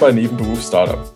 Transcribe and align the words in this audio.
Bei 0.00 0.12
Nebenberuf 0.12 0.62
Startup, 0.62 1.10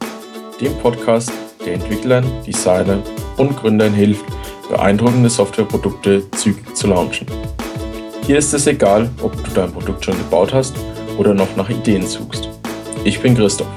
dem 0.61 0.77
Podcast, 0.79 1.31
der 1.65 1.75
Entwicklern, 1.75 2.25
Designern 2.45 3.01
und 3.37 3.57
Gründern 3.57 3.95
hilft, 3.95 4.25
beeindruckende 4.69 5.31
Softwareprodukte 5.31 6.29
zügig 6.33 6.75
zu 6.75 6.89
launchen. 6.89 7.29
Hier 8.27 8.39
ist 8.39 8.53
es 8.53 8.67
egal, 8.67 9.09
ob 9.23 9.33
du 9.45 9.51
dein 9.53 9.73
Produkt 9.73 10.05
schon 10.05 10.19
gebaut 10.19 10.53
hast 10.53 10.75
oder 11.17 11.33
noch 11.33 11.55
nach 11.55 11.71
Ideen 11.71 12.05
suchst. 12.05 12.49
Ich 13.05 13.21
bin 13.21 13.37
Christoph. 13.37 13.69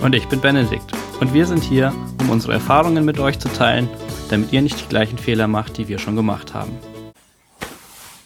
Und 0.00 0.16
ich 0.16 0.26
bin 0.26 0.40
Benedikt. 0.40 0.90
Und 1.20 1.32
wir 1.32 1.46
sind 1.46 1.62
hier, 1.62 1.92
um 2.20 2.30
unsere 2.30 2.54
Erfahrungen 2.54 3.04
mit 3.04 3.20
euch 3.20 3.38
zu 3.38 3.48
teilen, 3.48 3.88
damit 4.28 4.52
ihr 4.52 4.62
nicht 4.62 4.80
die 4.80 4.88
gleichen 4.88 5.18
Fehler 5.18 5.46
macht, 5.46 5.78
die 5.78 5.86
wir 5.86 6.00
schon 6.00 6.16
gemacht 6.16 6.52
haben. 6.52 6.76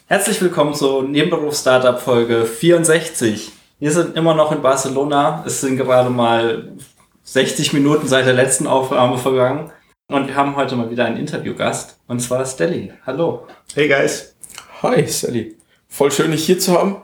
Herzlich 0.07 0.41
willkommen 0.41 0.73
zur 0.73 1.03
Nebenberuf 1.03 1.55
Startup 1.55 1.99
Folge 1.99 2.45
64. 2.45 3.52
Wir 3.79 3.91
sind 3.91 4.15
immer 4.15 4.35
noch 4.35 4.51
in 4.51 4.61
Barcelona. 4.61 5.43
Es 5.45 5.61
sind 5.61 5.77
gerade 5.77 6.09
mal 6.09 6.71
60 7.23 7.73
Minuten 7.73 8.07
seit 8.07 8.25
der 8.25 8.33
letzten 8.33 8.67
Aufnahme 8.67 9.17
vergangen. 9.17 9.71
Und 10.07 10.27
wir 10.27 10.35
haben 10.35 10.55
heute 10.55 10.75
mal 10.75 10.89
wieder 10.89 11.05
einen 11.05 11.17
Interviewgast. 11.17 11.99
Und 12.07 12.19
zwar 12.19 12.45
Stelly. 12.45 12.93
Hallo. 13.05 13.47
Hey 13.73 13.87
guys. 13.87 14.35
Hi 14.83 15.05
Sally. 15.07 15.57
Voll 15.87 16.11
schön, 16.11 16.31
dich 16.31 16.45
hier 16.45 16.59
zu 16.59 16.73
haben. 16.73 16.97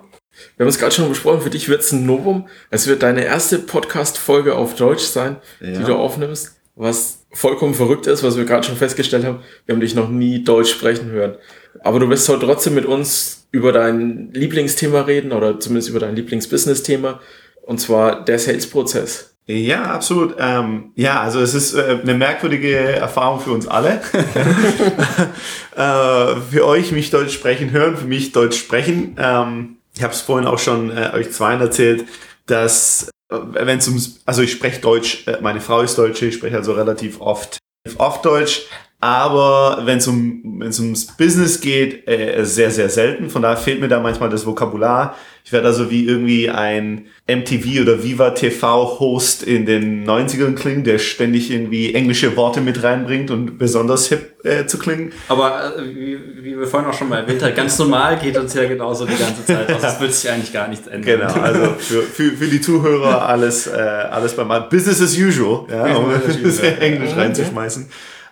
Wir 0.55 0.63
haben 0.63 0.69
es 0.69 0.79
gerade 0.79 0.93
schon 0.93 1.09
besprochen, 1.09 1.41
für 1.41 1.49
dich 1.49 1.67
wird 1.69 1.81
es 1.81 1.91
ein 1.91 2.05
Novum. 2.05 2.47
Es 2.69 2.87
wird 2.87 3.03
deine 3.03 3.25
erste 3.25 3.59
Podcast-Folge 3.59 4.55
auf 4.55 4.75
Deutsch 4.75 5.03
sein, 5.03 5.37
ja. 5.59 5.71
die 5.71 5.83
du 5.83 5.95
aufnimmst. 5.95 6.55
Was 6.75 7.25
vollkommen 7.31 7.73
verrückt 7.73 8.07
ist, 8.07 8.23
was 8.23 8.37
wir 8.37 8.45
gerade 8.45 8.65
schon 8.65 8.77
festgestellt 8.77 9.25
haben. 9.25 9.41
Wir 9.65 9.73
haben 9.73 9.81
dich 9.81 9.95
noch 9.95 10.07
nie 10.07 10.43
Deutsch 10.43 10.71
sprechen 10.71 11.09
hören. 11.09 11.35
Aber 11.81 11.99
du 11.99 12.09
wirst 12.09 12.27
heute 12.29 12.45
trotzdem 12.45 12.75
mit 12.75 12.85
uns 12.85 13.47
über 13.51 13.71
dein 13.71 14.31
Lieblingsthema 14.33 15.01
reden 15.01 15.31
oder 15.31 15.59
zumindest 15.59 15.89
über 15.89 15.99
dein 15.99 16.15
Lieblingsbusiness-Thema. 16.15 17.19
Und 17.61 17.79
zwar 17.79 18.23
der 18.25 18.39
Sales-Prozess. 18.39 19.35
Ja, 19.45 19.85
absolut. 19.85 20.35
Ähm, 20.37 20.91
ja, 20.95 21.21
also 21.21 21.39
es 21.39 21.55
ist 21.55 21.73
äh, 21.73 21.97
eine 22.01 22.13
merkwürdige 22.13 22.77
Erfahrung 22.77 23.39
für 23.39 23.51
uns 23.51 23.67
alle. 23.67 24.01
äh, 25.75 26.35
für 26.51 26.65
euch 26.65 26.91
mich 26.91 27.09
Deutsch 27.09 27.33
sprechen 27.33 27.71
hören, 27.71 27.97
für 27.97 28.05
mich 28.05 28.31
Deutsch 28.31 28.59
sprechen. 28.59 29.15
Ähm, 29.17 29.77
ich 29.95 30.03
habe 30.03 30.13
es 30.13 30.21
vorhin 30.21 30.47
auch 30.47 30.59
schon 30.59 30.95
äh, 30.95 31.09
euch 31.13 31.31
zweien 31.31 31.61
erzählt, 31.61 32.05
dass 32.45 33.09
äh, 33.31 33.37
wenn 33.51 33.79
es 33.79 33.87
ums, 33.87 34.21
also 34.25 34.41
ich 34.41 34.51
spreche 34.51 34.81
Deutsch, 34.81 35.27
äh, 35.27 35.37
meine 35.41 35.61
Frau 35.61 35.81
ist 35.81 35.97
Deutsche, 35.97 36.27
ich 36.27 36.35
spreche 36.35 36.57
also 36.57 36.73
relativ 36.73 37.19
oft, 37.19 37.57
oft 37.97 38.23
Deutsch, 38.25 38.67
aber 39.01 39.81
wenn 39.85 39.99
es 39.99 40.07
um, 40.07 40.41
wenn's 40.59 40.79
ums 40.79 41.05
Business 41.05 41.61
geht, 41.61 42.05
äh, 42.07 42.43
sehr, 42.43 42.69
sehr 42.69 42.89
selten. 42.89 43.29
Von 43.29 43.41
daher 43.41 43.55
fehlt 43.55 43.79
mir 43.79 43.87
da 43.87 44.01
manchmal 44.01 44.29
das 44.29 44.45
Vokabular. 44.45 45.15
Ich 45.45 45.53
werde 45.53 45.67
also 45.67 45.89
wie 45.89 46.05
irgendwie 46.05 46.49
ein 46.49 47.07
MTV 47.25 47.81
oder 47.81 48.03
Viva 48.03 48.31
TV 48.31 48.99
Host 48.99 49.41
in 49.41 49.65
den 49.65 50.05
90ern 50.05 50.53
klingen, 50.53 50.83
der 50.83 50.99
ständig 50.99 51.49
irgendwie 51.49 51.95
englische 51.95 52.35
Worte 52.35 52.59
mit 52.59 52.83
reinbringt 52.83 53.31
und 53.31 53.57
besonders 53.57 54.09
hip 54.09 54.45
äh, 54.45 54.65
zu 54.65 54.77
klingen. 54.77 55.13
Aber 55.29 55.77
äh, 55.77 55.95
wie, 55.95 56.19
wie 56.41 56.59
wir 56.59 56.67
vorhin 56.67 56.89
auch 56.89 56.93
schon 56.93 57.07
mal 57.07 57.21
erwähnt 57.21 57.41
haben, 57.41 57.55
ganz 57.55 57.79
normal 57.79 58.19
geht 58.19 58.37
uns 58.37 58.53
ja 58.53 58.67
genauso 58.67 59.05
die 59.05 59.17
ganze 59.17 59.45
Zeit. 59.45 59.69
Also 59.73 59.87
es 59.87 59.99
wird 60.01 60.13
sich 60.13 60.29
eigentlich 60.29 60.51
gar 60.51 60.67
nichts 60.67 60.87
ändern. 60.87 61.19
Genau, 61.19 61.41
also 61.41 61.73
für, 61.77 62.01
für, 62.01 62.31
für 62.33 62.47
die 62.47 62.59
Zuhörer 62.59 63.27
alles, 63.27 63.65
äh, 63.65 63.71
alles 63.71 64.35
beim. 64.35 64.49
Business 64.69 65.01
as 65.01 65.17
usual, 65.17 65.65
ja, 65.69 65.95
um 65.95 66.11
Englisch 66.79 67.15
reinzuschmeißen. 67.15 67.87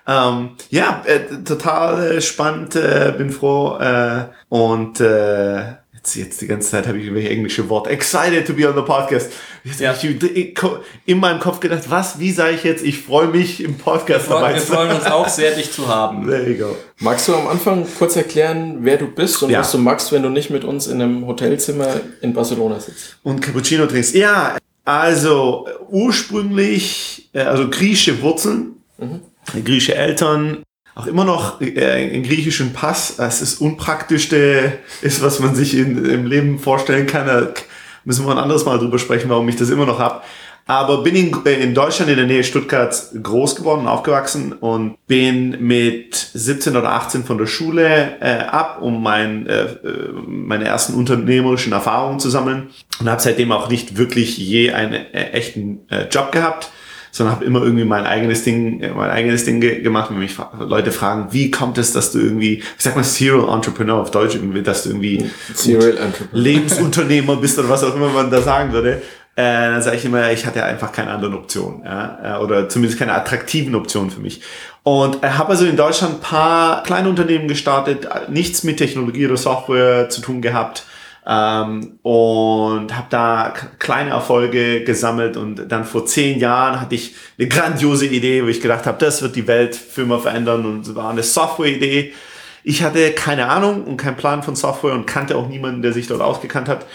Ähm, 0.07 0.51
ja, 0.69 1.03
äh, 1.05 1.43
total 1.43 2.17
äh, 2.17 2.21
spannend, 2.21 2.75
äh, 2.77 3.13
bin 3.17 3.29
froh 3.29 3.77
äh, 3.77 4.27
und 4.47 5.01
äh, 5.01 5.73
jetzt, 5.93 6.15
jetzt 6.15 6.41
die 6.41 6.47
ganze 6.47 6.69
Zeit 6.69 6.87
habe 6.87 6.97
ich 6.97 7.03
irgendwelche 7.03 7.29
englische 7.29 7.67
Worte. 7.67 7.89
Excited 7.89 8.47
to 8.47 8.53
be 8.53 8.65
on 8.69 8.75
the 8.75 8.83
podcast. 8.83 9.33
Jetzt 9.65 9.81
ja. 9.81 9.93
habe 9.93 10.07
ich 10.07 10.55
in 11.05 11.19
meinem 11.19 11.41
Kopf 11.41 11.59
gedacht, 11.59 11.89
was, 11.89 12.19
wie 12.19 12.31
sage 12.31 12.55
ich 12.55 12.63
jetzt? 12.63 12.85
Ich 12.85 13.01
freue 13.01 13.27
mich 13.27 13.61
im 13.61 13.77
Podcast 13.77 14.29
wir 14.29 14.35
dabei 14.35 14.53
Wir 14.53 14.61
freuen 14.61 14.95
uns 14.95 15.05
auch 15.07 15.27
sehr, 15.27 15.51
dich 15.55 15.73
zu 15.73 15.89
haben. 15.89 16.25
There 16.25 16.49
you 16.49 16.57
go. 16.57 16.77
Magst 16.99 17.27
du 17.27 17.35
am 17.35 17.49
Anfang 17.49 17.85
kurz 17.97 18.15
erklären, 18.15 18.77
wer 18.81 18.95
du 18.95 19.07
bist 19.07 19.43
und 19.43 19.49
ja. 19.49 19.59
was 19.59 19.73
du 19.73 19.77
magst, 19.77 20.13
wenn 20.13 20.23
du 20.23 20.29
nicht 20.29 20.49
mit 20.49 20.63
uns 20.63 20.87
in 20.87 21.01
einem 21.01 21.27
Hotelzimmer 21.27 21.99
in 22.21 22.33
Barcelona 22.33 22.79
sitzt? 22.79 23.17
Und 23.23 23.41
Cappuccino 23.41 23.85
trinkst. 23.87 24.15
Ja, 24.15 24.55
also 24.85 25.67
ursprünglich, 25.89 27.29
äh, 27.33 27.41
also 27.41 27.69
griechische 27.69 28.21
Wurzeln. 28.21 28.77
Mhm 28.97 29.19
griechische 29.53 29.95
Eltern, 29.95 30.63
auch 30.97 31.05
immer 31.05 31.25
noch 31.25 31.61
äh, 31.61 31.85
einen 31.85 32.23
griechischen 32.23 32.73
Pass. 32.73 33.19
Es 33.19 33.41
ist 33.41 33.61
unpraktischste, 33.61 34.79
ist, 35.01 35.21
was 35.21 35.39
man 35.39 35.53
sich 35.53 35.77
in, 35.77 36.03
im 36.05 36.25
Leben 36.25 36.59
vorstellen 36.59 37.05
kann. 37.05 37.27
Da 37.27 37.49
müssen 38.03 38.25
wir 38.25 38.31
ein 38.31 38.39
anderes 38.39 38.65
Mal 38.65 38.79
drüber 38.79 38.97
sprechen, 38.97 39.29
warum 39.29 39.47
ich 39.47 39.55
das 39.55 39.69
immer 39.69 39.85
noch 39.85 39.99
habe. 39.99 40.21
Aber 40.65 41.03
bin 41.03 41.15
in, 41.15 41.45
äh, 41.45 41.61
in 41.61 41.73
Deutschland 41.73 42.09
in 42.09 42.17
der 42.17 42.25
Nähe 42.25 42.43
Stuttgart 42.43 42.93
groß 43.21 43.55
geworden 43.55 43.81
und 43.81 43.87
aufgewachsen 43.87 44.53
und 44.53 44.97
bin 45.07 45.65
mit 45.65 46.15
17 46.15 46.75
oder 46.75 46.91
18 46.91 47.23
von 47.23 47.37
der 47.37 47.45
Schule 47.45 48.17
äh, 48.19 48.39
ab, 48.39 48.79
um 48.81 49.01
mein, 49.01 49.47
äh, 49.47 49.63
äh, 49.63 50.11
meine 50.25 50.65
ersten 50.65 50.95
unternehmerischen 50.95 51.71
Erfahrungen 51.71 52.19
zu 52.19 52.29
sammeln 52.29 52.71
und 52.99 53.09
habe 53.09 53.21
seitdem 53.21 53.51
auch 53.53 53.69
nicht 53.69 53.97
wirklich 53.97 54.37
je 54.37 54.73
einen 54.73 54.93
äh, 54.93 55.31
echten 55.31 55.87
Job 56.11 56.31
gehabt 56.33 56.71
sondern 57.17 57.35
habe 57.35 57.45
immer 57.45 57.61
irgendwie 57.63 57.83
mein 57.83 58.05
eigenes 58.05 58.43
Ding, 58.43 58.79
äh, 58.81 58.89
mein 58.89 59.09
eigenes 59.09 59.43
Ding 59.43 59.59
ge 59.59 59.81
gemacht. 59.81 60.11
Wenn 60.11 60.19
mich 60.19 60.37
Leute 60.59 60.91
fragen, 60.91 61.27
wie 61.31 61.51
kommt 61.51 61.77
es, 61.77 61.91
dass 61.91 62.11
du 62.11 62.19
irgendwie, 62.19 62.59
ich 62.59 62.63
sag 62.77 62.95
mal 62.95 63.03
Serial 63.03 63.49
Entrepreneur 63.53 63.99
auf 63.99 64.11
Deutsch, 64.11 64.35
irgendwie, 64.35 64.61
dass 64.61 64.83
du 64.83 64.89
irgendwie 64.89 65.29
Serial 65.53 65.97
Entrepreneur. 65.97 66.43
Lebensunternehmer 66.43 67.35
bist 67.37 67.57
oder 67.57 67.69
was 67.69 67.83
auch 67.83 67.95
immer 67.95 68.09
man 68.09 68.29
da 68.29 68.41
sagen 68.41 68.71
würde, 68.71 69.01
äh, 69.35 69.43
dann 69.43 69.81
sage 69.81 69.97
ich 69.97 70.05
immer, 70.05 70.31
ich 70.31 70.45
hatte 70.45 70.63
einfach 70.63 70.91
keine 70.91 71.11
anderen 71.11 71.33
Optionen, 71.33 71.83
ja, 71.83 72.37
äh, 72.37 72.43
oder 72.43 72.69
zumindest 72.69 72.99
keine 72.99 73.13
attraktiven 73.13 73.75
Optionen 73.75 74.11
für 74.11 74.21
mich. 74.21 74.41
Und 74.83 75.23
äh, 75.23 75.29
habe 75.29 75.49
also 75.49 75.65
in 75.65 75.75
Deutschland 75.75 76.15
ein 76.15 76.21
paar 76.21 76.83
kleine 76.83 77.09
Unternehmen 77.09 77.47
gestartet, 77.47 78.07
nichts 78.29 78.63
mit 78.63 78.77
Technologie 78.77 79.25
oder 79.25 79.37
Software 79.37 80.09
zu 80.09 80.21
tun 80.21 80.41
gehabt 80.41 80.83
ähm, 81.27 81.99
und 82.03 82.95
habe 82.95 83.07
da 83.09 83.53
kleine 83.79 84.11
Erfolge 84.11 84.83
gesammelt 84.85 85.35
und 85.35 85.69
dann 85.69 85.83
vor 85.83 86.05
zehn 86.05 86.39
Jahren 86.39 86.79
hatte 86.79 86.95
ich 86.95 87.15
eine 87.37 87.49
grandiose 87.49 88.05
Idee, 88.05 88.43
wo 88.43 88.47
ich 88.47 88.61
gedacht 88.61 88.85
habe, 88.85 88.97
das 88.97 89.21
wird 89.21 89.35
die 89.35 89.47
Welt 89.47 89.75
für 89.75 90.03
immer 90.03 90.19
verändern 90.19 90.65
und 90.65 90.87
es 90.87 90.95
war 90.95 91.09
eine 91.09 91.23
Software-Idee. 91.23 92.13
Ich 92.63 92.81
hatte 92.81 93.11
keine 93.11 93.49
Ahnung 93.49 93.83
und 93.83 93.97
keinen 93.97 94.15
Plan 94.15 94.41
von 94.41 94.55
Software 94.55 94.93
und 94.93 95.05
kannte 95.05 95.35
auch 95.35 95.49
niemanden, 95.49 95.81
der 95.81 95.93
sich 95.93 96.07
dort 96.07 96.21
ausgekannt 96.21 96.69
hat 96.69 96.85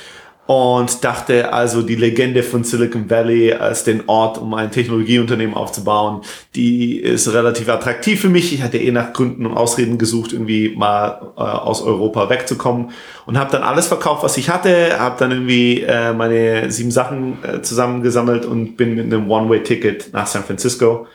und 0.47 1.05
dachte 1.05 1.53
also 1.53 1.83
die 1.83 1.95
Legende 1.95 2.43
von 2.43 2.65
Silicon 2.65 3.09
Valley 3.09 3.53
als 3.53 3.85
den 3.85 4.09
Ort, 4.09 4.39
um 4.39 4.53
ein 4.55 4.73
Technologieunternehmen 4.73 5.55
aufzubauen, 5.55 6.23
die 6.57 6.97
ist 6.97 7.33
relativ 7.33 7.69
attraktiv 7.69 8.21
für 8.21 8.29
mich. 8.29 8.53
Ich 8.53 8.63
hatte 8.63 8.79
eh 8.79 8.91
nach 8.91 9.13
Gründen 9.13 9.47
und 9.47 9.57
Ausreden 9.57 9.99
gesucht, 9.99 10.33
irgendwie 10.33 10.75
mal 10.77 11.33
äh, 11.37 11.41
aus 11.41 11.83
Europa 11.83 12.29
wegzukommen 12.29 12.91
und 13.25 13.39
habe 13.39 13.53
dann 13.53 13.63
alles 13.63 13.87
verkauft, 13.87 14.25
was 14.25 14.37
ich 14.37 14.51
hatte, 14.51 14.99
habe 14.99 15.17
dann 15.19 15.31
irgendwie 15.31 15.83
äh, 15.83 16.13
meine 16.13 16.71
sieben 16.73 16.91
Sachen 16.91 17.39
äh, 17.45 17.63
zusammengesammelt 17.63 18.45
und 18.45 18.77
bin 18.77 18.97
mit 18.97 19.05
einem 19.05 19.31
One-Way-Ticket 19.31 20.13
nach 20.13 20.27
San 20.27 20.43
Francisco. 20.43 21.07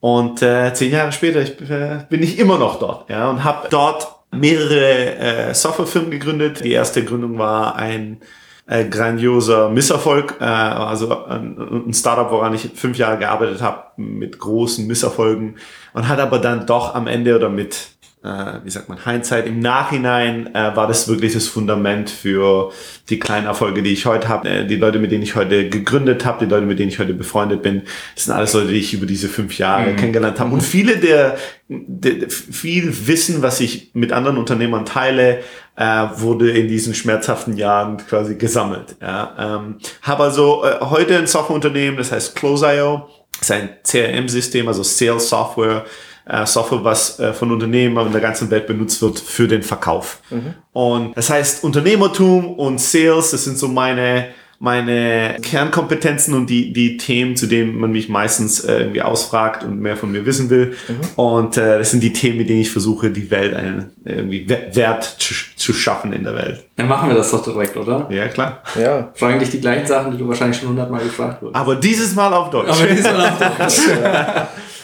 Und 0.00 0.40
äh, 0.40 0.72
zehn 0.72 0.92
Jahre 0.92 1.12
später 1.12 1.42
ich, 1.42 1.60
äh, 1.70 2.06
bin 2.08 2.22
ich 2.22 2.38
immer 2.38 2.58
noch 2.58 2.78
dort 2.78 3.10
ja, 3.10 3.28
und 3.28 3.44
habe 3.44 3.68
dort 3.68 4.08
mehrere 4.32 5.16
äh, 5.16 5.54
Softwarefirmen 5.54 6.10
gegründet. 6.10 6.64
Die 6.64 6.72
erste 6.72 7.04
Gründung 7.04 7.38
war 7.38 7.76
ein 7.76 8.22
äh, 8.70 8.84
grandioser 8.84 9.68
Misserfolg. 9.68 10.36
Äh, 10.40 10.44
also 10.44 11.26
ein, 11.26 11.88
ein 11.88 11.92
Startup, 11.92 12.30
woran 12.30 12.54
ich 12.54 12.70
fünf 12.74 12.96
Jahre 12.96 13.18
gearbeitet 13.18 13.60
habe, 13.60 13.82
mit 13.96 14.38
großen 14.38 14.86
Misserfolgen 14.86 15.56
und 15.92 16.08
hat 16.08 16.20
aber 16.20 16.38
dann 16.38 16.66
doch 16.66 16.94
am 16.94 17.08
Ende 17.08 17.34
oder 17.34 17.48
mit 17.48 17.88
äh, 18.22 18.60
wie 18.64 18.70
sagt 18.70 18.88
man, 18.88 19.02
Hindsight. 19.02 19.46
Im 19.46 19.60
Nachhinein 19.60 20.54
äh, 20.54 20.76
war 20.76 20.86
das 20.86 21.08
wirklich 21.08 21.32
das 21.32 21.46
Fundament 21.46 22.10
für 22.10 22.70
die 23.08 23.18
kleinen 23.18 23.46
Erfolge, 23.46 23.82
die 23.82 23.92
ich 23.92 24.04
heute 24.04 24.28
habe. 24.28 24.48
Äh, 24.48 24.66
die 24.66 24.76
Leute, 24.76 24.98
mit 24.98 25.10
denen 25.10 25.22
ich 25.22 25.36
heute 25.36 25.70
gegründet 25.70 26.26
habe, 26.26 26.44
die 26.44 26.50
Leute, 26.50 26.66
mit 26.66 26.78
denen 26.78 26.90
ich 26.90 26.98
heute 26.98 27.14
befreundet 27.14 27.62
bin, 27.62 27.82
das 28.14 28.26
sind 28.26 28.34
alles 28.34 28.52
Leute, 28.52 28.68
die 28.68 28.78
ich 28.78 28.92
über 28.92 29.06
diese 29.06 29.28
fünf 29.28 29.56
Jahre 29.56 29.92
mhm. 29.92 29.96
kennengelernt 29.96 30.38
habe. 30.38 30.52
Und 30.52 30.60
viele 30.60 30.98
der, 30.98 31.38
der, 31.68 32.28
viel 32.28 33.06
Wissen, 33.06 33.40
was 33.40 33.60
ich 33.60 33.90
mit 33.94 34.12
anderen 34.12 34.36
Unternehmern 34.36 34.84
teile, 34.84 35.38
äh, 35.76 36.06
wurde 36.16 36.50
in 36.50 36.68
diesen 36.68 36.94
schmerzhaften 36.94 37.56
Jahren 37.56 37.96
quasi 37.96 38.34
gesammelt. 38.34 38.96
Ja. 39.00 39.60
Ähm, 39.60 39.78
habe 40.02 40.24
also 40.24 40.62
äh, 40.64 40.76
heute 40.80 41.16
ein 41.16 41.26
Softwareunternehmen, 41.26 41.96
das 41.96 42.12
heißt 42.12 42.36
Close.io, 42.36 43.08
ist 43.40 43.50
ein 43.50 43.70
CRM-System, 43.82 44.68
also 44.68 44.82
Sales 44.82 45.30
Software, 45.30 45.86
äh, 46.26 46.46
Software, 46.46 46.84
was 46.84 47.18
äh, 47.18 47.32
von 47.32 47.50
Unternehmen 47.52 47.96
in 48.06 48.12
der 48.12 48.20
ganzen 48.20 48.50
Welt 48.50 48.66
benutzt 48.66 49.00
wird 49.02 49.18
für 49.18 49.48
den 49.48 49.62
Verkauf. 49.62 50.20
Mhm. 50.30 50.54
Und 50.72 51.16
das 51.16 51.30
heißt, 51.30 51.64
Unternehmertum 51.64 52.54
und 52.54 52.80
Sales, 52.80 53.30
das 53.30 53.44
sind 53.44 53.58
so 53.58 53.68
meine 53.68 54.28
meine 54.62 55.38
Kernkompetenzen 55.40 56.34
und 56.34 56.50
die, 56.50 56.74
die 56.74 56.98
Themen, 56.98 57.34
zu 57.34 57.46
denen 57.46 57.80
man 57.80 57.92
mich 57.92 58.10
meistens 58.10 58.60
äh, 58.60 58.80
irgendwie 58.80 59.00
ausfragt 59.00 59.64
und 59.64 59.80
mehr 59.80 59.96
von 59.96 60.12
mir 60.12 60.26
wissen 60.26 60.50
will. 60.50 60.76
Mhm. 60.86 60.94
Und 61.16 61.56
äh, 61.56 61.78
das 61.78 61.92
sind 61.92 62.02
die 62.02 62.12
Themen, 62.12 62.36
mit 62.36 62.50
denen 62.50 62.60
ich 62.60 62.70
versuche, 62.70 63.10
die 63.10 63.30
Welt 63.30 63.54
einen 63.54 63.90
irgendwie 64.04 64.46
Wert 64.46 65.16
zu, 65.18 65.32
zu 65.56 65.72
schaffen 65.72 66.12
in 66.12 66.24
der 66.24 66.34
Welt. 66.34 66.66
Dann 66.76 66.88
machen 66.88 67.08
wir 67.08 67.16
das 67.16 67.30
doch 67.30 67.42
direkt, 67.42 67.74
oder? 67.78 68.06
Ja, 68.10 68.28
klar. 68.28 68.62
Ja. 68.78 69.10
Fragen 69.14 69.38
dich 69.38 69.48
die 69.48 69.62
gleichen 69.62 69.86
Sachen, 69.86 70.12
die 70.12 70.18
du 70.18 70.28
wahrscheinlich 70.28 70.58
schon 70.60 70.68
hundertmal 70.68 71.02
gefragt 71.02 71.40
wurdest. 71.40 71.58
Aber 71.58 71.76
dieses 71.76 72.14
Mal 72.14 72.34
auf 72.34 72.50
Deutsch. 72.50 72.68
Aber 72.68 72.86
dieses 72.86 73.04
Mal 73.04 73.30
auf 73.30 73.38
Deutsch. 73.38 73.80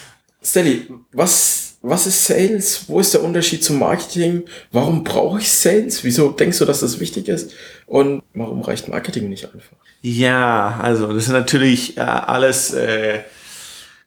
Stanley, 0.47 0.87
was 1.11 1.67
was 1.81 2.07
ist 2.07 2.25
Sales? 2.25 2.85
Wo 2.87 2.99
ist 2.99 3.13
der 3.13 3.23
Unterschied 3.23 3.63
zum 3.63 3.79
Marketing? 3.79 4.43
Warum 4.71 5.03
brauche 5.03 5.39
ich 5.39 5.51
Sales? 5.51 6.03
Wieso 6.03 6.29
denkst 6.29 6.57
du, 6.57 6.65
dass 6.65 6.79
das 6.79 6.99
wichtig 6.99 7.27
ist? 7.27 7.53
Und 7.85 8.23
warum 8.33 8.61
reicht 8.61 8.87
Marketing 8.87 9.29
nicht 9.29 9.45
einfach? 9.45 9.77
Ja, 10.01 10.79
also 10.81 11.13
das 11.13 11.25
ist 11.25 11.31
natürlich 11.31 11.97
äh, 11.97 12.01
alles 12.01 12.73
äh, 12.73 13.19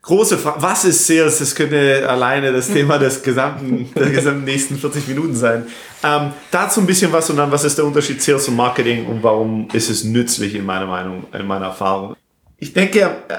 große 0.02 0.36
Frage. 0.38 0.62
Was 0.62 0.84
ist 0.84 1.06
Sales? 1.06 1.38
Das 1.38 1.54
könnte 1.54 2.06
alleine 2.08 2.52
das 2.52 2.68
Thema 2.72 2.98
des 2.98 3.22
gesamten, 3.22 3.88
der 3.94 4.10
gesamten 4.10 4.44
nächsten 4.44 4.76
40 4.76 5.08
Minuten 5.08 5.34
sein. 5.34 5.66
Ähm, 6.02 6.32
dazu 6.50 6.80
ein 6.80 6.86
bisschen 6.86 7.12
was 7.12 7.30
und 7.30 7.36
dann, 7.36 7.52
was 7.52 7.64
ist 7.64 7.78
der 7.78 7.84
Unterschied 7.84 8.20
Sales 8.20 8.48
und 8.48 8.56
Marketing 8.56 9.06
und 9.06 9.22
warum 9.22 9.68
ist 9.72 9.90
es 9.90 10.04
nützlich 10.04 10.54
in 10.54 10.64
meiner 10.66 10.86
Meinung, 10.86 11.24
in 11.32 11.46
meiner 11.46 11.66
Erfahrung? 11.66 12.16
Ich 12.58 12.72
denke, 12.72 13.00
äh, 13.28 13.36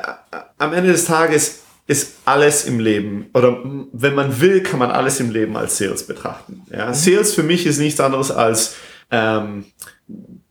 am 0.58 0.74
Ende 0.74 0.92
des 0.92 1.06
Tages 1.06 1.62
ist 1.92 2.20
alles 2.24 2.64
im 2.64 2.80
Leben, 2.80 3.30
oder 3.34 3.60
wenn 3.92 4.16
man 4.16 4.40
will, 4.40 4.64
kann 4.64 4.80
man 4.80 4.92
alles 4.92 5.20
im 5.20 5.30
Leben 5.30 5.58
als 5.58 5.78
Sales 5.78 6.08
betrachten. 6.08 6.62
Ja? 6.72 6.88
Mhm. 6.88 6.94
Sales 6.94 7.36
für 7.36 7.44
mich 7.44 7.66
ist 7.66 7.80
nichts 7.80 8.00
anderes 8.00 8.32
als 8.32 8.76
ähm, 9.12 9.66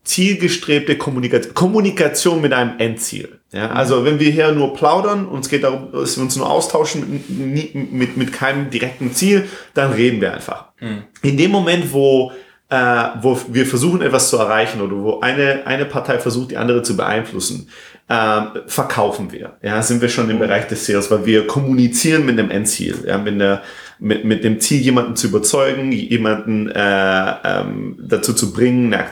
zielgestrebte 0.03 0.99
Kommunikation, 0.99 1.55
Kommunikation 1.55 2.41
mit 2.41 2.53
einem 2.53 2.77
Endziel. 2.77 3.39
Ja? 3.51 3.69
Mhm. 3.69 3.73
Also 3.75 4.05
wenn 4.05 4.19
wir 4.19 4.29
hier 4.29 4.51
nur 4.51 4.75
plaudern 4.75 5.25
und 5.25 5.39
es 5.39 5.49
geht 5.49 5.63
darum, 5.63 5.91
dass 5.91 6.15
wir 6.15 6.23
uns 6.23 6.35
nur 6.35 6.47
austauschen 6.47 7.23
mit, 7.27 7.73
mit, 7.91 8.17
mit 8.17 8.31
keinem 8.31 8.69
direkten 8.69 9.11
Ziel, 9.11 9.49
dann 9.73 9.93
reden 9.93 10.21
wir 10.21 10.35
einfach. 10.35 10.65
Mhm. 10.79 11.03
In 11.23 11.37
dem 11.37 11.49
Moment, 11.49 11.91
wo 11.91 12.31
äh, 12.71 13.09
wo 13.21 13.37
wir 13.49 13.65
versuchen 13.65 14.01
etwas 14.01 14.29
zu 14.29 14.37
erreichen 14.37 14.79
oder 14.79 14.95
wo 14.95 15.19
eine, 15.19 15.67
eine 15.67 15.83
Partei 15.85 16.19
versucht, 16.19 16.51
die 16.51 16.57
andere 16.57 16.81
zu 16.83 16.95
beeinflussen, 16.95 17.67
äh, 18.07 18.41
verkaufen 18.65 19.33
wir. 19.33 19.57
Ja, 19.61 19.81
sind 19.81 20.01
wir 20.01 20.07
schon 20.07 20.29
im 20.29 20.39
Bereich 20.39 20.69
des 20.69 20.85
Sales, 20.85 21.11
weil 21.11 21.25
wir 21.25 21.47
kommunizieren 21.47 22.25
mit 22.25 22.39
dem 22.39 22.49
Endziel, 22.49 23.03
ja, 23.05 23.17
mit, 23.17 23.41
der, 23.41 23.61
mit, 23.99 24.23
mit 24.23 24.45
dem 24.45 24.61
Ziel, 24.61 24.79
jemanden 24.79 25.17
zu 25.17 25.27
überzeugen, 25.27 25.91
jemanden 25.91 26.69
äh, 26.69 27.33
ähm, 27.43 27.97
dazu 28.01 28.31
zu 28.31 28.53
bringen, 28.53 28.93
äh, 28.93 29.03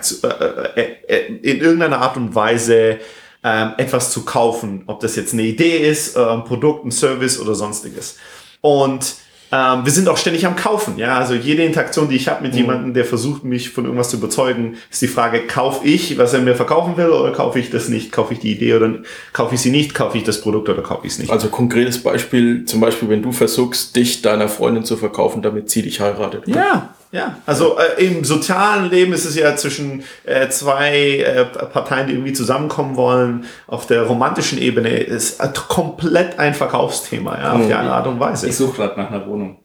äh, 0.75 0.95
äh, 1.09 1.25
in 1.41 1.59
irgendeiner 1.59 1.99
Art 1.99 2.15
und 2.15 2.33
Weise 2.35 2.99
äh, 3.43 3.67
etwas 3.77 4.11
zu 4.11 4.23
kaufen, 4.23 4.83
ob 4.87 5.01
das 5.01 5.17
jetzt 5.17 5.33
eine 5.33 5.43
Idee 5.43 5.79
ist, 5.79 6.15
äh, 6.15 6.23
ein 6.23 6.45
Produkt, 6.45 6.85
ein 6.85 6.91
Service 6.91 7.37
oder 7.41 7.55
sonstiges. 7.55 8.17
Und 8.61 9.15
ähm, 9.51 9.83
wir 9.83 9.91
sind 9.91 10.07
auch 10.07 10.17
ständig 10.17 10.45
am 10.45 10.55
Kaufen. 10.55 10.97
Ja, 10.97 11.17
also 11.17 11.33
jede 11.33 11.63
Interaktion, 11.63 12.07
die 12.07 12.15
ich 12.15 12.27
habe 12.27 12.43
mit 12.43 12.53
mhm. 12.53 12.57
jemandem, 12.59 12.93
der 12.93 13.05
versucht, 13.05 13.43
mich 13.43 13.71
von 13.71 13.85
irgendwas 13.85 14.09
zu 14.09 14.17
überzeugen, 14.17 14.77
ist 14.91 15.01
die 15.01 15.07
Frage: 15.07 15.41
Kaufe 15.47 15.87
ich, 15.87 16.17
was 16.17 16.33
er 16.33 16.41
mir 16.41 16.55
verkaufen 16.55 16.97
will, 16.97 17.09
oder 17.09 17.31
kaufe 17.31 17.59
ich 17.59 17.69
das 17.69 17.89
nicht? 17.89 18.11
Kaufe 18.11 18.33
ich 18.33 18.39
die 18.39 18.51
Idee 18.51 18.75
oder 18.75 18.99
kaufe 19.33 19.55
ich 19.55 19.61
sie 19.61 19.71
nicht? 19.71 19.95
Kaufe 19.95 20.17
ich 20.17 20.23
das 20.23 20.41
Produkt 20.41 20.69
oder 20.69 20.83
kaufe 20.83 21.07
ich 21.07 21.13
es 21.13 21.19
nicht? 21.19 21.31
Also 21.31 21.49
konkretes 21.49 22.03
Beispiel: 22.03 22.65
Zum 22.65 22.79
Beispiel, 22.79 23.09
wenn 23.09 23.23
du 23.23 23.31
versuchst, 23.31 23.95
dich 23.95 24.21
deiner 24.21 24.49
Freundin 24.49 24.83
zu 24.83 24.97
verkaufen, 24.97 25.41
damit 25.41 25.69
sie 25.69 25.81
dich 25.81 25.99
heiratet. 25.99 26.47
Ja, 26.47 26.93
ja, 27.11 27.37
also 27.47 27.77
äh, 27.79 28.05
im 28.05 28.23
sozialen 28.23 28.89
Leben 28.89 29.13
ist 29.13 29.25
es 29.25 29.35
ja 29.35 29.55
zwischen 29.55 30.03
äh, 30.25 30.47
zwei 30.49 31.17
äh, 31.17 31.45
Parteien, 31.45 32.07
die 32.07 32.13
irgendwie 32.13 32.33
zusammenkommen 32.33 32.95
wollen. 32.95 33.45
Auf 33.65 33.87
der 33.87 34.03
romantischen 34.03 34.59
Ebene 34.59 34.89
ist 34.89 35.41
komplett 35.67 36.37
ein 36.37 36.53
Verkaufsthema, 36.53 37.39
ja, 37.39 37.53
auf 37.53 37.65
die 37.65 37.73
eine 37.73 37.91
Art 37.91 38.05
und 38.05 38.19
Weise. 38.19 38.47
Ich 38.47 38.55
suche 38.55 38.77
gerade 38.77 38.99
nach 38.99 39.09
einer 39.09 39.25
Wohnung. 39.25 39.57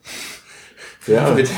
Ja. 1.06 1.30
Mit, 1.30 1.50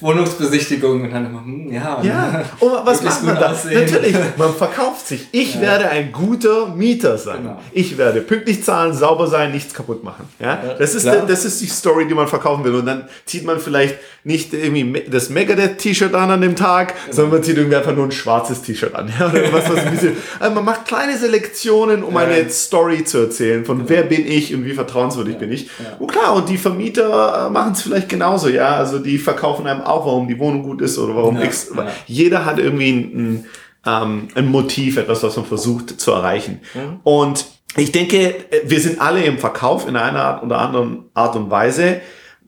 Wohnungsbesichtigung 0.00 1.02
und 1.02 1.10
dann 1.12 1.26
immer, 1.26 1.44
hm, 1.44 1.72
ja. 1.72 2.00
Ja, 2.02 2.44
und 2.60 2.72
was 2.84 3.02
macht 3.02 3.24
man 3.24 3.34
da? 3.36 3.50
Natürlich, 3.50 4.16
man 4.36 4.54
verkauft 4.54 5.06
sich. 5.06 5.28
Ich 5.32 5.56
ja. 5.56 5.60
werde 5.60 5.88
ein 5.88 6.12
guter 6.12 6.68
Mieter 6.68 7.18
sein. 7.18 7.42
Genau. 7.42 7.60
Ich 7.72 7.98
werde 7.98 8.20
pünktlich 8.20 8.62
zahlen, 8.62 8.94
sauber 8.94 9.26
sein, 9.26 9.52
nichts 9.52 9.74
kaputt 9.74 10.04
machen. 10.04 10.28
Ja, 10.38 10.58
ja 10.64 10.74
das, 10.74 10.94
ist 10.94 11.06
die, 11.06 11.26
das 11.26 11.44
ist 11.44 11.60
die 11.60 11.66
Story, 11.66 12.06
die 12.06 12.14
man 12.14 12.28
verkaufen 12.28 12.64
will. 12.64 12.74
Und 12.74 12.86
dann 12.86 13.08
zieht 13.24 13.44
man 13.44 13.58
vielleicht 13.58 13.96
nicht 14.24 14.52
irgendwie 14.52 15.04
das 15.08 15.30
Megadeth-T-Shirt 15.30 16.14
an 16.14 16.30
an 16.30 16.40
dem 16.40 16.54
Tag, 16.54 16.94
genau. 17.04 17.16
sondern 17.16 17.34
man 17.34 17.42
zieht 17.42 17.56
irgendwie 17.56 17.76
einfach 17.76 17.94
nur 17.94 18.04
ein 18.04 18.12
schwarzes 18.12 18.62
T-Shirt 18.62 18.94
an. 18.94 19.12
Ja, 19.18 19.28
oder 19.28 19.52
was, 19.52 19.70
was 19.70 19.78
ein 19.78 19.90
bisschen, 19.90 20.16
also 20.38 20.54
man 20.54 20.64
macht 20.64 20.86
kleine 20.86 21.16
Selektionen, 21.16 22.02
um 22.02 22.14
ja. 22.14 22.20
eine 22.20 22.50
Story 22.50 23.04
zu 23.04 23.18
erzählen, 23.18 23.64
von 23.64 23.78
genau. 23.78 23.88
wer 23.90 24.02
bin 24.02 24.26
ich 24.26 24.54
und 24.54 24.64
wie 24.64 24.74
vertrauenswürdig 24.74 25.38
bin 25.38 25.50
ich. 25.50 25.70
Und 25.98 26.12
klar, 26.12 26.34
und 26.34 26.48
die 26.48 26.58
Vermieter 26.58 27.46
äh, 27.46 27.50
machen 27.50 27.72
es 27.72 27.82
vielleicht 27.82 28.08
genauso, 28.08 28.48
ja. 28.48 28.76
Also 28.76 28.98
die 28.98 29.18
verkaufen 29.18 29.66
einem 29.66 29.80
auch, 29.88 30.06
warum 30.06 30.28
die 30.28 30.38
Wohnung 30.38 30.62
gut 30.62 30.80
ist 30.80 30.98
oder 30.98 31.14
warum 31.16 31.36
ja, 31.36 31.44
X. 31.44 31.72
Ja. 31.74 31.86
Jeder 32.06 32.44
hat 32.44 32.58
irgendwie 32.58 32.90
ein, 32.90 33.46
ähm, 33.86 34.28
ein 34.34 34.46
Motiv, 34.46 34.96
etwas, 34.96 35.22
was 35.22 35.36
man 35.36 35.46
versucht 35.46 36.00
zu 36.00 36.12
erreichen. 36.12 36.60
Mhm. 36.74 37.00
Und 37.02 37.46
ich 37.76 37.92
denke, 37.92 38.34
wir 38.64 38.80
sind 38.80 39.00
alle 39.00 39.24
im 39.24 39.38
Verkauf 39.38 39.86
in 39.86 39.96
einer 39.96 40.22
Art 40.22 40.42
oder 40.42 40.58
anderen 40.58 41.04
Art 41.14 41.36
und 41.36 41.50
Weise. 41.50 42.00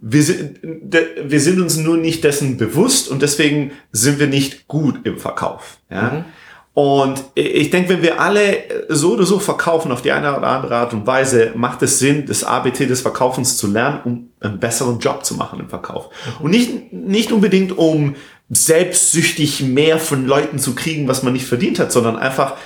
Wir 0.02 0.22
sind, 0.22 0.60
wir 0.62 1.40
sind 1.40 1.60
uns 1.60 1.76
nur 1.76 1.98
nicht 1.98 2.25
dessen 2.25 2.56
bewusst 2.56 3.08
und 3.08 3.20
deswegen 3.20 3.72
sind 3.92 4.19
wir 4.19 4.26
nicht 4.26 4.66
gut 4.66 5.00
im 5.04 5.19
Verkauf. 5.19 5.78
Ja? 5.90 6.02
Mhm. 6.02 6.25
Und 6.72 7.25
ich 7.34 7.70
denke, 7.70 7.90
wenn 7.90 8.02
wir 8.02 8.20
alle 8.20 8.87
so 8.88 9.12
oder 9.12 9.26
so 9.26 9.38
verkaufen 9.38 9.92
auf 9.92 10.02
die 10.02 10.12
eine 10.12 10.37
oder 10.37 10.46
andere 10.46 10.76
Art 10.76 10.94
und 10.94 11.06
Weise, 11.06 11.52
macht 11.54 11.82
es 11.82 11.98
Sinn, 11.98 12.26
das 12.26 12.44
ABT 12.44 12.88
des 12.88 13.02
Verkaufens 13.02 13.56
zu 13.56 13.66
lernen, 13.66 14.00
um 14.04 14.30
einen 14.40 14.58
besseren 14.58 14.98
Job 14.98 15.25
zu 15.25 15.34
machen 15.34 15.60
im 15.60 15.69
Verkauf. 15.69 16.08
Und 16.40 16.50
nicht, 16.50 16.92
nicht 16.92 17.32
unbedingt, 17.32 17.76
um 17.76 18.16
selbstsüchtig 18.48 19.60
mehr 19.62 19.98
von 19.98 20.26
Leuten 20.26 20.58
zu 20.58 20.75
kriegen, 20.75 21.06
was 21.08 21.22
man 21.22 21.32
nicht 21.32 21.46
verdient 21.46 21.78
hat, 21.78 21.92
sondern 21.92 22.16
einfach, 22.16 22.56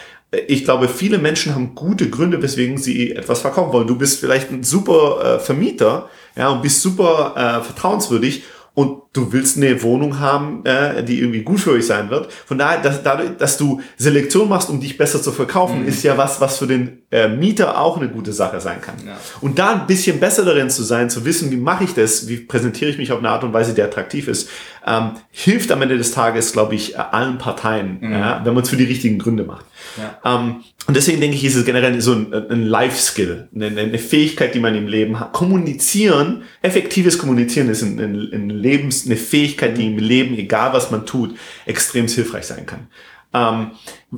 ich 0.47 0.65
glaube, 0.65 0.89
viele 0.89 1.19
Menschen 1.19 1.55
haben 1.55 1.75
gute 1.75 2.09
Gründe, 2.09 2.43
weswegen 2.43 2.79
sie 2.79 3.13
etwas 3.13 3.41
verkaufen 3.41 3.73
wollen. 3.73 3.87
Du 3.87 3.97
bist 3.97 4.21
vielleicht 4.21 4.51
ein 4.51 4.63
super 4.63 5.37
äh, 5.37 5.39
Vermieter, 5.39 6.09
ja, 6.37 6.49
und 6.49 6.63
bist 6.63 6.81
super 6.81 7.35
äh, 7.37 7.65
vertrauenswürdig 7.65 8.45
und 8.73 9.04
du 9.15 9.33
willst 9.33 9.57
eine 9.57 9.81
Wohnung 9.83 10.19
haben, 10.19 10.67
äh, 10.67 11.03
die 11.05 11.21
irgendwie 11.21 11.43
gut 11.43 11.61
für 11.61 11.71
euch 11.71 11.87
sein 11.87 12.11
wird. 12.11 12.31
Von 12.33 12.59
daher, 12.59 12.83
dass, 12.83 13.03
dadurch, 13.03 13.31
dass 13.39 13.57
du 13.57 13.81
Selektion 13.97 14.49
machst, 14.49 14.69
um 14.69 14.81
dich 14.81 14.99
besser 14.99 15.23
zu 15.23 15.31
verkaufen, 15.31 15.83
mhm. 15.83 15.89
ist 15.89 16.03
ja 16.03 16.19
was, 16.19 16.41
was 16.41 16.59
für 16.59 16.67
den 16.67 17.03
äh, 17.13 17.29
Mieter 17.29 17.81
auch 17.81 17.97
eine 17.97 18.09
gute 18.09 18.33
Sache 18.33 18.61
sein 18.61 18.81
kann. 18.81 18.97
Ja. 19.07 19.17
Und 19.41 19.59
da 19.59 19.73
ein 19.73 19.87
bisschen 19.87 20.19
besser 20.19 20.45
darin 20.45 20.69
zu 20.69 20.83
sein, 20.83 21.11
zu 21.11 21.25
wissen, 21.25 21.53
wie 21.53 21.57
mache 21.57 21.85
ich 21.85 21.95
das, 21.95 22.29
wie 22.29 22.39
präsentiere 22.39 22.91
ich 22.91 22.99
mich 22.99 23.13
auf 23.13 23.21
eine 23.21 23.31
Art 23.31 23.45
und 23.45 23.53
Weise, 23.53 23.73
die 23.73 23.83
attraktiv 23.83 24.27
ist, 24.27 24.51
ähm, 24.85 25.13
hilft 25.31 25.71
am 25.71 25.81
Ende 25.81 25.97
des 25.97 26.11
Tages, 26.11 26.53
glaube 26.53 26.75
ich, 26.75 26.99
allen 26.99 27.39
Parteien, 27.39 27.99
mhm. 28.01 28.13
ja, 28.13 28.41
wenn 28.45 28.53
man 28.53 28.65
es 28.65 28.69
für 28.69 28.77
die 28.77 28.85
richtigen 28.85 29.19
Gründe 29.19 29.45
macht. 29.45 29.65
Ja. 29.97 30.19
Ähm, 30.25 30.57
und 30.87 30.97
deswegen 30.97 31.21
denke 31.21 31.37
ich, 31.37 31.45
ist 31.45 31.55
es 31.55 31.65
generell 31.65 31.99
so 32.03 32.13
ein, 32.13 32.33
ein 32.33 32.67
Life-Skill, 32.67 33.49
eine, 33.55 33.67
eine, 33.67 33.99
Fähigkeit, 33.99 34.55
die 34.55 34.61
man 34.61 34.75
im 34.75 34.87
Leben 34.87 35.19
hat. 35.19 35.33
Kommunizieren, 35.33 36.43
effektives 36.61 37.17
Kommunizieren 37.17 37.71
ist 37.71 37.83
ein, 37.83 37.99
ein, 37.99 38.29
ein 38.33 38.51
Lebens, 38.51 39.04
eine 39.07 39.17
Fähigkeit, 39.17 39.77
die 39.77 39.87
im 39.87 39.99
Leben, 39.99 40.37
egal 40.37 40.73
was 40.73 40.91
man 40.91 41.07
tut, 41.07 41.37
extrem 41.67 42.09
hilfreich 42.09 42.47
sein 42.47 42.67
kann. 42.67 42.89
Ähm, 43.33 43.73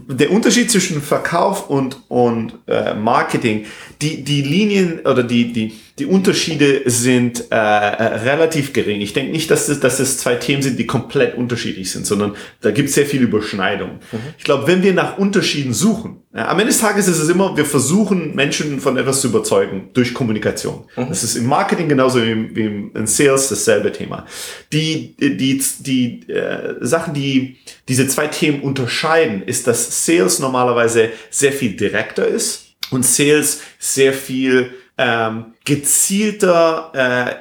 der 0.08 0.30
Unterschied 0.30 0.70
zwischen 0.70 1.02
Verkauf 1.02 1.70
und, 1.70 1.98
und 2.08 2.54
äh, 2.66 2.94
Marketing, 2.94 3.66
die, 4.02 4.22
die 4.22 4.42
Linien 4.42 5.00
oder 5.00 5.22
die, 5.22 5.52
die, 5.52 5.72
die 5.98 6.06
Unterschiede 6.06 6.82
sind 6.86 7.44
äh, 7.50 7.54
äh, 7.54 8.02
relativ 8.24 8.72
gering. 8.72 9.00
Ich 9.00 9.14
denke 9.14 9.32
nicht, 9.32 9.50
dass 9.50 9.68
es, 9.68 9.80
dass 9.80 9.98
es 9.98 10.18
zwei 10.18 10.34
Themen 10.34 10.62
sind, 10.62 10.78
die 10.78 10.86
komplett 10.86 11.36
unterschiedlich 11.36 11.90
sind, 11.90 12.06
sondern 12.06 12.34
da 12.60 12.70
gibt 12.70 12.90
es 12.90 12.94
sehr 12.94 13.06
viel 13.06 13.22
Überschneidung. 13.22 13.92
Mhm. 14.12 14.18
Ich 14.36 14.44
glaube, 14.44 14.66
wenn 14.66 14.82
wir 14.82 14.92
nach 14.92 15.16
Unterschieden 15.16 15.72
suchen, 15.72 16.18
ja, 16.34 16.48
am 16.48 16.58
Ende 16.58 16.70
des 16.70 16.80
Tages 16.80 17.08
ist 17.08 17.18
es 17.18 17.30
immer, 17.30 17.56
wir 17.56 17.64
versuchen 17.64 18.34
Menschen 18.34 18.78
von 18.80 18.98
etwas 18.98 19.22
zu 19.22 19.28
überzeugen 19.28 19.88
durch 19.94 20.12
Kommunikation. 20.12 20.84
Mhm. 20.96 21.08
Das 21.08 21.24
ist 21.24 21.36
im 21.36 21.46
Marketing 21.46 21.88
genauso 21.88 22.22
wie, 22.22 22.54
wie 22.54 22.90
im 22.92 23.06
Sales 23.06 23.48
dasselbe 23.48 23.90
Thema. 23.90 24.26
Die, 24.72 25.16
die, 25.16 25.36
die, 25.38 25.62
die 25.80 26.30
äh, 26.30 26.74
Sachen, 26.80 27.14
die 27.14 27.56
diese 27.88 28.06
zwei 28.06 28.26
Themen 28.26 28.60
unterscheiden, 28.60 29.42
ist, 29.42 29.66
dass 29.66 29.85
Sales 29.90 30.38
normalerweise 30.38 31.10
sehr 31.30 31.52
viel 31.52 31.76
direkter 31.76 32.26
ist 32.26 32.74
und 32.90 33.04
Sales 33.04 33.62
sehr 33.78 34.12
viel 34.12 34.74
ähm, 34.98 35.54
gezielter 35.64 36.92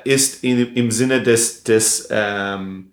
äh, 0.05 0.13
ist 0.13 0.43
in, 0.43 0.73
im 0.75 0.91
Sinne 0.91 1.21
des, 1.21 1.63
des 1.63 2.07
ähm, 2.09 2.91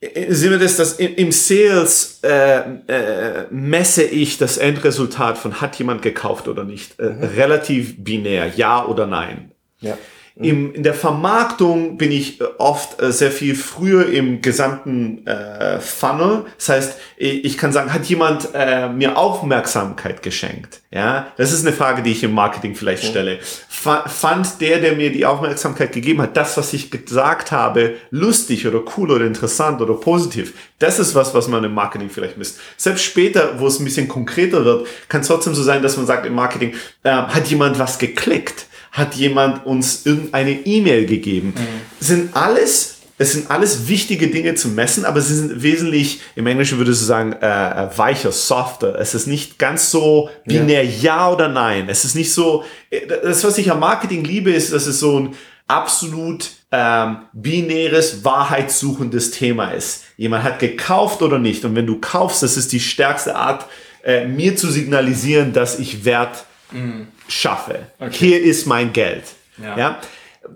im 0.00 0.32
Sinne 0.32 0.58
des, 0.58 0.76
dass 0.76 0.92
im 0.92 1.32
Sales 1.32 2.20
äh, 2.22 2.58
äh, 2.86 3.46
messe 3.50 4.04
ich 4.04 4.38
das 4.38 4.56
Endresultat 4.56 5.38
von 5.38 5.60
hat 5.60 5.76
jemand 5.76 6.02
gekauft 6.02 6.46
oder 6.46 6.62
nicht. 6.62 7.00
Äh, 7.00 7.10
mhm. 7.10 7.24
Relativ 7.24 7.96
binär, 7.98 8.52
ja 8.54 8.84
oder 8.84 9.06
nein. 9.06 9.50
Ja. 9.80 9.98
Im, 10.40 10.72
in 10.72 10.84
der 10.84 10.94
Vermarktung 10.94 11.98
bin 11.98 12.12
ich 12.12 12.40
äh, 12.40 12.44
oft 12.58 13.02
äh, 13.02 13.10
sehr 13.10 13.32
viel 13.32 13.56
früher 13.56 14.08
im 14.08 14.40
gesamten 14.40 15.26
äh, 15.26 15.80
Funnel. 15.80 16.44
Das 16.56 16.68
heißt, 16.68 16.98
ich, 17.16 17.58
kann 17.58 17.72
sagen, 17.72 17.92
hat 17.92 18.04
jemand 18.06 18.50
äh, 18.54 18.88
mir 18.88 19.18
Aufmerksamkeit 19.18 20.22
geschenkt? 20.22 20.80
Ja, 20.92 21.32
das 21.36 21.52
ist 21.52 21.66
eine 21.66 21.74
Frage, 21.74 22.02
die 22.02 22.12
ich 22.12 22.22
im 22.22 22.34
Marketing 22.34 22.76
vielleicht 22.76 23.04
stelle. 23.04 23.38
F 23.38 23.88
fand 24.06 24.60
der, 24.60 24.78
der 24.78 24.94
mir 24.94 25.10
die 25.10 25.26
Aufmerksamkeit 25.26 25.92
gegeben 25.92 26.22
hat, 26.22 26.36
das, 26.36 26.56
was 26.56 26.72
ich 26.72 26.90
gesagt 26.90 27.50
habe, 27.50 27.96
lustig 28.10 28.66
oder 28.66 28.82
cool 28.96 29.10
oder 29.10 29.26
interessant 29.26 29.80
oder 29.80 29.94
positiv? 29.94 30.54
Das 30.78 31.00
ist 31.00 31.16
was, 31.16 31.34
was 31.34 31.48
man 31.48 31.64
im 31.64 31.74
Marketing 31.74 32.10
vielleicht 32.10 32.38
misst. 32.38 32.60
Selbst 32.76 33.04
später, 33.04 33.58
wo 33.58 33.66
es 33.66 33.80
ein 33.80 33.84
bisschen 33.84 34.06
konkreter 34.06 34.64
wird, 34.64 34.86
kann 35.08 35.22
es 35.22 35.26
trotzdem 35.26 35.54
so 35.54 35.64
sein, 35.64 35.82
dass 35.82 35.96
man 35.96 36.06
sagt 36.06 36.26
im 36.26 36.34
Marketing, 36.34 36.74
äh, 37.02 37.10
hat 37.10 37.48
jemand 37.48 37.78
was 37.80 37.98
geklickt? 37.98 38.67
Hat 38.98 39.14
jemand 39.14 39.64
uns 39.64 40.04
irgendeine 40.04 40.50
E-Mail 40.66 41.06
gegeben? 41.06 41.54
Mhm. 41.56 41.64
Sind 42.00 42.36
alles 42.36 42.98
es 43.20 43.32
sind 43.32 43.50
alles 43.50 43.88
wichtige 43.88 44.28
Dinge 44.28 44.54
zu 44.54 44.68
messen, 44.68 45.04
aber 45.04 45.20
sie 45.20 45.34
sind 45.34 45.60
wesentlich, 45.62 46.20
im 46.36 46.46
Englischen 46.46 46.78
würde 46.78 46.92
ich 46.92 46.98
sagen, 46.98 47.32
äh, 47.32 47.46
äh, 47.86 47.98
weicher, 47.98 48.30
softer. 48.30 48.96
Es 48.98 49.12
ist 49.12 49.26
nicht 49.26 49.58
ganz 49.58 49.90
so 49.90 50.30
binär 50.46 50.84
ja. 50.84 50.90
ja 51.00 51.30
oder 51.30 51.48
nein. 51.48 51.88
Es 51.88 52.04
ist 52.04 52.14
nicht 52.14 52.32
so, 52.32 52.62
äh, 52.90 53.06
das, 53.06 53.42
was 53.42 53.58
ich 53.58 53.72
am 53.72 53.80
Marketing 53.80 54.22
liebe, 54.22 54.52
ist, 54.52 54.72
dass 54.72 54.86
es 54.86 55.00
so 55.00 55.18
ein 55.18 55.34
absolut 55.66 56.48
ähm, 56.70 57.18
binäres, 57.32 58.24
wahrheitssuchendes 58.24 59.32
Thema 59.32 59.72
ist. 59.72 60.04
Jemand 60.16 60.44
hat 60.44 60.60
gekauft 60.60 61.20
oder 61.20 61.40
nicht. 61.40 61.64
Und 61.64 61.74
wenn 61.74 61.86
du 61.86 62.00
kaufst, 62.00 62.44
das 62.44 62.56
ist 62.56 62.72
die 62.72 62.80
stärkste 62.80 63.34
Art, 63.34 63.66
äh, 64.04 64.26
mir 64.26 64.54
zu 64.54 64.70
signalisieren, 64.70 65.52
dass 65.52 65.80
ich 65.80 66.04
Wert 66.04 66.44
schaffe. 67.28 67.86
Okay. 67.98 68.12
Hier 68.12 68.42
ist 68.42 68.66
mein 68.66 68.92
Geld. 68.92 69.24
Ja. 69.62 69.78
ja? 69.78 70.00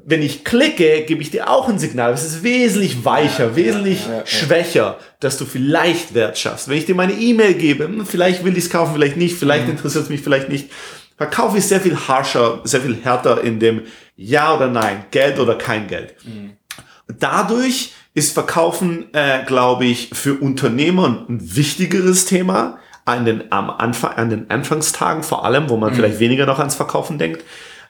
wenn 0.05 0.23
ich 0.23 0.45
klicke, 0.45 1.05
gebe 1.07 1.23
ich 1.23 1.31
dir 1.31 1.51
auch 1.51 1.69
ein 1.69 1.79
Signal. 1.79 2.13
Es 2.13 2.25
ist 2.25 2.43
wesentlich 2.43 3.05
weicher, 3.05 3.49
ja, 3.49 3.57
wesentlich 3.57 4.07
ja, 4.07 4.27
schwächer, 4.27 4.99
dass 5.21 5.39
du 5.39 5.45
vielleicht 5.45 6.15
Wert 6.15 6.39
schaffst. 6.39 6.69
Wenn 6.69 6.79
ich 6.79 6.87
dir 6.87 6.95
meine 6.95 7.13
E-Mail 7.13 7.55
gebe, 7.55 7.85
hm, 7.85 8.07
vielleicht 8.07 8.45
will 8.45 8.57
ich 8.57 8.65
es 8.65 8.71
kaufen, 8.71 8.95
vielleicht 8.95 9.17
nicht, 9.17 9.37
vielleicht 9.37 9.65
mhm. 9.65 9.73
interessiert 9.73 10.05
es 10.05 10.11
mich, 10.11 10.21
vielleicht 10.21 10.49
nicht. 10.49 10.71
Verkauf 11.17 11.57
ist 11.57 11.69
sehr 11.69 11.81
viel 11.81 11.97
harscher, 11.97 12.61
sehr 12.65 12.81
viel 12.81 12.97
härter 13.03 13.43
in 13.43 13.61
dem 13.61 13.83
Ja 14.17 14.55
oder 14.55 14.69
Nein, 14.69 15.05
Geld 15.11 15.39
oder 15.39 15.57
kein 15.57 15.87
Geld. 15.87 16.15
Mhm. 16.25 16.53
Dadurch 17.19 17.93
ist 18.15 18.33
Verkaufen, 18.33 19.13
äh, 19.15 19.45
glaube 19.45 19.85
ich, 19.85 20.11
für 20.13 20.35
Unternehmer 20.35 21.27
ein 21.29 21.57
wichtigeres 21.57 22.25
Thema 22.25 22.79
an 23.05 23.25
den, 23.25 23.51
am 23.51 23.71
Anfang, 23.71 24.13
an 24.15 24.31
den 24.31 24.51
Anfangstagen 24.51 25.23
vor 25.23 25.45
allem, 25.45 25.69
wo 25.69 25.77
man 25.77 25.91
mhm. 25.91 25.97
vielleicht 25.97 26.19
weniger 26.21 26.47
noch 26.47 26.59
ans 26.59 26.75
Verkaufen 26.75 27.19
denkt 27.19 27.43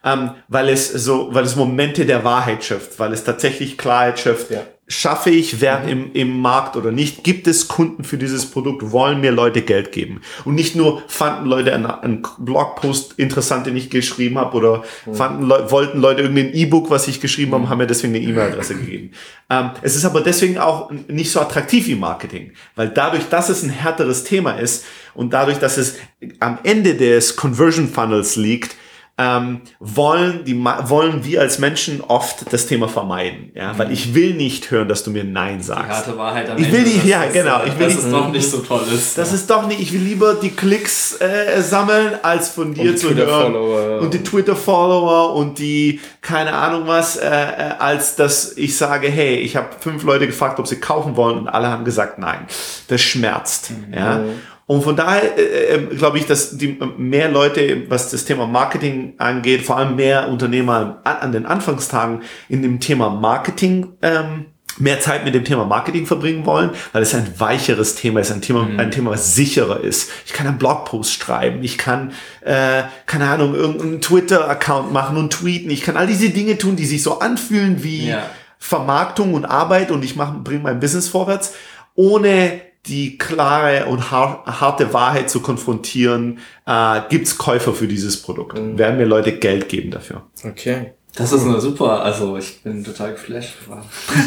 ähm, 0.04 0.32
weil 0.48 0.68
es 0.68 0.88
so, 0.88 1.28
weil 1.32 1.44
es 1.44 1.56
Momente 1.56 2.06
der 2.06 2.24
Wahrheit 2.24 2.64
schafft, 2.64 2.98
weil 2.98 3.12
es 3.12 3.24
tatsächlich 3.24 3.78
Klarheit 3.78 4.18
schafft. 4.18 4.50
Ja. 4.50 4.62
Schaffe 4.88 5.30
ich 5.30 5.60
Wert 5.60 5.84
mhm. 5.84 5.90
im, 5.90 6.12
im 6.12 6.40
Markt 6.40 6.76
oder 6.76 6.90
nicht? 6.90 7.22
Gibt 7.24 7.46
es 7.46 7.68
Kunden 7.68 8.04
für 8.04 8.18
dieses 8.18 8.50
Produkt? 8.50 8.90
Wollen 8.90 9.20
mir 9.20 9.30
Leute 9.30 9.62
Geld 9.62 9.92
geben? 9.92 10.20
Und 10.44 10.54
nicht 10.56 10.74
nur 10.74 11.02
fanden 11.06 11.46
Leute 11.46 11.72
einen, 11.72 11.86
einen 11.86 12.22
Blogpost 12.38 13.14
interessant, 13.18 13.66
den 13.66 13.76
ich 13.76 13.90
geschrieben 13.90 14.38
habe, 14.38 14.56
oder 14.56 14.84
mhm. 15.06 15.14
fanden 15.14 15.46
Le 15.46 15.70
wollten 15.70 16.00
Leute 16.00 16.22
irgendwie 16.22 16.42
ein 16.42 16.54
E-Book, 16.54 16.90
was 16.90 17.08
ich 17.08 17.20
geschrieben 17.20 17.54
habe, 17.54 17.68
haben 17.68 17.78
mir 17.78 17.86
deswegen 17.86 18.14
eine 18.14 18.24
E-Mail-Adresse 18.24 18.74
gegeben. 18.74 19.12
Ähm, 19.48 19.70
es 19.82 19.96
ist 19.96 20.04
aber 20.04 20.20
deswegen 20.20 20.58
auch 20.58 20.90
nicht 21.08 21.30
so 21.30 21.40
attraktiv 21.40 21.86
wie 21.86 21.94
Marketing, 21.94 22.52
weil 22.74 22.88
dadurch, 22.88 23.28
dass 23.28 23.48
es 23.48 23.62
ein 23.62 23.70
härteres 23.70 24.24
Thema 24.24 24.52
ist 24.52 24.84
und 25.14 25.32
dadurch, 25.32 25.58
dass 25.58 25.76
es 25.76 25.96
am 26.40 26.58
Ende 26.64 26.94
des 26.94 27.36
Conversion 27.36 27.88
Funnels 27.88 28.36
liegt, 28.36 28.76
ähm, 29.22 29.60
wollen, 29.78 30.44
die, 30.44 30.64
wollen 30.64 31.24
wir 31.24 31.40
als 31.40 31.58
Menschen 31.58 32.00
oft 32.00 32.52
das 32.52 32.66
Thema 32.66 32.88
vermeiden. 32.88 33.52
Ja? 33.54 33.72
Mhm. 33.72 33.78
Weil 33.78 33.92
ich 33.92 34.14
will 34.14 34.34
nicht 34.34 34.70
hören, 34.70 34.88
dass 34.88 35.04
du 35.04 35.10
mir 35.10 35.24
Nein 35.24 35.62
sagst. 35.62 35.86
Die 35.86 35.92
harte 35.92 36.18
Wahrheit 36.18 36.50
am 36.50 36.58
ich 36.58 36.66
Ende, 36.66 36.78
will 36.78 36.84
nicht, 36.84 37.04
ja, 37.04 37.24
genau. 37.32 37.60
Ich 37.64 37.78
will 37.78 37.86
dass 37.86 37.96
nicht, 37.96 38.04
es 38.04 38.10
doch 38.10 38.32
nicht 38.32 38.50
so 38.50 38.58
toll 38.58 38.82
ist. 38.92 39.16
Das 39.16 39.30
ja. 39.30 39.34
ist 39.36 39.50
doch 39.50 39.66
nicht, 39.66 39.80
ich 39.80 39.92
will 39.92 40.00
lieber 40.00 40.34
die 40.34 40.50
Klicks 40.50 41.20
äh, 41.20 41.60
sammeln, 41.62 42.18
als 42.22 42.50
von 42.50 42.74
dir 42.74 42.96
zu 42.96 43.14
hören. 43.14 43.54
Und 44.00 44.14
die 44.14 44.22
Twitter-Follower 44.22 45.34
und 45.34 45.58
die, 45.58 46.00
keine 46.20 46.52
Ahnung 46.52 46.86
was, 46.86 47.16
äh, 47.16 47.28
äh, 47.28 47.74
als 47.78 48.16
dass 48.16 48.56
ich 48.56 48.76
sage, 48.76 49.08
hey, 49.08 49.36
ich 49.36 49.56
habe 49.56 49.68
fünf 49.78 50.02
Leute 50.02 50.26
gefragt, 50.26 50.58
ob 50.58 50.66
sie 50.66 50.80
kaufen 50.80 51.16
wollen 51.16 51.38
und 51.38 51.48
alle 51.48 51.68
haben 51.68 51.84
gesagt 51.84 52.18
nein. 52.18 52.46
Das 52.88 53.00
schmerzt. 53.00 53.70
Mhm. 53.70 53.94
Ja? 53.94 54.20
Und 54.66 54.82
von 54.82 54.96
daher 54.96 55.36
äh, 55.36 55.74
äh, 55.74 55.96
glaube 55.96 56.18
ich, 56.18 56.26
dass 56.26 56.56
die 56.56 56.78
mehr 56.96 57.30
Leute, 57.30 57.90
was 57.90 58.10
das 58.10 58.24
Thema 58.24 58.46
Marketing 58.46 59.14
angeht, 59.18 59.62
vor 59.62 59.76
allem 59.76 59.96
mehr 59.96 60.28
Unternehmer 60.28 61.00
an, 61.04 61.16
an 61.16 61.32
den 61.32 61.46
Anfangstagen 61.46 62.22
in 62.48 62.62
dem 62.62 62.80
Thema 62.80 63.10
Marketing 63.10 63.92
ähm, 64.02 64.46
mehr 64.78 65.00
Zeit 65.00 65.24
mit 65.24 65.34
dem 65.34 65.44
Thema 65.44 65.64
Marketing 65.64 66.06
verbringen 66.06 66.46
wollen, 66.46 66.70
weil 66.92 67.02
es 67.02 67.14
ein 67.14 67.38
weicheres 67.38 67.94
Thema 67.94 68.20
ist, 68.20 68.32
ein 68.32 68.40
Thema, 68.40 68.64
mhm. 68.64 68.80
ein 68.80 68.90
Thema, 68.90 69.10
was 69.10 69.34
sicherer 69.34 69.80
ist. 69.80 70.10
Ich 70.26 70.32
kann 70.32 70.46
einen 70.46 70.58
Blogpost 70.58 71.12
schreiben, 71.12 71.62
ich 71.62 71.76
kann, 71.76 72.12
äh, 72.40 72.84
keine 73.06 73.28
Ahnung, 73.28 73.54
irgendeinen 73.54 74.00
Twitter-Account 74.00 74.92
machen 74.92 75.16
und 75.16 75.32
tweeten, 75.32 75.70
ich 75.70 75.82
kann 75.82 75.96
all 75.96 76.06
diese 76.06 76.30
Dinge 76.30 76.56
tun, 76.56 76.76
die 76.76 76.86
sich 76.86 77.02
so 77.02 77.18
anfühlen 77.18 77.82
wie 77.84 78.08
ja. 78.08 78.22
Vermarktung 78.58 79.34
und 79.34 79.44
Arbeit 79.44 79.90
und 79.90 80.04
ich 80.04 80.16
bringe 80.16 80.62
mein 80.62 80.80
Business 80.80 81.08
vorwärts, 81.08 81.52
ohne 81.94 82.71
die 82.86 83.16
klare 83.16 83.86
und 83.86 84.10
harte 84.10 84.92
Wahrheit 84.92 85.30
zu 85.30 85.40
konfrontieren, 85.40 86.40
äh, 86.66 87.00
gibt 87.08 87.38
Käufer 87.38 87.72
für 87.74 87.86
dieses 87.86 88.20
Produkt. 88.20 88.58
Mhm. 88.58 88.76
Werden 88.76 88.96
mir 88.96 89.04
Leute 89.04 89.32
Geld 89.32 89.68
geben 89.68 89.90
dafür. 89.90 90.22
Okay. 90.44 90.92
Das 91.14 91.30
ist 91.30 91.44
eine 91.44 91.60
super, 91.60 92.02
also 92.02 92.38
ich 92.38 92.62
bin 92.62 92.82
total 92.82 93.12
geflasht. 93.12 93.54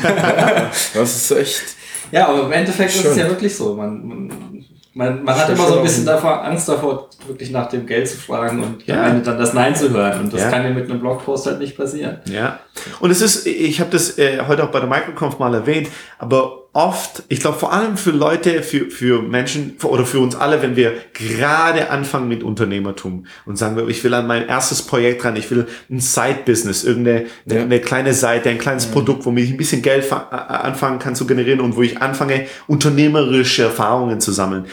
das 0.93 1.15
ist 1.15 1.31
echt. 1.31 1.63
Ja, 2.11 2.27
aber 2.27 2.45
im 2.45 2.51
Endeffekt 2.51 2.91
schön. 2.91 3.01
ist 3.01 3.07
es 3.11 3.17
ja 3.17 3.27
wirklich 3.27 3.55
so. 3.55 3.73
Man, 3.73 4.07
man, 4.07 4.65
man, 4.93 5.23
man 5.23 5.35
hat 5.35 5.49
immer 5.49 5.67
so 5.67 5.77
ein 5.77 5.83
bisschen 5.83 6.05
davor, 6.05 6.43
Angst 6.43 6.69
davor, 6.69 7.09
wirklich 7.25 7.49
nach 7.49 7.67
dem 7.69 7.87
Geld 7.87 8.07
zu 8.07 8.17
fragen 8.17 8.63
und 8.63 8.85
ja. 8.85 9.09
dann 9.09 9.37
das 9.37 9.53
Nein 9.53 9.75
zu 9.75 9.89
hören. 9.89 10.21
Und 10.21 10.33
das 10.33 10.41
ja. 10.41 10.49
kann 10.51 10.63
ja 10.63 10.69
mit 10.69 10.89
einem 10.89 10.99
Blogpost 10.99 11.47
halt 11.47 11.59
nicht 11.59 11.75
passieren. 11.75 12.19
Ja. 12.31 12.59
Und 12.99 13.09
es 13.09 13.19
ist, 13.19 13.47
ich 13.47 13.79
habe 13.79 13.89
das 13.89 14.19
äh, 14.19 14.43
heute 14.47 14.63
auch 14.63 14.71
bei 14.71 14.79
der 14.79 14.87
Microconf 14.87 15.39
mal 15.39 15.55
erwähnt, 15.55 15.89
aber 16.19 16.64
oft, 16.75 17.23
ich 17.29 17.39
glaube 17.39 17.57
vor 17.57 17.71
allem 17.71 17.95
für 17.95 18.11
Leute, 18.11 18.61
für, 18.61 18.91
für 18.91 19.21
Menschen 19.21 19.77
oder 19.83 20.05
für 20.05 20.19
uns 20.19 20.35
alle, 20.35 20.61
wenn 20.61 20.75
wir 20.75 20.91
gerade 21.13 21.89
anfangen 21.89 22.27
mit 22.27 22.43
Unternehmertum 22.43 23.27
und 23.45 23.57
sagen, 23.57 23.81
ich 23.87 24.03
will 24.03 24.13
an 24.13 24.27
mein 24.27 24.49
erstes 24.49 24.81
Projekt 24.81 25.23
ran, 25.23 25.37
ich 25.37 25.49
will 25.49 25.67
ein 25.89 26.01
Side-Business, 26.01 26.83
irgendeine 26.83 27.27
ja. 27.45 27.61
eine 27.61 27.79
kleine 27.79 28.13
Seite, 28.13 28.49
ein 28.49 28.57
kleines 28.57 28.87
ja. 28.87 28.91
Produkt, 28.91 29.25
womit 29.25 29.45
ich 29.45 29.51
ein 29.51 29.57
bisschen 29.57 29.81
Geld 29.81 30.11
anfangen 30.11 30.99
kann 30.99 31.15
zu 31.15 31.25
generieren 31.25 31.61
und 31.61 31.77
wo 31.77 31.81
ich 31.81 32.01
anfange, 32.01 32.45
unternehmerische 32.67 33.63
Erfahrungen 33.63 34.19
zu 34.19 34.33
sammeln. 34.33 34.65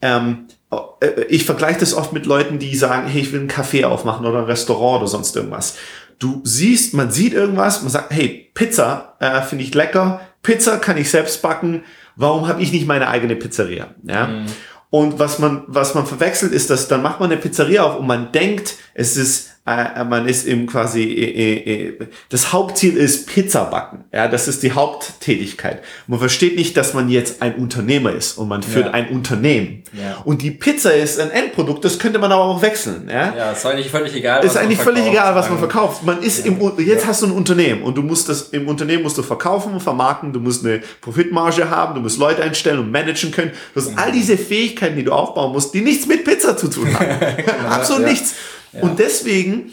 Ähm, 0.00 0.46
äh, 0.70 1.24
ich 1.28 1.44
vergleiche 1.44 1.80
das 1.80 1.92
oft 1.92 2.14
mit 2.14 2.24
Leuten, 2.24 2.60
die 2.60 2.74
sagen, 2.74 3.06
hey, 3.08 3.20
ich 3.20 3.30
will 3.30 3.40
einen 3.40 3.50
Café 3.50 3.84
aufmachen 3.84 4.24
oder 4.24 4.38
ein 4.38 4.44
Restaurant 4.44 5.02
oder 5.02 5.08
sonst 5.08 5.36
irgendwas. 5.36 5.76
Du 6.18 6.40
siehst, 6.44 6.94
man 6.94 7.10
sieht 7.10 7.34
irgendwas, 7.34 7.82
man 7.82 7.90
sagt, 7.90 8.10
hey, 8.10 8.50
Pizza 8.54 9.16
äh, 9.18 9.42
finde 9.42 9.64
ich 9.64 9.74
lecker, 9.74 10.22
Pizza 10.42 10.78
kann 10.78 10.96
ich 10.96 11.10
selbst 11.10 11.42
backen. 11.42 11.84
Warum 12.16 12.48
habe 12.48 12.62
ich 12.62 12.72
nicht 12.72 12.86
meine 12.86 13.08
eigene 13.08 13.36
Pizzeria? 13.36 13.94
Ja. 14.02 14.26
Mhm. 14.26 14.46
Und 14.90 15.18
was 15.18 15.38
man, 15.38 15.64
was 15.68 15.94
man 15.94 16.06
verwechselt, 16.06 16.52
ist, 16.52 16.68
dass 16.68 16.88
dann 16.88 17.00
macht 17.00 17.18
man 17.18 17.32
eine 17.32 17.40
Pizzeria 17.40 17.82
auf 17.84 17.98
und 17.98 18.06
man 18.06 18.30
denkt, 18.32 18.74
es 18.92 19.16
ist 19.16 19.51
äh, 19.64 20.02
man 20.02 20.26
ist 20.26 20.44
eben 20.44 20.66
quasi, 20.66 21.04
äh, 21.04 21.86
äh, 21.86 21.98
das 22.30 22.52
Hauptziel 22.52 22.96
ist 22.96 23.28
Pizza 23.28 23.66
backen. 23.66 24.02
Ja, 24.12 24.26
das 24.26 24.48
ist 24.48 24.64
die 24.64 24.72
Haupttätigkeit. 24.72 25.82
Man 26.08 26.18
versteht 26.18 26.56
nicht, 26.56 26.76
dass 26.76 26.94
man 26.94 27.08
jetzt 27.08 27.40
ein 27.42 27.54
Unternehmer 27.54 28.10
ist 28.10 28.38
und 28.38 28.48
man 28.48 28.64
führt 28.64 28.86
ja. 28.86 28.92
ein 28.92 29.10
Unternehmen. 29.10 29.84
Ja. 29.92 30.20
Und 30.24 30.42
die 30.42 30.50
Pizza 30.50 30.92
ist 30.92 31.20
ein 31.20 31.30
Endprodukt, 31.30 31.84
das 31.84 32.00
könnte 32.00 32.18
man 32.18 32.32
aber 32.32 32.42
auch 32.42 32.60
wechseln. 32.60 33.08
Ja, 33.08 33.36
ja 33.36 33.52
ist 33.52 33.64
eigentlich 33.64 33.88
völlig 33.88 34.12
egal. 34.16 34.44
Ist 34.44 34.56
eigentlich 34.56 34.80
völlig 34.80 35.06
egal, 35.06 35.36
was 35.36 35.48
man 35.48 35.60
verkauft. 35.60 36.02
Man 36.02 36.20
ist 36.22 36.44
ja. 36.44 36.50
im, 36.50 36.60
jetzt 36.84 37.06
hast 37.06 37.22
du 37.22 37.26
ein 37.26 37.32
Unternehmen 37.32 37.84
und 37.84 37.96
du 37.96 38.02
musst 38.02 38.28
das, 38.28 38.48
im 38.48 38.66
Unternehmen 38.66 39.04
musst 39.04 39.16
du 39.16 39.22
verkaufen 39.22 39.74
und 39.74 39.80
vermarkten, 39.80 40.32
du 40.32 40.40
musst 40.40 40.66
eine 40.66 40.82
Profitmarge 41.00 41.70
haben, 41.70 41.94
du 41.94 42.00
musst 42.00 42.18
Leute 42.18 42.42
einstellen 42.42 42.80
und 42.80 42.90
managen 42.90 43.30
können. 43.30 43.52
Du 43.74 43.80
hast 43.80 43.92
mhm. 43.92 43.98
all 43.98 44.10
diese 44.10 44.36
Fähigkeiten, 44.36 44.96
die 44.96 45.04
du 45.04 45.12
aufbauen 45.12 45.52
musst, 45.52 45.72
die 45.72 45.82
nichts 45.82 46.06
mit 46.06 46.24
Pizza 46.24 46.56
zu 46.56 46.66
tun 46.66 46.92
haben. 46.98 47.10
Absolut 47.70 48.06
nichts. 48.08 48.34
Und 48.80 48.98
deswegen 48.98 49.72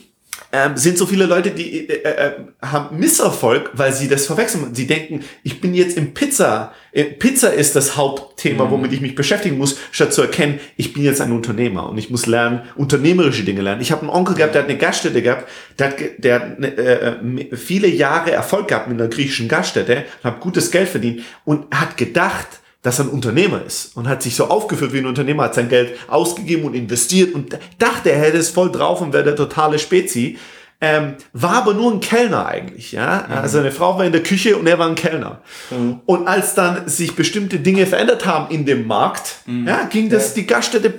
ähm, 0.52 0.78
sind 0.78 0.98
so 0.98 1.06
viele 1.06 1.26
Leute, 1.26 1.52
die 1.52 1.90
äh, 1.90 2.04
äh, 2.04 2.32
haben 2.62 2.98
Misserfolg, 2.98 3.72
weil 3.74 3.94
sie 3.94 4.08
das 4.08 4.26
verwechseln. 4.26 4.74
Sie 4.74 4.88
denken, 4.88 5.24
ich 5.44 5.62
bin 5.62 5.74
jetzt 5.74 5.96
im 5.98 6.14
Pizza. 6.14 6.74
Äh, 6.92 7.04
Pizza 7.04 7.54
ist 7.54 7.76
das 7.76 7.96
Hauptthema, 7.96 8.66
mhm. 8.66 8.72
womit 8.72 8.94
ich 8.94 9.02
mich 9.02 9.16
beschäftigen 9.16 9.58
muss, 9.58 9.78
statt 9.92 10.14
zu 10.14 10.22
erkennen, 10.22 10.60
ich 10.76 10.94
bin 10.94 11.04
jetzt 11.04 11.22
ein 11.22 11.32
Unternehmer 11.32 11.90
und 11.90 11.98
ich 11.98 12.10
muss 12.10 12.26
lernen, 12.26 12.64
unternehmerische 12.76 13.44
Dinge 13.44 13.62
lernen. 13.62 13.82
Ich 13.82 13.92
habe 13.92 14.02
einen 14.02 14.10
Onkel 14.10 14.36
gehabt, 14.36 14.56
der 14.56 14.64
hat 14.64 14.70
eine 14.70 14.80
Gaststätte 14.80 15.22
gehabt, 15.22 15.48
der 15.78 15.88
hat, 15.88 15.98
der 16.18 16.36
hat 16.36 16.64
äh, 16.64 17.56
viele 17.56 17.88
Jahre 17.88 18.32
Erfolg 18.32 18.70
gehabt 18.70 18.88
mit 18.88 19.00
einer 19.00 19.10
griechischen 19.10 19.48
Gaststätte, 19.48 20.06
hat 20.24 20.40
gutes 20.40 20.72
Geld 20.72 20.90
verdient 20.90 21.22
und 21.46 21.74
hat 21.76 21.96
gedacht, 21.98 22.48
dass 22.82 23.00
er 23.00 23.06
ein 23.06 23.12
Unternehmer 23.12 23.64
ist 23.66 23.98
und 23.98 24.08
hat 24.08 24.24
sich 24.24 24.36
so 24.36 24.46
aufgeführt 24.46 24.94
wie 24.94 25.00
ein 25.00 25.06
Unternehmer, 25.06 25.44
hat 25.44 25.56
sein 25.56 25.68
Geld 25.68 25.98
ausgegeben 26.08 26.64
und 26.64 26.76
investiert 26.76 27.36
und 27.36 27.58
dachte, 27.78 28.12
er 28.12 28.20
hätte 28.20 28.38
es 28.38 28.50
voll 28.50 28.72
drauf 28.72 29.02
und 29.02 29.12
wäre 29.12 29.26
der 29.26 29.36
totale 29.36 29.80
Spezi. 29.80 30.38
Ähm, 30.82 31.16
war 31.34 31.56
aber 31.56 31.74
nur 31.74 31.92
ein 31.92 32.00
Kellner 32.00 32.46
eigentlich, 32.46 32.94
ja. 32.94 33.26
Mhm. 33.28 33.34
Also 33.36 33.60
eine 33.60 33.72
Frau 33.72 33.98
war 33.98 34.06
in 34.06 34.14
der 34.14 34.24
Küche 34.24 34.58
und 34.58 34.66
er 34.66 34.80
war 34.80 34.88
ein 34.88 34.96
Kellner. 34.96 35.42
Mhm. 35.72 36.00
Und 36.06 36.28
als 36.28 36.56
dann 36.56 36.88
sich 36.88 37.16
bestimmte 37.16 37.60
Dinge 37.60 37.86
verändert 37.86 38.26
haben 38.26 38.50
in 38.50 38.66
dem 38.66 38.88
Markt, 38.88 39.40
mhm. 39.46 39.68
ja, 39.68 39.84
ging 39.84 40.10
das 40.10 40.30
ja. 40.30 40.36
die 40.36 40.48
Gaststätte 40.48 40.94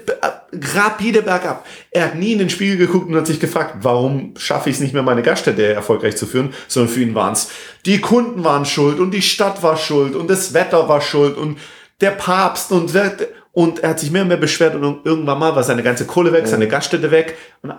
rapide 0.74 1.22
bergab. 1.22 1.66
Er 1.90 2.06
hat 2.06 2.14
nie 2.16 2.32
in 2.32 2.38
den 2.40 2.50
Spiegel 2.50 2.76
geguckt 2.76 3.08
und 3.08 3.16
hat 3.16 3.26
sich 3.26 3.40
gefragt, 3.40 3.76
warum 3.80 4.34
schaffe 4.36 4.68
ich 4.68 4.76
es 4.76 4.80
nicht 4.82 4.92
mehr, 4.92 5.02
meine 5.02 5.22
Gaststätte 5.22 5.72
erfolgreich 5.72 6.16
zu 6.16 6.26
führen, 6.26 6.52
sondern 6.68 6.92
für 6.92 7.00
ihn 7.00 7.14
waren 7.14 7.32
es 7.32 7.48
die 7.86 8.00
Kunden 8.00 8.44
waren 8.44 8.66
schuld 8.66 8.98
und 8.98 9.12
die 9.12 9.22
Stadt 9.22 9.62
war 9.62 9.76
schuld 9.76 10.14
und 10.14 10.28
das 10.28 10.52
Wetter 10.52 10.88
war 10.88 11.00
schuld 11.00 11.36
und 11.36 11.58
der 12.00 12.10
Papst 12.10 12.72
und 12.72 12.92
und 13.52 13.80
er 13.80 13.90
hat 13.90 14.00
sich 14.00 14.10
mehr 14.10 14.22
und 14.22 14.28
mehr 14.28 14.36
beschwert 14.36 14.74
und 14.74 15.04
irgendwann 15.04 15.38
mal 15.38 15.54
war 15.56 15.62
seine 15.62 15.82
ganze 15.82 16.06
Kohle 16.06 16.32
weg, 16.32 16.46
seine 16.46 16.68
Gaststätte 16.68 17.10
weg 17.10 17.36
und, 17.62 17.72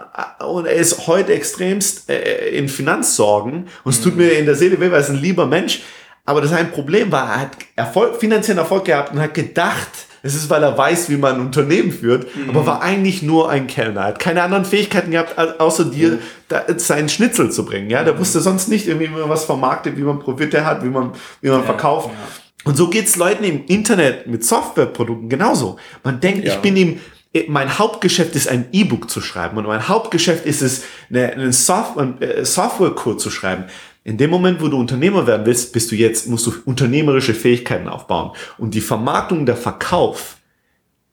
und, 0.45 0.65
er 0.65 0.73
ist 0.73 1.07
heute 1.07 1.33
extremst 1.33 2.09
äh, 2.09 2.49
in 2.49 2.67
Finanzsorgen 2.67 3.67
und 3.83 3.91
es 3.91 3.99
mhm. 3.99 4.03
tut 4.03 4.17
mir 4.17 4.31
in 4.37 4.45
der 4.45 4.55
Seele 4.55 4.79
weh, 4.79 4.85
weil 4.85 4.93
er 4.93 4.99
ist 4.99 5.09
ein 5.09 5.21
lieber 5.21 5.45
Mensch, 5.45 5.81
aber 6.25 6.41
das 6.41 6.51
ein 6.53 6.71
Problem 6.71 7.11
war, 7.11 7.29
er 7.29 7.41
hat 7.41 7.51
Erfolg, 7.75 8.17
finanziellen 8.17 8.59
Erfolg 8.59 8.85
gehabt 8.85 9.13
und 9.13 9.19
hat 9.19 9.33
gedacht, 9.33 10.07
es 10.23 10.35
ist, 10.35 10.49
weil 10.49 10.61
er 10.61 10.77
weiß, 10.77 11.09
wie 11.09 11.17
man 11.17 11.35
ein 11.35 11.41
Unternehmen 11.41 11.91
führt, 11.91 12.35
mhm. 12.35 12.49
aber 12.49 12.65
war 12.65 12.81
eigentlich 12.81 13.23
nur 13.23 13.49
ein 13.49 13.65
Kellner. 13.65 14.01
Er 14.01 14.07
hat 14.07 14.19
keine 14.19 14.43
anderen 14.43 14.65
Fähigkeiten 14.65 15.11
gehabt, 15.11 15.37
außer 15.59 15.85
dir 15.85 16.11
mhm. 16.11 16.19
da, 16.47 16.63
seinen 16.77 17.09
Schnitzel 17.09 17.51
zu 17.51 17.65
bringen. 17.65 17.89
Ja, 17.89 18.03
der 18.03 18.13
mhm. 18.13 18.19
wusste 18.19 18.39
sonst 18.39 18.67
nicht 18.67 18.87
irgendwie, 18.87 19.09
wie 19.09 19.19
man 19.19 19.29
was 19.29 19.45
vermarktet, 19.45 19.97
wie 19.97 20.03
man 20.03 20.19
Profite 20.19 20.63
hat, 20.63 20.83
wie 20.83 20.89
man, 20.89 21.13
wie 21.41 21.49
man 21.49 21.61
ja, 21.61 21.65
verkauft. 21.65 22.09
Ja. 22.09 22.50
Und 22.63 22.77
so 22.77 22.89
geht's 22.89 23.15
Leuten 23.15 23.43
im 23.43 23.65
Internet 23.65 24.27
mit 24.27 24.43
Softwareprodukten 24.43 25.29
genauso. 25.29 25.77
Man 26.03 26.19
denkt, 26.19 26.45
ja. 26.45 26.53
ich 26.53 26.59
bin 26.59 26.77
ihm, 26.77 26.99
mein 27.47 27.79
Hauptgeschäft 27.79 28.35
ist 28.35 28.47
ein 28.47 28.67
E-Book 28.71 29.09
zu 29.09 29.21
schreiben 29.21 29.57
und 29.57 29.65
mein 29.65 29.87
Hauptgeschäft 29.87 30.45
ist 30.45 30.61
es, 30.61 30.83
einen 31.11 31.53
Software, 31.53 32.13
äh, 32.19 32.45
Software-Code 32.45 33.17
zu 33.17 33.31
schreiben. 33.31 33.65
In 34.03 34.17
dem 34.17 34.29
Moment, 34.29 34.61
wo 34.61 34.67
du 34.67 34.77
Unternehmer 34.77 35.27
werden 35.27 35.45
willst, 35.45 35.73
bist 35.73 35.91
du 35.91 35.95
jetzt, 35.95 36.27
musst 36.27 36.47
du 36.47 36.53
unternehmerische 36.65 37.33
Fähigkeiten 37.33 37.87
aufbauen. 37.87 38.31
Und 38.57 38.73
die 38.73 38.81
Vermarktung, 38.81 39.45
der 39.45 39.55
Verkauf, 39.55 40.37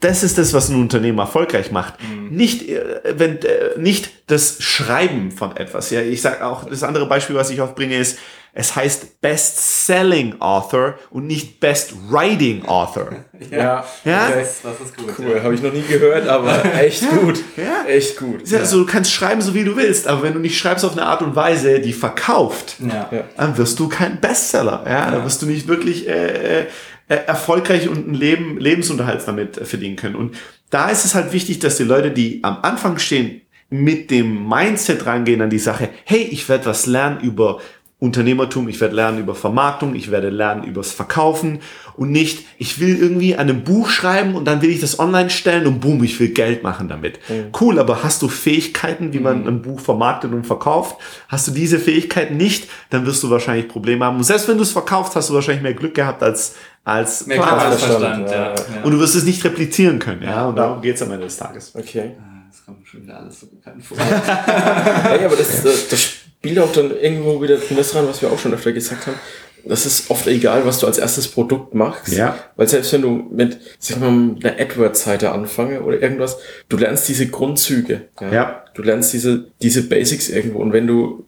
das 0.00 0.22
ist 0.22 0.38
das, 0.38 0.54
was 0.54 0.68
ein 0.68 0.76
Unternehmer 0.80 1.22
erfolgreich 1.22 1.72
macht. 1.72 1.94
Mhm. 2.02 2.28
Nicht, 2.36 2.68
äh, 2.68 3.14
wenn, 3.16 3.38
äh, 3.38 3.78
nicht 3.78 4.30
das 4.30 4.62
Schreiben 4.62 5.32
von 5.32 5.56
etwas. 5.56 5.90
Ja, 5.90 6.02
ich 6.02 6.22
sage 6.22 6.44
auch, 6.44 6.64
das 6.64 6.82
andere 6.82 7.06
Beispiel, 7.06 7.34
was 7.34 7.50
ich 7.50 7.60
oft 7.60 7.74
bringe, 7.74 7.96
ist, 7.96 8.18
es 8.54 8.74
heißt 8.74 9.20
Best-Selling 9.20 10.40
Author 10.40 10.94
und 11.10 11.26
nicht 11.26 11.60
Best-Writing 11.60 12.64
Author. 12.64 13.10
ja, 13.50 13.84
ja? 14.04 14.30
Das, 14.30 14.62
das 14.62 14.80
ist 14.84 14.96
gut. 14.96 15.14
Cool, 15.18 15.36
ja. 15.36 15.42
habe 15.42 15.54
ich 15.54 15.62
noch 15.62 15.72
nie 15.72 15.82
gehört, 15.82 16.26
aber 16.28 16.64
echt 16.80 17.02
ja. 17.02 17.08
gut. 17.08 17.42
Ja. 17.56 17.84
Echt 17.86 18.16
gut. 18.16 18.48
Ja. 18.48 18.58
Also, 18.58 18.80
du 18.80 18.86
kannst 18.86 19.12
schreiben, 19.12 19.42
so 19.42 19.54
wie 19.54 19.64
du 19.64 19.76
willst, 19.76 20.06
aber 20.06 20.22
wenn 20.22 20.32
du 20.32 20.40
nicht 20.40 20.58
schreibst 20.58 20.84
auf 20.84 20.92
eine 20.92 21.06
Art 21.06 21.22
und 21.22 21.36
Weise, 21.36 21.80
die 21.80 21.92
verkauft, 21.92 22.76
ja. 22.80 23.10
dann 23.36 23.56
wirst 23.58 23.78
du 23.78 23.88
kein 23.88 24.20
Bestseller. 24.20 24.84
Ja, 24.88 25.10
dann 25.10 25.24
wirst 25.24 25.42
du 25.42 25.46
nicht 25.46 25.68
wirklich 25.68 26.08
äh, 26.08 26.62
äh, 26.62 26.66
erfolgreich 27.08 27.88
und 27.88 28.06
einen 28.06 28.14
Leben, 28.14 28.58
Lebensunterhalt 28.58 29.26
damit 29.26 29.56
verdienen 29.56 29.96
können. 29.96 30.14
Und 30.14 30.36
da 30.70 30.90
ist 30.90 31.04
es 31.04 31.14
halt 31.14 31.32
wichtig, 31.32 31.58
dass 31.58 31.76
die 31.76 31.84
Leute, 31.84 32.10
die 32.10 32.40
am 32.42 32.58
Anfang 32.62 32.98
stehen, 32.98 33.42
mit 33.70 34.10
dem 34.10 34.48
Mindset 34.48 35.04
rangehen 35.04 35.42
an 35.42 35.50
die 35.50 35.58
Sache, 35.58 35.90
hey, 36.04 36.22
ich 36.22 36.48
werde 36.48 36.66
was 36.66 36.86
lernen 36.86 37.20
über 37.20 37.60
Unternehmertum, 38.00 38.68
ich 38.68 38.80
werde 38.80 38.94
lernen 38.94 39.18
über 39.18 39.34
Vermarktung, 39.34 39.96
ich 39.96 40.12
werde 40.12 40.30
lernen 40.30 40.62
übers 40.62 40.92
Verkaufen 40.92 41.58
und 41.96 42.12
nicht, 42.12 42.46
ich 42.56 42.78
will 42.78 42.96
irgendwie 42.96 43.34
an 43.34 43.48
einem 43.48 43.64
Buch 43.64 43.88
schreiben 43.88 44.36
und 44.36 44.44
dann 44.44 44.62
will 44.62 44.70
ich 44.70 44.78
das 44.78 45.00
online 45.00 45.30
stellen 45.30 45.66
und 45.66 45.80
boom, 45.80 46.04
ich 46.04 46.20
will 46.20 46.28
Geld 46.28 46.62
machen 46.62 46.88
damit. 46.88 47.18
Mhm. 47.28 47.46
Cool, 47.60 47.80
aber 47.80 48.04
hast 48.04 48.22
du 48.22 48.28
Fähigkeiten, 48.28 49.12
wie 49.12 49.18
man 49.18 49.40
mhm. 49.40 49.48
ein 49.48 49.62
Buch 49.62 49.80
vermarktet 49.80 50.32
und 50.32 50.46
verkauft? 50.46 50.96
Hast 51.26 51.48
du 51.48 51.50
diese 51.50 51.80
Fähigkeiten 51.80 52.36
nicht, 52.36 52.68
dann 52.90 53.04
wirst 53.04 53.24
du 53.24 53.30
wahrscheinlich 53.30 53.66
Probleme 53.66 54.04
haben. 54.04 54.16
Und 54.18 54.22
selbst 54.22 54.46
wenn 54.46 54.58
du 54.58 54.62
es 54.62 54.70
verkaufst, 54.70 55.16
hast 55.16 55.30
du 55.30 55.34
wahrscheinlich 55.34 55.64
mehr 55.64 55.74
Glück 55.74 55.94
gehabt 55.94 56.22
als 56.22 56.54
als 56.84 57.26
mehr 57.26 57.44
als 57.44 57.82
Verstand, 57.82 58.30
ja. 58.30 58.54
ja. 58.54 58.54
Und 58.84 58.92
du 58.92 59.00
wirst 59.00 59.14
es 59.14 59.24
nicht 59.24 59.44
replizieren 59.44 59.98
können, 59.98 60.22
ja. 60.22 60.46
Und 60.46 60.56
darum 60.56 60.80
geht's 60.80 61.02
am 61.02 61.10
Ende 61.10 61.26
des 61.26 61.36
Tages. 61.36 61.74
Okay. 61.74 62.12
Ah, 62.18 62.46
das 62.48 62.64
kommt 62.64 62.86
schon 62.86 63.02
wieder 63.02 63.18
alles 63.18 63.40
so 63.40 63.46
bekannt 63.48 63.84
vor. 63.84 63.98
hey, 63.98 65.24
aber 65.24 65.36
das, 65.36 65.62
das, 65.62 65.88
das 65.88 66.27
spielt 66.38 66.58
auch 66.58 66.72
dann 66.72 66.96
irgendwo 66.96 67.42
wieder 67.42 67.56
das 67.56 67.94
ran, 67.94 68.08
was 68.08 68.22
wir 68.22 68.30
auch 68.30 68.38
schon 68.38 68.54
öfter 68.54 68.72
gesagt 68.72 69.06
haben. 69.06 69.16
Das 69.64 69.86
ist 69.86 70.10
oft 70.10 70.26
egal, 70.28 70.64
was 70.64 70.78
du 70.78 70.86
als 70.86 70.98
erstes 70.98 71.28
Produkt 71.28 71.74
machst. 71.74 72.16
Ja. 72.16 72.38
Weil 72.56 72.68
selbst 72.68 72.92
wenn 72.92 73.02
du 73.02 73.26
mit, 73.30 73.58
sag 73.78 74.00
mal, 74.00 74.08
einer 74.08 74.60
AdWords-Seite 74.60 75.30
anfange 75.32 75.82
oder 75.82 76.00
irgendwas, 76.00 76.38
du 76.68 76.76
lernst 76.76 77.08
diese 77.08 77.26
Grundzüge. 77.26 78.02
Ja. 78.20 78.32
ja. 78.32 78.64
Du 78.74 78.82
lernst 78.82 79.12
diese, 79.12 79.46
diese 79.60 79.82
Basics 79.82 80.28
irgendwo. 80.28 80.60
Und 80.60 80.72
wenn 80.72 80.86
du, 80.86 81.26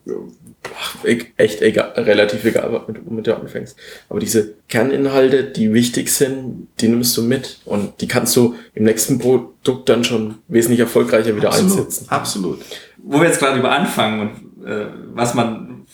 ach, 0.79 0.97
echt 1.37 1.61
egal, 1.61 1.91
relativ 1.97 2.45
egal, 2.45 2.85
womit 3.05 3.27
du 3.27 3.35
anfängst. 3.35 3.77
Aber 4.09 4.21
diese 4.21 4.55
Kerninhalte, 4.69 5.45
die 5.45 5.75
wichtig 5.75 6.11
sind, 6.13 6.69
die 6.81 6.89
nimmst 6.89 7.17
du 7.17 7.23
mit. 7.23 7.59
Und 7.65 8.01
die 8.01 8.09
kannst 8.09 8.37
du 8.37 8.55
im 8.75 8.85
nächsten 8.85 9.19
Produkt 9.19 9.89
dann 9.89 10.05
schon 10.05 10.37
wesentlich 10.49 10.81
erfolgreicher 10.81 11.37
wieder 11.37 11.49
Absolut. 11.49 11.73
einsetzen. 11.73 12.07
Absolut. 12.09 12.61
Wo 12.99 13.19
wir 13.19 13.27
jetzt 13.27 13.41
gerade 13.41 13.59
über 13.59 13.73
anfangen 13.73 14.21
und 14.21 14.50
äh, 14.65 14.87
was 15.15 15.35
man 15.35 15.87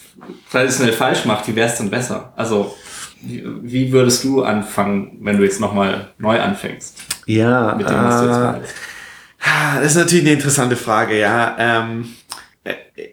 traditionell 0.50 0.92
falsch 0.92 1.24
macht, 1.24 1.48
wie 1.48 1.56
wäre 1.56 1.68
es 1.68 1.76
denn 1.76 1.90
besser? 1.90 2.32
Also 2.36 2.74
wie 3.22 3.92
würdest 3.92 4.24
du 4.24 4.42
anfangen, 4.42 5.18
wenn 5.20 5.38
du 5.38 5.44
jetzt 5.44 5.60
nochmal 5.60 6.08
neu 6.18 6.40
anfängst? 6.40 6.98
Ja, 7.26 7.74
mit 7.74 7.88
dem, 7.88 7.96
was 7.96 8.20
du 8.20 8.26
jetzt? 8.26 8.74
Äh, 9.40 9.80
das 9.80 9.92
ist 9.92 9.96
natürlich 9.96 10.24
eine 10.24 10.34
interessante 10.34 10.76
Frage, 10.76 11.18
ja. 11.18 11.56
Ähm, 11.58 12.08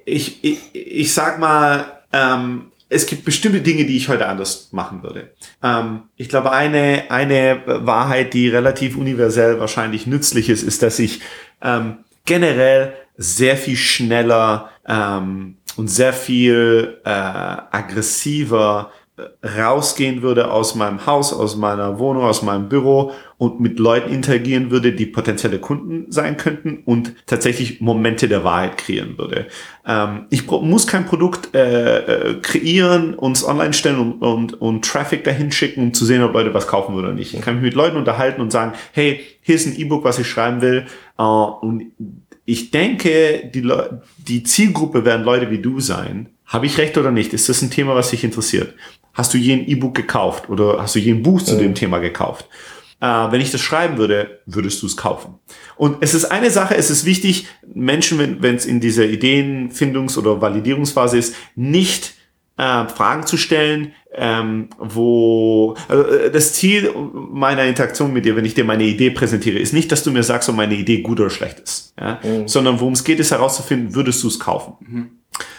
ich, 0.05 0.43
ich, 0.43 0.59
ich 0.73 1.13
sag 1.13 1.39
mal, 1.39 1.85
ähm, 2.11 2.71
es 2.89 3.05
gibt 3.07 3.25
bestimmte 3.25 3.61
Dinge, 3.61 3.85
die 3.85 3.97
ich 3.97 4.09
heute 4.09 4.27
anders 4.27 4.69
machen 4.71 5.03
würde. 5.03 5.31
Ähm, 5.63 6.03
ich 6.15 6.29
glaube, 6.29 6.51
eine, 6.51 7.05
eine 7.09 7.61
Wahrheit, 7.65 8.33
die 8.33 8.49
relativ 8.49 8.97
universell 8.97 9.59
wahrscheinlich 9.59 10.05
nützlich 10.05 10.49
ist, 10.49 10.63
ist, 10.63 10.83
dass 10.83 10.99
ich 10.99 11.21
ähm, 11.61 11.97
generell 12.25 12.93
sehr 13.17 13.57
viel 13.57 13.77
schneller 13.77 14.69
ähm, 14.87 15.57
und 15.75 15.89
sehr 15.89 16.13
viel 16.13 16.99
äh, 17.03 17.09
aggressiver 17.09 18.91
äh, 19.15 19.47
rausgehen 19.47 20.21
würde 20.21 20.51
aus 20.51 20.75
meinem 20.75 21.05
Haus, 21.05 21.33
aus 21.33 21.55
meiner 21.55 21.99
Wohnung, 21.99 22.23
aus 22.23 22.41
meinem 22.41 22.69
Büro 22.69 23.11
und 23.37 23.59
mit 23.59 23.77
Leuten 23.79 24.11
interagieren 24.11 24.71
würde, 24.71 24.93
die 24.93 25.05
potenzielle 25.05 25.59
Kunden 25.59 26.11
sein 26.11 26.37
könnten 26.37 26.81
und 26.85 27.13
tatsächlich 27.25 27.81
Momente 27.81 28.27
der 28.27 28.43
Wahrheit 28.43 28.77
kreieren 28.77 29.17
würde. 29.17 29.47
Ähm, 29.85 30.25
ich 30.29 30.49
muss 30.49 30.87
kein 30.87 31.05
Produkt 31.05 31.53
äh, 31.55 31.97
äh, 31.97 32.41
kreieren, 32.41 33.13
uns 33.13 33.45
online 33.47 33.73
stellen 33.73 33.99
und, 33.99 34.21
und, 34.21 34.61
und 34.61 34.85
Traffic 34.85 35.23
dahin 35.23 35.51
schicken, 35.51 35.81
um 35.81 35.93
zu 35.93 36.05
sehen, 36.05 36.23
ob 36.23 36.33
Leute 36.33 36.53
was 36.53 36.67
kaufen 36.67 36.95
oder 36.95 37.13
nicht. 37.13 37.33
Ich 37.33 37.41
kann 37.41 37.55
mich 37.55 37.63
mit 37.63 37.73
Leuten 37.75 37.97
unterhalten 37.97 38.41
und 38.41 38.51
sagen, 38.51 38.73
hey, 38.93 39.21
hier 39.41 39.55
ist 39.55 39.67
ein 39.67 39.77
E-Book, 39.77 40.03
was 40.03 40.19
ich 40.19 40.27
schreiben 40.27 40.61
will. 40.61 40.85
Äh, 41.17 41.23
und 41.23 41.91
ich 42.45 42.71
denke, 42.71 43.49
die, 43.53 43.61
Le 43.61 44.01
die 44.17 44.43
Zielgruppe 44.43 45.05
werden 45.05 45.23
Leute 45.23 45.49
wie 45.49 45.59
du 45.59 45.79
sein. 45.79 46.29
Habe 46.45 46.65
ich 46.65 46.77
recht 46.77 46.97
oder 46.97 47.11
nicht? 47.11 47.33
Ist 47.33 47.49
das 47.49 47.61
ein 47.61 47.71
Thema, 47.71 47.95
was 47.95 48.09
dich 48.09 48.23
interessiert? 48.23 48.73
Hast 49.13 49.33
du 49.33 49.37
je 49.37 49.53
ein 49.53 49.67
E-Book 49.67 49.95
gekauft 49.95 50.49
oder 50.49 50.81
hast 50.81 50.95
du 50.95 50.99
je 50.99 51.11
ein 51.11 51.23
Buch 51.23 51.41
zu 51.41 51.53
ja. 51.53 51.59
dem 51.59 51.75
Thema 51.75 51.99
gekauft? 51.99 52.47
Äh, 52.99 53.05
wenn 53.05 53.41
ich 53.41 53.51
das 53.51 53.61
schreiben 53.61 53.97
würde, 53.97 54.39
würdest 54.45 54.81
du 54.81 54.87
es 54.87 54.97
kaufen. 54.97 55.35
Und 55.75 55.97
es 56.01 56.13
ist 56.13 56.25
eine 56.25 56.51
Sache, 56.51 56.75
es 56.75 56.89
ist 56.89 57.05
wichtig, 57.05 57.47
Menschen, 57.73 58.41
wenn 58.41 58.55
es 58.55 58.65
in 58.65 58.79
dieser 58.79 59.03
Ideenfindungs- 59.03 60.17
oder 60.17 60.41
Validierungsphase 60.41 61.17
ist, 61.17 61.35
nicht 61.55 62.13
äh, 62.57 62.87
Fragen 62.87 63.25
zu 63.25 63.37
stellen, 63.37 63.93
ähm, 64.15 64.69
wo 64.77 65.75
also 65.87 66.03
äh, 66.03 66.31
das 66.31 66.53
Ziel 66.53 66.93
meiner 67.13 67.63
Interaktion 67.63 68.13
mit 68.13 68.25
dir, 68.25 68.35
wenn 68.35 68.45
ich 68.45 68.53
dir 68.53 68.63
meine 68.63 68.83
Idee 68.83 69.09
präsentiere, 69.09 69.57
ist 69.57 69.73
nicht, 69.73 69.91
dass 69.91 70.03
du 70.03 70.11
mir 70.11 70.23
sagst, 70.23 70.49
ob 70.49 70.55
meine 70.55 70.75
Idee 70.75 71.01
gut 71.01 71.19
oder 71.19 71.31
schlecht 71.31 71.59
ist, 71.59 71.93
ja? 71.99 72.19
Mhm. 72.23 72.47
sondern 72.47 72.79
worum 72.79 72.93
es 72.93 73.03
geht, 73.03 73.19
ist 73.19 73.31
herauszufinden, 73.31 73.95
würdest 73.95 74.21
du 74.23 74.27
es 74.27 74.39
kaufen. 74.39 74.73
Mhm. 74.79 75.09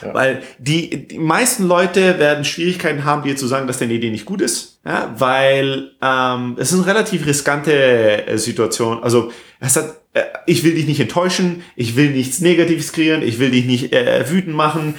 Ja. 0.02 0.14
Weil 0.14 0.42
die, 0.58 1.08
die 1.08 1.18
meisten 1.18 1.66
Leute 1.66 2.20
werden 2.20 2.44
Schwierigkeiten 2.44 3.04
haben, 3.04 3.24
dir 3.24 3.36
zu 3.36 3.48
sagen, 3.48 3.66
dass 3.66 3.78
deine 3.78 3.94
Idee 3.94 4.10
nicht 4.10 4.24
gut 4.24 4.40
ist, 4.40 4.78
ja? 4.86 5.12
weil 5.18 5.90
ähm, 6.00 6.54
es 6.58 6.70
ist 6.70 6.78
eine 6.78 6.86
relativ 6.86 7.26
riskante 7.26 8.26
äh, 8.26 8.38
Situation. 8.38 9.02
Also 9.02 9.32
es 9.58 9.74
hat, 9.74 9.96
äh, 10.12 10.22
ich 10.46 10.62
will 10.62 10.74
dich 10.74 10.86
nicht 10.86 11.00
enttäuschen, 11.00 11.64
ich 11.74 11.96
will 11.96 12.10
nichts 12.10 12.40
Negatives 12.40 12.92
kreieren, 12.92 13.22
ich 13.22 13.40
will 13.40 13.50
dich 13.50 13.64
nicht 13.64 13.92
äh, 13.92 14.30
wütend 14.30 14.54
machen 14.54 14.94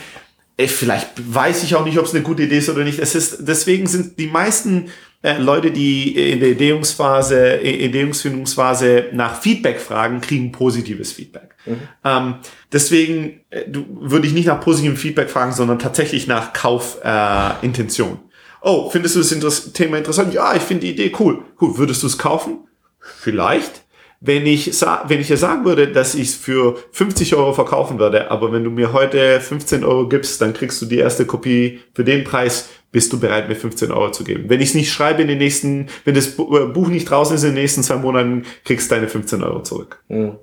vielleicht 0.58 1.10
weiß 1.18 1.64
ich 1.64 1.76
auch 1.76 1.86
nicht, 1.86 1.98
ob 1.98 2.06
es 2.06 2.14
eine 2.14 2.24
gute 2.24 2.44
Idee 2.44 2.60
ist 2.60 2.70
oder 2.70 2.84
nicht. 2.84 3.00
Es 3.00 3.16
ist, 3.16 3.40
deswegen 3.42 3.88
sind 3.88 4.18
die 4.18 4.28
meisten 4.28 4.90
äh, 5.22 5.38
Leute, 5.38 5.72
die 5.72 6.32
in 6.32 6.40
der 6.40 6.50
Ideenungsphase, 6.50 7.58
Ideenungsfindungsphase 7.58 9.06
nach 9.12 9.42
Feedback 9.42 9.80
fragen, 9.80 10.22
kriegen 10.22 10.52
positives 10.52 11.12
Feedback. 11.12 11.56
Mhm. 11.66 11.80
Ähm, 12.04 12.36
deswegen 12.72 13.42
äh, 13.50 13.64
würde 13.68 14.28
ich 14.28 14.34
nicht 14.34 14.46
nach 14.46 14.62
positivem 14.62 14.98
Feedback 14.98 15.30
fragen, 15.30 15.52
sondern 15.52 15.80
tatsächlich 15.80 16.28
nach 16.28 16.54
Kaufintention. 16.54 18.14
Äh, 18.14 18.18
oh, 18.62 18.90
findest 18.90 19.16
du 19.16 19.20
das 19.20 19.32
Inter 19.32 19.52
Thema 19.74 19.98
interessant? 19.98 20.34
Ja, 20.34 20.56
ich 20.56 20.64
finde 20.64 20.86
die 20.86 20.92
Idee 20.92 21.12
cool. 21.20 21.44
Cool, 21.60 21.78
würdest 21.78 22.04
du 22.04 22.08
es 22.08 22.18
kaufen? 22.18 22.60
Vielleicht. 23.00 23.85
Wenn 24.26 24.46
ich, 24.46 24.82
wenn 25.08 25.20
ich 25.20 25.28
dir 25.28 25.38
sagen 25.38 25.66
würde, 25.66 25.88
dass 25.88 26.16
ich 26.16 26.30
es 26.30 26.36
für 26.36 26.78
50 26.92 27.36
Euro 27.36 27.54
verkaufen 27.54 28.00
würde, 28.00 28.32
aber 28.32 28.52
wenn 28.52 28.64
du 28.64 28.72
mir 28.72 28.92
heute 28.94 29.40
15 29.40 29.84
Euro 29.84 30.10
gibst, 30.10 30.42
dann 30.42 30.54
kriegst 30.54 30.82
du 30.82 30.86
die 30.86 30.98
erste 30.98 31.26
Kopie 31.26 31.80
für 31.94 32.04
den 32.04 32.24
Preis, 32.24 32.70
bist 32.92 33.12
du 33.12 33.20
bereit, 33.20 33.50
mir 33.50 33.56
15 33.56 33.92
Euro 33.92 34.12
zu 34.12 34.24
geben. 34.24 34.46
Wenn 34.48 34.62
ich 34.62 34.70
es 34.70 34.76
nicht 34.76 34.92
schreibe 34.92 35.22
in 35.22 35.28
den 35.28 35.38
nächsten, 35.38 35.88
wenn 36.06 36.16
das 36.16 36.40
äh, 36.40 36.66
Buch 36.74 36.88
nicht 36.88 37.10
draußen 37.10 37.36
ist 37.36 37.44
in 37.44 37.50
den 37.50 37.62
nächsten 37.62 37.84
zwei 37.84 37.98
Monaten, 37.98 38.46
kriegst 38.64 38.90
du 38.90 38.96
deine 38.96 39.08
15 39.08 39.44
Euro 39.44 39.64
zurück. 39.64 40.02
Mhm. 40.08 40.38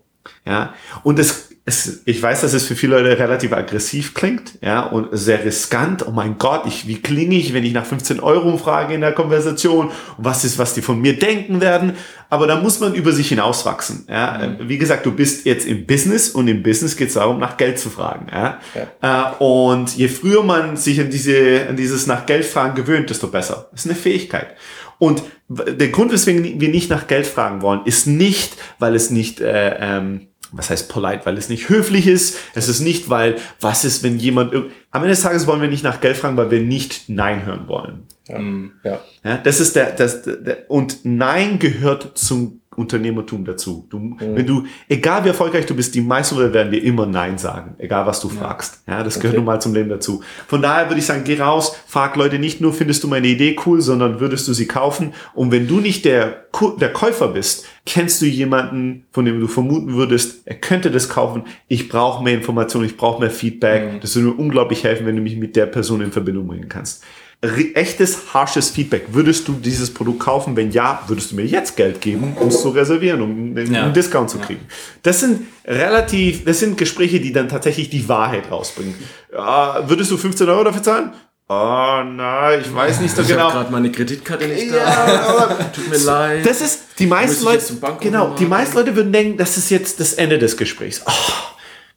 Ja, 0.47 0.75
und 1.03 1.18
das, 1.18 1.49
es, 1.64 2.03
ich 2.05 2.21
weiß, 2.21 2.40
dass 2.40 2.53
es 2.53 2.66
für 2.66 2.75
viele 2.75 3.01
Leute 3.01 3.18
relativ 3.18 3.53
aggressiv 3.53 4.14
klingt, 4.14 4.59
ja, 4.61 4.83
und 4.83 5.09
sehr 5.12 5.45
riskant. 5.45 6.07
Oh 6.07 6.11
mein 6.11 6.38
Gott, 6.38 6.64
ich, 6.66 6.88
wie 6.88 7.01
klinge 7.01 7.37
ich, 7.37 7.55
wenn 7.55 7.64
ich 7.64 7.73
nach 7.73 7.87
15 7.87 8.21
Euro 8.21 8.57
frage 8.59 8.95
in 8.95 9.01
der 9.01 9.12
Konversation? 9.12 9.87
Und 9.87 9.92
was 10.18 10.45
ist, 10.45 10.59
was 10.59 10.75
die 10.75 10.83
von 10.83 11.01
mir 11.01 11.18
denken 11.18 11.61
werden? 11.61 11.95
Aber 12.33 12.47
da 12.47 12.59
muss 12.59 12.81
man 12.81 12.95
über 12.95 13.12
sich 13.12 13.29
hinauswachsen, 13.29 14.07
ja. 14.09 14.57
Mhm. 14.59 14.66
Wie 14.66 14.79
gesagt, 14.79 15.05
du 15.05 15.12
bist 15.12 15.45
jetzt 15.45 15.66
im 15.66 15.85
Business 15.85 16.31
und 16.31 16.49
im 16.49 16.62
Business 16.62 16.97
geht 16.97 17.09
es 17.09 17.14
darum, 17.14 17.38
nach 17.38 17.59
Geld 17.59 17.79
zu 17.79 17.90
fragen, 17.90 18.27
ja. 18.33 18.59
ja. 19.03 19.37
Äh, 19.38 19.45
und 19.45 19.95
je 19.95 20.09
früher 20.09 20.42
man 20.42 20.79
sich 20.79 20.99
an 20.99 21.11
diese, 21.11 21.66
an 21.68 21.77
dieses 21.77 22.07
nach 22.07 22.25
Geld 22.25 22.47
fragen 22.47 22.75
gewöhnt, 22.75 23.11
desto 23.11 23.29
besser. 23.29 23.68
Das 23.73 23.85
ist 23.85 23.90
eine 23.90 24.01
Fähigkeit. 24.01 24.57
Und 24.99 25.23
der 25.49 25.88
Grund, 25.88 26.11
weswegen 26.11 26.59
wir 26.59 26.68
nicht 26.71 26.88
nach 26.88 27.07
Geld 27.07 27.27
fragen 27.27 27.61
wollen, 27.61 27.83
ist 27.85 28.07
nicht, 28.07 28.57
weil 28.79 28.95
es 28.95 29.11
nicht, 29.11 29.42
äh, 29.42 29.77
ähm, 29.79 30.29
was 30.53 30.71
heißt 30.71 30.88
polite, 30.88 31.23
weil 31.25 31.37
es 31.37 31.49
nicht 31.49 31.69
höflich 31.69 32.07
ist. 32.07 32.38
Es 32.55 32.69
ist 32.69 32.81
nicht, 32.81 33.09
weil, 33.09 33.37
was 33.61 33.85
ist, 33.85 34.03
wenn 34.03 34.19
jemand, 34.19 34.55
am 34.55 35.03
Ende 35.03 35.09
des 35.09 35.23
Tages 35.23 35.47
wollen 35.47 35.61
wir 35.61 35.69
nicht 35.69 35.85
nach 35.85 36.01
Geld 36.01 36.17
fragen, 36.17 36.37
weil 36.37 36.51
wir 36.51 36.61
nicht 36.61 37.09
Nein 37.09 37.45
hören 37.45 37.69
wollen. 37.69 38.07
Ja. 38.29 38.41
ja. 38.85 39.01
ja 39.25 39.37
das 39.38 39.61
ist 39.61 39.77
der, 39.77 39.93
das, 39.93 40.23
der, 40.23 40.71
und 40.71 41.05
Nein 41.05 41.59
gehört 41.59 42.17
zum 42.17 42.62
Unternehmertum 42.77 43.45
dazu. 43.45 43.87
Du, 43.91 43.99
mhm. 43.99 44.17
Wenn 44.19 44.47
du, 44.47 44.65
egal 44.89 45.25
wie 45.25 45.29
erfolgreich 45.29 45.67
du 45.67 45.75
bist, 45.75 45.95
die 45.95 46.01
meisten 46.01 46.37
Leute 46.37 46.55
werden 46.55 46.73
dir 46.73 46.83
immer 46.83 47.07
Nein 47.07 47.39
sagen, 47.39 47.75
egal 47.79 48.07
was 48.07 48.21
du 48.21 48.29
ja. 48.29 48.35
fragst. 48.35 48.83
Ja, 48.87 49.03
das 49.03 49.17
okay. 49.17 49.23
gehört 49.23 49.37
nun 49.37 49.45
mal 49.45 49.61
zum 49.61 49.75
Leben 49.75 49.89
dazu. 49.89 50.23
Von 50.47 50.63
daher 50.63 50.89
würde 50.89 51.01
ich 51.01 51.07
sagen, 51.07 51.23
geh 51.25 51.39
raus, 51.41 51.77
frag 51.87 52.17
Leute 52.17 52.39
nicht 52.39 52.61
nur, 52.61 52.73
findest 52.73 53.05
du 53.05 53.09
meine 53.09 53.27
Idee 53.27 53.57
cool, 53.67 53.81
sondern 53.81 54.21
würdest 54.21 54.49
du 54.49 54.53
sie 54.53 54.67
kaufen? 54.67 55.13
Und 55.35 55.51
wenn 55.53 55.69
du 55.69 55.81
nicht 55.81 56.05
der, 56.05 56.47
der 56.81 56.93
Käufer 56.93 57.29
bist, 57.29 57.67
kennst 57.85 58.23
du 58.23 58.27
jemanden, 58.27 59.07
von 59.13 59.25
dem 59.25 59.41
du 59.41 59.49
vermuten 59.49 59.95
würdest, 59.95 60.47
er 60.47 60.55
könnte 60.55 60.91
das 60.91 61.09
kaufen, 61.09 61.45
ich 61.69 61.89
brauche 61.89 62.23
mehr 62.23 62.35
Informationen, 62.35 62.87
ich 62.87 62.97
brauche 62.97 63.21
mehr 63.21 63.31
Feedback. 63.31 63.95
Mhm. 63.95 64.01
Das 64.01 64.15
würde 64.17 64.29
mir 64.29 64.39
unglaublich 64.39 64.85
helfen, 64.85 65.07
wenn 65.07 65.17
du 65.17 65.23
mich 65.23 65.37
mit 65.37 65.57
der 65.57 65.67
Person 65.67 66.01
in 66.01 66.13
Verbindung 66.13 66.47
bringen 66.47 66.69
kannst 66.69 67.05
echtes, 67.43 68.33
harsches 68.33 68.71
Feedback. 68.71 69.07
Würdest 69.09 69.49
du 69.49 69.55
dieses 69.55 69.93
Produkt 69.93 70.21
kaufen? 70.21 70.57
Wenn 70.57 70.71
ja, 70.71 71.03
würdest 71.09 71.33
du 71.33 71.37
mir 71.37 71.45
jetzt 71.45 71.77
Geld 71.77 72.01
geben, 72.01 72.37
um 72.39 72.49
es 72.49 72.63
zu 72.63 72.71
reservieren, 72.71 73.21
um 73.21 73.31
einen 73.57 73.75
ja. 73.75 73.89
Discount 73.89 74.31
zu 74.31 74.39
kriegen? 74.39 74.61
Ja. 74.69 74.75
Das 75.03 75.21
sind 75.21 75.49
relativ, 75.65 76.45
das 76.45 76.61
sind 76.61 76.79
Gespräche, 76.79 77.21
die 77.21 77.33
dann 77.33 77.49
tatsächlich 77.49 77.91
die 77.91 78.09
Wahrheit 78.09 78.51
rausbringen. 78.51 78.95
Ja, 79.33 79.89
würdest 79.89 80.11
du 80.13 80.17
15 80.17 80.49
Euro 80.49 80.65
dafür 80.65 80.83
zahlen? 80.83 81.13
Oh 81.49 82.03
nein, 82.07 82.61
ich 82.65 82.73
weiß 82.75 83.01
nicht 83.01 83.15
so 83.15 83.23
ich 83.23 83.29
genau. 83.29 83.49
Ich 83.49 83.55
gerade 83.55 83.73
meine 83.73 83.91
Kreditkarte 83.91 84.47
nicht 84.47 84.73
da. 84.73 85.59
Tut 85.75 85.91
mir 85.91 85.99
leid. 85.99 86.47
Das 86.47 86.61
ist 86.61 86.85
die 86.99 87.07
meisten 87.07 87.45
Leute. 87.45 87.65
Genau, 88.01 88.35
die 88.37 88.47
meisten 88.47 88.77
Leute 88.77 88.95
würden 88.95 89.13
denken, 89.13 89.37
das 89.37 89.59
ist 89.59 89.69
jetzt 89.69 89.99
das 90.01 90.15
Ende 90.15 90.39
des 90.39 90.57
Gesprächs. 90.57 91.03
Oh, 91.05 91.11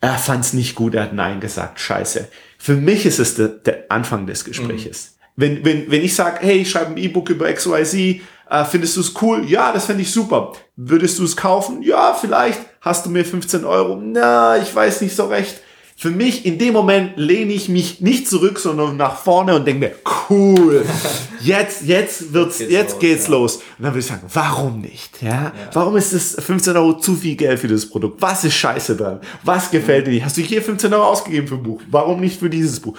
er 0.02 0.18
fand 0.18 0.44
es 0.44 0.54
nicht 0.54 0.76
gut, 0.76 0.96
er 0.96 1.04
hat 1.04 1.14
nein 1.14 1.40
gesagt. 1.40 1.80
Scheiße. 1.80 2.28
Für 2.58 2.74
mich 2.74 3.06
ist 3.06 3.20
es 3.20 3.36
der, 3.36 3.48
der 3.50 3.86
Anfang 3.90 4.26
des 4.26 4.44
Gespräches. 4.44 5.12
Mhm. 5.12 5.15
Wenn, 5.36 5.66
wenn, 5.66 5.90
wenn 5.92 6.02
ich 6.02 6.16
sage, 6.16 6.40
hey, 6.42 6.60
ich 6.60 6.70
schreibe 6.70 6.92
ein 6.92 6.98
E-Book 6.98 7.30
über 7.30 7.52
XYZ, 7.52 7.94
äh, 7.94 8.66
findest 8.70 8.96
du 8.96 9.02
es 9.02 9.14
cool? 9.22 9.46
Ja, 9.50 9.74
das 9.74 9.86
fände 9.86 10.02
ich 10.02 10.12
super. 10.12 10.54
Würdest 10.76 11.20
du 11.20 11.24
es 11.24 11.36
kaufen? 11.36 11.82
Ja, 11.82 12.14
vielleicht. 12.14 12.60
Hast 12.82 13.06
du 13.06 13.10
mir 13.10 13.26
15 13.26 13.66
Euro? 13.66 14.00
Na, 14.02 14.58
ich 14.58 14.74
weiß 14.74 15.02
nicht 15.02 15.16
so 15.16 15.26
recht. 15.26 15.62
Für 15.98 16.12
mich, 16.12 16.46
in 16.46 16.58
dem 16.58 16.74
Moment 16.74 17.14
lehne 17.16 17.54
ich 17.54 17.70
mich 17.70 18.02
nicht 18.02 18.28
zurück, 18.28 18.60
sondern 18.60 18.98
nach 18.98 19.16
vorne 19.16 19.56
und 19.56 19.66
denke 19.66 19.80
mir, 19.80 19.96
cool, 20.30 20.86
jetzt, 21.42 21.84
jetzt 21.84 22.34
wird's, 22.34 22.60
jetzt 22.60 22.70
geht's, 22.70 22.74
jetzt 22.74 22.92
los, 22.92 23.00
geht's 23.00 23.24
ja. 23.28 23.32
los. 23.32 23.56
Und 23.56 23.64
dann 23.80 23.94
würde 23.94 24.00
ich 24.00 24.06
sagen, 24.06 24.24
warum 24.34 24.82
nicht? 24.82 25.22
Ja? 25.22 25.32
ja? 25.32 25.54
Warum 25.72 25.96
ist 25.96 26.12
es 26.12 26.36
15 26.38 26.76
Euro 26.76 27.00
zu 27.00 27.16
viel 27.16 27.38
Geld 27.38 27.60
für 27.60 27.70
das 27.70 27.90
Produkt? 27.90 28.22
Was 28.22 28.44
ist 28.44 28.56
scheiße 28.56 28.98
dran? 28.98 29.22
Was 29.44 29.72
gefällt 29.72 30.08
dir 30.08 30.12
nicht? 30.12 30.26
Hast 30.26 30.36
du 30.36 30.42
hier 30.42 30.62
15 30.62 30.94
Euro 30.94 31.06
ausgegeben 31.06 31.48
für 31.48 31.56
ein 31.56 31.64
Buch? 31.64 31.82
Warum 31.90 32.20
nicht 32.20 32.40
für 32.40 32.50
dieses 32.50 32.82
Buch? 32.82 32.98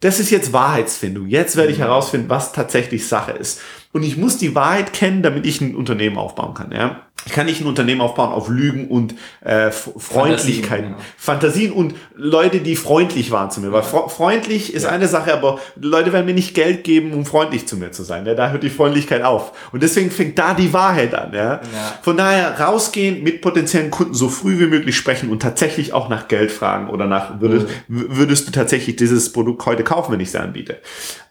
Das 0.00 0.20
ist 0.20 0.30
jetzt 0.30 0.52
Wahrheitsfindung. 0.52 1.26
Jetzt 1.26 1.56
werde 1.56 1.72
ich 1.72 1.78
mhm. 1.78 1.82
herausfinden, 1.82 2.28
was 2.28 2.52
tatsächlich 2.52 3.08
Sache 3.08 3.32
ist. 3.32 3.60
Und 3.92 4.04
ich 4.04 4.16
muss 4.16 4.38
die 4.38 4.54
Wahrheit 4.54 4.92
kennen, 4.92 5.22
damit 5.22 5.44
ich 5.46 5.60
ein 5.60 5.74
Unternehmen 5.74 6.18
aufbauen 6.18 6.54
kann. 6.54 6.70
Ja? 6.70 7.07
Ich 7.28 7.34
kann 7.34 7.44
nicht 7.44 7.60
ein 7.60 7.66
Unternehmen 7.66 8.00
aufbauen 8.00 8.32
auf 8.32 8.48
Lügen 8.48 8.88
und 8.88 9.14
äh, 9.42 9.70
Freundlichkeiten. 9.70 10.94
Fantasien, 10.94 10.96
ja. 10.98 11.04
Fantasien 11.18 11.72
und 11.72 11.94
Leute, 12.16 12.60
die 12.60 12.74
freundlich 12.74 13.30
waren 13.30 13.50
zu 13.50 13.60
mir. 13.60 13.70
Weil 13.70 13.82
freundlich 13.82 14.72
ist 14.72 14.84
ja. 14.84 14.88
eine 14.88 15.08
Sache, 15.08 15.34
aber 15.34 15.60
Leute 15.78 16.14
werden 16.14 16.24
mir 16.24 16.32
nicht 16.32 16.54
Geld 16.54 16.84
geben, 16.84 17.12
um 17.12 17.26
freundlich 17.26 17.68
zu 17.68 17.76
mir 17.76 17.92
zu 17.92 18.02
sein. 18.02 18.24
Ja? 18.24 18.32
Da 18.32 18.50
hört 18.50 18.62
die 18.62 18.70
Freundlichkeit 18.70 19.24
auf. 19.24 19.52
Und 19.72 19.82
deswegen 19.82 20.10
fängt 20.10 20.38
da 20.38 20.54
die 20.54 20.72
Wahrheit 20.72 21.14
an. 21.14 21.34
Ja? 21.34 21.60
ja? 21.60 21.60
Von 22.00 22.16
daher 22.16 22.58
rausgehen, 22.58 23.22
mit 23.22 23.42
potenziellen 23.42 23.90
Kunden 23.90 24.14
so 24.14 24.30
früh 24.30 24.58
wie 24.58 24.66
möglich 24.66 24.96
sprechen 24.96 25.28
und 25.28 25.42
tatsächlich 25.42 25.92
auch 25.92 26.08
nach 26.08 26.28
Geld 26.28 26.50
fragen 26.50 26.88
oder 26.88 27.06
nach, 27.06 27.42
würdest, 27.42 27.66
mhm. 27.88 28.06
würdest 28.08 28.48
du 28.48 28.52
tatsächlich 28.52 28.96
dieses 28.96 29.34
Produkt 29.34 29.66
heute 29.66 29.84
kaufen, 29.84 30.12
wenn 30.12 30.20
ich 30.20 30.28
es 30.28 30.36
anbiete. 30.36 30.78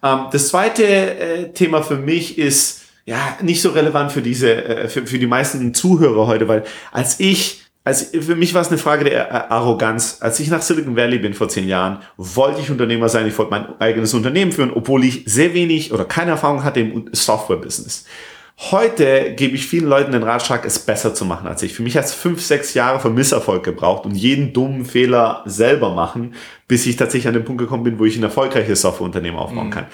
Ähm, 0.04 0.28
das 0.32 0.50
zweite 0.50 0.84
äh, 0.86 1.54
Thema 1.54 1.82
für 1.82 1.98
mich 1.98 2.38
ist, 2.38 2.84
ja, 3.08 3.38
nicht 3.42 3.62
so 3.62 3.70
relevant 3.70 4.12
für 4.12 4.22
diese, 4.22 4.64
äh, 4.64 4.88
für, 4.90 5.08
für 5.08 5.18
die 5.18 5.28
meisten 5.28 5.74
Zuhörer 5.74 6.28
heute, 6.28 6.48
weil 6.48 6.64
als 6.92 7.20
ich 7.20 7.64
als, 7.86 8.12
für 8.20 8.36
mich 8.36 8.54
war 8.54 8.62
es 8.62 8.68
eine 8.68 8.78
Frage 8.78 9.06
der 9.06 9.32
äh, 9.32 9.34
Arroganz. 9.48 10.18
Als 10.20 10.42
ich 10.42 10.50
nach 10.50 10.62
Silicon 10.62 10.98
Valley 10.98 11.20
bin 11.20 11.34
vor 11.34 11.48
zehn 11.48 11.70
Jahren, 11.70 12.00
wollte 12.18 12.60
ich 12.60 12.70
Unternehmer 12.70 13.08
sein, 13.08 13.26
ich 13.26 13.38
wollte 13.38 13.52
mein 13.52 13.80
eigenes 13.80 14.14
Unternehmen 14.14 14.52
führen, 14.52 14.74
obwohl 14.74 15.06
ich 15.06 15.24
sehr 15.26 15.54
wenig 15.54 15.94
oder 15.94 16.04
keine 16.04 16.32
Erfahrung 16.32 16.66
hatte 16.66 16.82
im 16.82 17.10
Software-Business. 17.14 18.04
Heute 18.72 19.36
gebe 19.36 19.56
ich 19.56 19.68
vielen 19.68 19.88
Leuten 19.88 20.12
den 20.12 20.24
Ratschlag, 20.24 20.66
es 20.66 20.80
besser 20.80 21.14
zu 21.14 21.24
machen 21.24 21.48
als 21.48 21.64
ich. 21.64 21.74
Für 21.74 21.84
mich 21.84 21.96
hat 21.96 22.06
es 22.06 22.14
fünf, 22.14 22.42
sechs 22.42 22.74
Jahre 22.74 23.00
von 23.00 23.14
Misserfolg 23.14 23.64
gebraucht 23.64 24.06
und 24.06 24.16
jeden 24.16 24.52
dummen 24.52 24.84
Fehler 24.84 25.44
selber 25.46 25.94
machen, 25.94 26.34
bis 26.68 26.86
ich 26.88 26.98
tatsächlich 26.98 27.30
an 27.30 27.36
den 27.36 27.46
Punkt 27.46 27.62
gekommen 27.62 27.84
bin, 27.84 28.00
wo 28.00 28.06
ich 28.06 28.18
ein 28.18 28.24
erfolgreiches 28.24 28.82
Softwareunternehmen 28.82 29.40
aufbauen 29.40 29.68
mhm. 29.68 29.72
kann. 29.72 29.86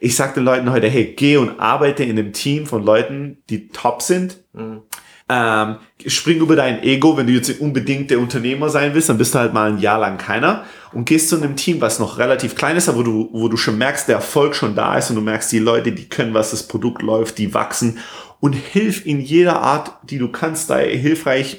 Ich 0.00 0.16
sage 0.16 0.34
den 0.34 0.44
Leuten 0.44 0.70
heute, 0.70 0.88
hey, 0.88 1.14
geh 1.16 1.36
und 1.36 1.58
arbeite 1.58 2.04
in 2.04 2.10
einem 2.10 2.32
Team 2.32 2.66
von 2.66 2.84
Leuten, 2.84 3.38
die 3.50 3.68
top 3.68 4.02
sind. 4.02 4.38
Mhm. 4.52 4.82
Ähm, 5.30 5.76
spring 6.06 6.38
über 6.40 6.56
dein 6.56 6.82
Ego, 6.82 7.16
wenn 7.16 7.26
du 7.26 7.34
jetzt 7.34 7.60
unbedingt 7.60 8.10
der 8.10 8.18
Unternehmer 8.18 8.70
sein 8.70 8.94
willst, 8.94 9.10
dann 9.10 9.18
bist 9.18 9.34
du 9.34 9.38
halt 9.38 9.52
mal 9.52 9.70
ein 9.70 9.78
Jahr 9.78 9.98
lang 9.98 10.16
keiner 10.16 10.64
und 10.92 11.04
gehst 11.04 11.28
zu 11.28 11.36
einem 11.36 11.54
Team, 11.54 11.82
was 11.82 11.98
noch 11.98 12.16
relativ 12.16 12.54
klein 12.54 12.78
ist, 12.78 12.88
aber 12.88 12.98
wo 12.98 13.02
du, 13.02 13.28
wo 13.32 13.48
du 13.48 13.58
schon 13.58 13.76
merkst, 13.76 14.08
der 14.08 14.16
Erfolg 14.16 14.54
schon 14.54 14.74
da 14.74 14.96
ist 14.96 15.10
und 15.10 15.16
du 15.16 15.22
merkst, 15.22 15.52
die 15.52 15.58
Leute, 15.58 15.92
die 15.92 16.08
können, 16.08 16.32
was 16.32 16.52
das 16.52 16.66
Produkt 16.66 17.02
läuft, 17.02 17.36
die 17.36 17.52
wachsen 17.52 17.98
und 18.40 18.54
hilf 18.54 19.04
in 19.04 19.20
jeder 19.20 19.60
Art, 19.60 19.92
die 20.04 20.16
du 20.16 20.28
kannst, 20.28 20.70
da 20.70 20.78
hilfreich, 20.78 21.58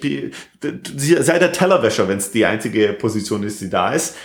sei 0.61 1.37
der 1.37 1.51
Tellerwäscher, 1.51 2.07
wenn 2.07 2.17
es 2.17 2.31
die 2.31 2.45
einzige 2.45 2.93
Position 2.93 3.43
ist, 3.43 3.61
die 3.61 3.69
da 3.69 3.93
ist 3.93 4.15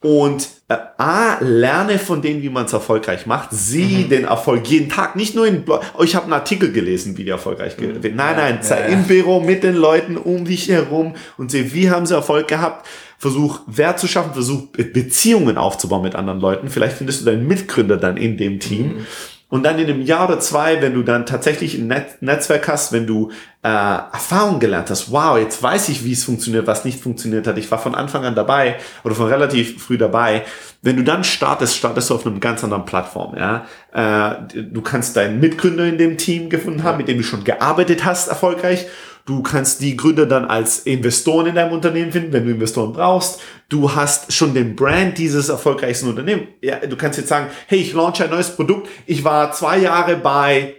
und 0.00 0.48
äh, 0.68 0.76
A, 0.96 1.38
lerne 1.40 1.98
von 1.98 2.22
denen, 2.22 2.42
wie 2.42 2.50
man 2.50 2.66
es 2.66 2.72
erfolgreich 2.72 3.26
macht. 3.26 3.48
Sieh 3.50 4.04
mhm. 4.04 4.08
den 4.08 4.24
Erfolg 4.24 4.68
jeden 4.68 4.88
Tag. 4.88 5.16
Nicht 5.16 5.34
nur 5.34 5.46
in 5.46 5.62
Blog. 5.62 5.82
Oh, 5.98 6.04
ich 6.04 6.14
habe 6.14 6.24
einen 6.24 6.34
Artikel 6.34 6.70
gelesen, 6.70 7.16
wie 7.16 7.24
die 7.24 7.30
erfolgreich 7.30 7.76
mhm. 7.78 8.00
Nein, 8.14 8.36
nein, 8.36 8.58
sei 8.60 8.80
ja, 8.80 8.86
im 8.86 9.04
Büro 9.04 9.40
mit 9.40 9.64
den 9.64 9.74
Leuten 9.74 10.16
um 10.16 10.44
dich 10.44 10.68
herum 10.68 11.14
und 11.36 11.50
seh, 11.50 11.72
wie 11.72 11.90
haben 11.90 12.06
sie 12.06 12.14
Erfolg 12.14 12.46
gehabt. 12.48 12.86
Versuch 13.20 13.60
Wert 13.66 13.98
zu 13.98 14.06
schaffen, 14.06 14.32
versuch 14.32 14.68
Beziehungen 14.68 15.58
aufzubauen 15.58 16.02
mit 16.02 16.14
anderen 16.14 16.38
Leuten. 16.38 16.68
Vielleicht 16.68 16.98
findest 16.98 17.22
du 17.22 17.24
deinen 17.24 17.48
Mitgründer 17.48 17.96
dann 17.96 18.16
in 18.16 18.36
dem 18.36 18.60
Team. 18.60 18.98
Mhm. 18.98 19.06
Und 19.50 19.62
dann 19.62 19.78
in 19.78 19.86
einem 19.86 20.02
Jahr 20.02 20.28
oder 20.28 20.40
zwei, 20.40 20.82
wenn 20.82 20.92
du 20.92 21.02
dann 21.02 21.24
tatsächlich 21.24 21.78
ein 21.78 21.86
Net 21.86 22.20
Netzwerk 22.20 22.68
hast, 22.68 22.92
wenn 22.92 23.06
du 23.06 23.30
äh, 23.62 23.68
Erfahrung 23.68 24.60
gelernt 24.60 24.90
hast, 24.90 25.10
wow, 25.10 25.38
jetzt 25.38 25.62
weiß 25.62 25.88
ich, 25.88 26.04
wie 26.04 26.12
es 26.12 26.24
funktioniert, 26.24 26.66
was 26.66 26.84
nicht 26.84 27.00
funktioniert 27.00 27.46
hat. 27.46 27.56
Ich 27.56 27.70
war 27.70 27.78
von 27.78 27.94
Anfang 27.94 28.26
an 28.26 28.34
dabei 28.34 28.76
oder 29.04 29.14
von 29.14 29.26
relativ 29.26 29.82
früh 29.82 29.96
dabei. 29.96 30.44
Wenn 30.82 30.96
du 30.96 31.02
dann 31.02 31.24
startest, 31.24 31.76
startest 31.76 32.10
du 32.10 32.16
auf 32.16 32.26
einem 32.26 32.40
ganz 32.40 32.62
anderen 32.62 32.84
Plattform. 32.84 33.36
Ja? 33.38 33.64
Äh, 33.92 34.62
du 34.64 34.82
kannst 34.82 35.16
deinen 35.16 35.40
Mitgründer 35.40 35.86
in 35.86 35.96
dem 35.96 36.18
Team 36.18 36.50
gefunden 36.50 36.82
haben, 36.82 36.98
mit 36.98 37.08
dem 37.08 37.16
du 37.16 37.24
schon 37.24 37.44
gearbeitet 37.44 38.04
hast, 38.04 38.28
erfolgreich. 38.28 38.86
Du 39.28 39.42
kannst 39.42 39.82
die 39.82 39.94
Gründer 39.94 40.24
dann 40.24 40.46
als 40.46 40.78
Investoren 40.78 41.48
in 41.48 41.54
deinem 41.54 41.72
Unternehmen 41.72 42.10
finden, 42.12 42.32
wenn 42.32 42.46
du 42.46 42.50
Investoren 42.50 42.94
brauchst. 42.94 43.40
Du 43.68 43.94
hast 43.94 44.32
schon 44.32 44.54
den 44.54 44.74
Brand 44.74 45.18
dieses 45.18 45.50
erfolgreichsten 45.50 46.08
Unternehmens. 46.08 46.46
Ja, 46.62 46.76
du 46.78 46.96
kannst 46.96 47.18
jetzt 47.18 47.28
sagen, 47.28 47.48
hey, 47.66 47.78
ich 47.78 47.92
launche 47.92 48.24
ein 48.24 48.30
neues 48.30 48.56
Produkt. 48.56 48.88
Ich 49.04 49.22
war 49.24 49.52
zwei 49.52 49.80
Jahre 49.80 50.16
bei 50.16 50.76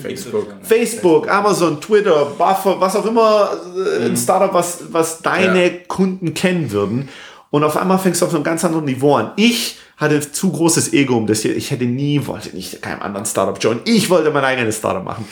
Facebook, 0.00 0.46
Facebook, 0.62 1.28
Amazon, 1.28 1.80
Twitter, 1.80 2.26
Buffer, 2.38 2.80
was 2.80 2.94
auch 2.94 3.04
immer, 3.04 3.50
äh, 3.76 4.04
ein 4.04 4.12
mhm. 4.12 4.16
Startup, 4.16 4.54
was, 4.54 4.84
was 4.92 5.20
deine 5.20 5.64
ja. 5.64 5.78
Kunden 5.88 6.34
kennen 6.34 6.70
würden. 6.70 7.08
Und 7.50 7.64
auf 7.64 7.76
einmal 7.76 7.98
fängst 7.98 8.22
du 8.22 8.26
auf 8.26 8.34
einem 8.34 8.44
ganz 8.44 8.64
anderen 8.64 8.84
Niveau 8.84 9.16
an. 9.16 9.32
Ich 9.34 9.76
hatte 9.96 10.20
zu 10.20 10.52
großes 10.52 10.92
Ego, 10.92 11.16
um 11.16 11.26
das 11.26 11.42
hier, 11.42 11.56
ich 11.56 11.72
hätte 11.72 11.84
nie, 11.84 12.26
wollte 12.26 12.54
nicht 12.54 12.80
keinem 12.80 13.02
anderen 13.02 13.26
Startup 13.26 13.60
joinen. 13.60 13.82
Ich 13.86 14.08
wollte 14.08 14.30
mein 14.30 14.44
eigenes 14.44 14.78
Startup 14.78 15.04
machen. 15.04 15.26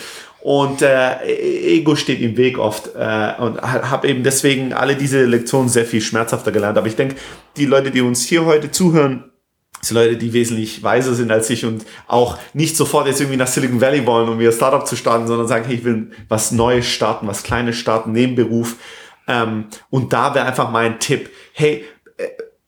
Und 0.49 0.81
äh, 0.81 1.27
Ego 1.27 1.95
steht 1.95 2.23
im 2.23 2.39
Weg 2.39 2.57
oft 2.57 2.93
äh, 2.97 3.35
und 3.39 3.61
habe 3.61 4.09
eben 4.09 4.23
deswegen 4.23 4.73
alle 4.73 4.97
diese 4.97 5.27
Lektionen 5.27 5.69
sehr 5.69 5.85
viel 5.85 6.01
schmerzhafter 6.01 6.53
gelernt. 6.53 6.79
Aber 6.79 6.87
ich 6.87 6.97
denke, 6.97 7.17
die 7.59 7.67
Leute, 7.67 7.91
die 7.91 8.01
uns 8.01 8.25
hier 8.25 8.47
heute 8.47 8.71
zuhören, 8.71 9.25
sind 9.83 9.97
Leute, 9.97 10.17
die 10.17 10.33
wesentlich 10.33 10.83
weiser 10.83 11.13
sind 11.13 11.31
als 11.31 11.51
ich 11.51 11.67
und 11.67 11.85
auch 12.07 12.39
nicht 12.55 12.79
sofort 12.79 13.09
jetzt 13.09 13.21
irgendwie 13.21 13.37
nach 13.37 13.47
Silicon 13.47 13.83
Valley 13.83 14.07
wollen, 14.07 14.31
um 14.31 14.41
ihr 14.41 14.51
Startup 14.53 14.87
zu 14.87 14.97
starten, 14.97 15.27
sondern 15.27 15.49
sagen, 15.49 15.67
hey, 15.67 15.75
ich 15.75 15.85
will 15.85 16.13
was 16.31 16.51
Neues 16.51 16.87
starten, 16.87 17.27
was 17.27 17.43
Kleines 17.43 17.77
starten, 17.77 18.13
Nebenberuf. 18.13 18.77
Ähm, 19.27 19.67
und 19.91 20.15
da 20.15 20.35
wäre 20.35 20.47
einfach 20.47 20.71
mein 20.71 20.99
Tipp, 20.99 21.29
hey, 21.53 21.85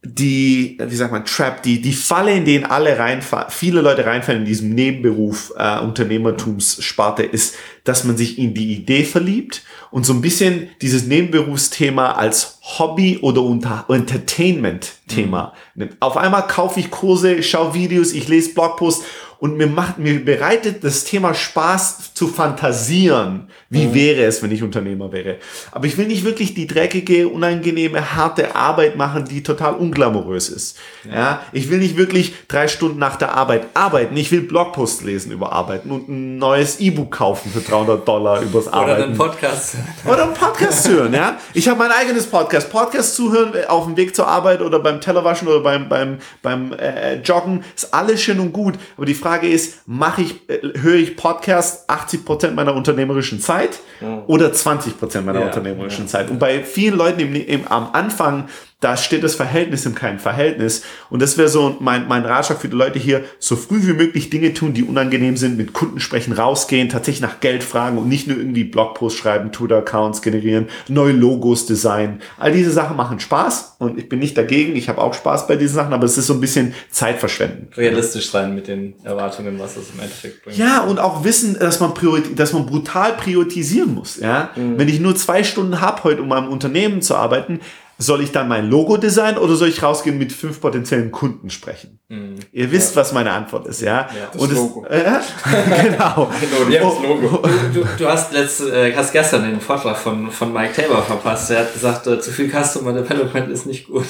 die, 0.03 0.79
wie 0.81 0.97
sagt 0.97 1.13
man, 1.13 1.27
Trap, 1.27 1.63
die, 1.63 1.83
die 1.83 1.93
Falle, 1.93 2.33
in 2.33 2.47
denen 2.47 2.65
alle 2.65 2.99
reinfallen, 2.99 3.51
viele 3.51 3.83
Leute 3.83 4.07
reinfallen 4.07 4.43
in 4.43 4.47
diesem 4.47 4.71
Nebenberuf, 4.71 5.53
äh, 5.59 5.79
Unternehmertumssparte, 5.81 7.23
ist, 7.23 7.57
dass 7.85 8.05
man 8.05 8.17
sich 8.17 8.39
in 8.39 8.55
die 8.55 8.73
Idee 8.73 9.05
verliebt 9.05 9.63
und 9.91 10.07
so 10.07 10.15
ein 10.15 10.23
bisschen 10.23 10.71
dieses 10.81 11.05
Nebenberufsthema 11.05 12.13
als 12.13 12.61
Hobby 12.63 13.19
oder 13.21 13.43
unter 13.43 13.85
Entertainment-Thema 13.89 15.53
mhm. 15.75 15.79
nimmt. 15.79 15.97
Auf 16.01 16.17
einmal 16.17 16.47
kaufe 16.47 16.81
ich 16.81 16.91
Kurse, 16.91 17.43
schaue 17.43 17.75
Videos, 17.75 18.13
ich 18.13 18.27
lese 18.27 18.55
Blogposts 18.55 19.05
und 19.40 19.57
mir 19.57 19.66
macht, 19.66 19.98
mir 19.98 20.22
bereitet 20.22 20.85
das 20.85 21.05
Thema 21.05 21.33
Spaß 21.33 22.12
zu 22.12 22.29
fantasieren. 22.29 23.48
Wie 23.70 23.87
mhm. 23.87 23.94
wäre 23.94 24.24
es, 24.24 24.42
wenn 24.42 24.53
ich 24.53 24.62
Unternehmer 24.62 25.12
wäre? 25.12 25.37
Aber 25.72 25.87
ich 25.87 25.96
will 25.96 26.09
nicht 26.09 26.24
wirklich 26.24 26.53
die 26.53 26.66
dreckige, 26.66 27.26
unangenehme, 27.26 28.14
harte 28.14 28.55
Arbeit 28.55 28.96
machen, 28.96 29.24
die 29.24 29.42
total 29.42 29.74
unglamourös 29.74 30.50
ist. 30.50 30.76
Ja. 31.09 31.14
ja. 31.14 31.42
ich 31.53 31.70
will 31.70 31.79
nicht 31.79 31.96
wirklich 31.96 32.35
drei 32.48 32.68
Stunden 32.68 32.98
nach 32.98 33.16
der 33.16 33.35
Arbeit 33.35 33.68
arbeiten. 33.72 34.14
Ich 34.18 34.31
will 34.31 34.42
Blogpost 34.42 35.05
lesen 35.05 35.33
über 35.33 35.53
Arbeiten 35.53 35.90
und 35.90 36.11
ein 36.11 36.37
neues 36.37 36.79
E-Book 36.79 37.11
kaufen 37.11 37.50
für 37.50 37.61
300 37.61 38.07
Dollar 38.07 38.42
übers 38.42 38.68
Arbeiten. 38.68 38.92
Oder 38.92 39.05
einen 39.05 39.16
Podcast. 39.16 39.76
Oder 40.05 40.24
einen 40.24 40.35
Podcast 40.35 40.87
hören, 40.87 41.14
ja. 41.14 41.38
Ich 41.55 41.66
habe 41.66 41.79
mein 41.79 41.92
eigenes 41.92 42.26
Podcast. 42.26 42.70
Podcast 42.70 43.14
zuhören 43.14 43.55
äh, 43.55 43.64
auf 43.66 43.87
dem 43.87 43.96
Weg 43.96 44.14
zur 44.14 44.26
Arbeit 44.26 44.61
oder 44.61 44.81
beim 44.81 45.00
Tellerwaschen 45.00 45.48
oder 45.48 45.61
beim, 45.61 45.88
beim, 45.88 46.18
beim 46.42 46.74
äh, 46.74 47.14
Joggen 47.22 47.64
ist 47.74 47.94
alles 47.94 48.20
schön 48.20 48.38
und 48.38 48.53
gut. 48.53 48.74
Aber 48.98 49.07
die 49.07 49.14
Frage 49.14 49.30
Frage 49.31 49.49
ist, 49.49 49.87
mache 49.87 50.23
ich, 50.23 50.49
äh, 50.49 50.59
höre 50.81 50.97
ich 50.97 51.16
Podcast 51.16 51.88
80 51.88 52.25
Prozent 52.25 52.57
meiner 52.57 52.75
unternehmerischen 52.75 53.40
Zeit 53.40 53.79
oder 54.27 54.53
20 54.53 54.99
Prozent 54.99 55.25
meiner 55.25 55.40
ja, 55.40 55.47
unternehmerischen 55.47 56.07
ja. 56.07 56.11
Zeit? 56.11 56.31
Und 56.31 56.40
bei 56.40 56.64
vielen 56.64 56.97
Leuten 56.97 57.21
im, 57.21 57.37
im, 57.37 57.69
am 57.69 57.90
Anfang 57.93 58.49
da 58.81 58.97
steht 58.97 59.23
das 59.23 59.35
Verhältnis 59.35 59.85
im 59.85 59.95
keinem 59.95 60.19
Verhältnis. 60.19 60.83
Und 61.11 61.21
das 61.21 61.37
wäre 61.37 61.49
so 61.49 61.77
mein, 61.81 62.09
mein 62.09 62.25
Ratschlag 62.25 62.61
für 62.61 62.69
die 62.69 62.77
Leute 62.77 62.99
hier, 62.99 63.25
so 63.38 63.55
früh 63.55 63.87
wie 63.87 63.93
möglich 63.93 64.31
Dinge 64.31 64.55
tun, 64.55 64.73
die 64.73 64.85
unangenehm 64.85 65.37
sind, 65.37 65.59
mit 65.59 65.75
Kunden 65.75 66.01
sprechen, 66.01 66.33
rausgehen, 66.33 66.88
tatsächlich 66.88 67.21
nach 67.21 67.40
Geld 67.40 67.62
fragen 67.62 67.99
und 67.99 68.09
nicht 68.09 68.27
nur 68.27 68.38
irgendwie 68.38 68.64
Blogposts 68.64 69.19
schreiben, 69.19 69.53
Twitter-Accounts 69.53 70.23
generieren, 70.23 70.69
neue 70.88 71.12
Logos 71.12 71.66
designen. 71.66 72.23
All 72.38 72.53
diese 72.53 72.71
Sachen 72.71 72.97
machen 72.97 73.21
Spaß 73.21 73.77
und 73.81 73.99
ich 73.99 74.09
bin 74.09 74.19
nicht 74.19 74.38
dagegen, 74.38 74.75
ich 74.75 74.88
habe 74.88 75.03
auch 75.03 75.12
Spaß 75.12 75.47
bei 75.47 75.57
diesen 75.57 75.75
Sachen, 75.75 75.93
aber 75.93 76.05
es 76.07 76.16
ist 76.16 76.27
so 76.27 76.33
ein 76.33 76.40
bisschen 76.40 76.73
Zeitverschwenden. 76.90 77.69
Realistisch 77.77 78.31
sein 78.31 78.55
mit 78.55 78.66
den 78.66 78.95
Erwartungen, 79.05 79.59
was 79.59 79.75
das 79.75 79.90
im 79.93 80.01
Endeffekt 80.01 80.43
bringt. 80.43 80.57
Ja, 80.57 80.85
und 80.85 80.99
auch 80.99 81.23
wissen, 81.23 81.59
dass 81.59 81.81
man, 81.81 81.93
dass 82.35 82.55
man 82.55 82.64
brutal 82.64 83.12
priorisieren 83.12 83.95
muss. 83.95 84.19
Ja? 84.19 84.51
Mhm. 84.57 84.79
Wenn 84.79 84.88
ich 84.88 85.01
nur 85.01 85.14
zwei 85.16 85.45
Stunden 85.45 85.83
habe 85.83 86.03
heute, 86.05 86.23
um 86.23 86.33
am 86.33 86.49
Unternehmen 86.49 87.03
zu 87.03 87.14
arbeiten, 87.14 87.61
soll 88.01 88.23
ich 88.23 88.33
dann 88.33 88.49
mein 88.49 88.69
Logo 88.71 88.97
designen 88.97 89.37
oder 89.37 89.55
soll 89.57 89.69
ich 89.69 89.83
rausgehen 89.83 90.17
mit 90.17 90.33
fünf 90.33 90.61
potenziellen 90.61 91.11
Kunden 91.11 91.51
sprechen? 91.51 92.01
Mm, 92.09 92.37
Ihr 92.51 92.73
wisst, 92.73 92.97
ja. 92.97 93.03
was 93.03 93.13
meine 93.13 93.31
Antwort 93.31 93.67
ist, 93.67 93.83
ja? 93.83 94.09
ja 94.09 94.31
das 94.33 94.41
Und 94.41 94.55
Logo. 94.55 94.87
Es, 94.91 95.05
äh, 95.05 95.91
genau. 95.91 96.31
ja, 96.71 96.81
das 96.81 97.03
Logo. 97.03 97.43
Du, 97.75 97.85
du, 97.99 98.09
hast, 98.09 98.33
letzte, 98.33 98.89
äh, 98.89 98.97
hast 98.97 99.13
gestern 99.13 99.45
den 99.45 99.61
Vortrag 99.61 99.99
von, 99.99 100.31
von 100.31 100.53
Mike 100.53 100.73
Tabor 100.75 101.03
verpasst. 101.03 101.51
Er 101.51 101.61
hat 101.61 101.75
gesagt, 101.75 102.07
äh, 102.07 102.19
zu 102.19 102.33
viel 102.33 102.51
Customer 102.51 102.95
Development 102.95 103.51
ist 103.51 103.67
nicht 103.67 103.87
gut. 103.87 104.07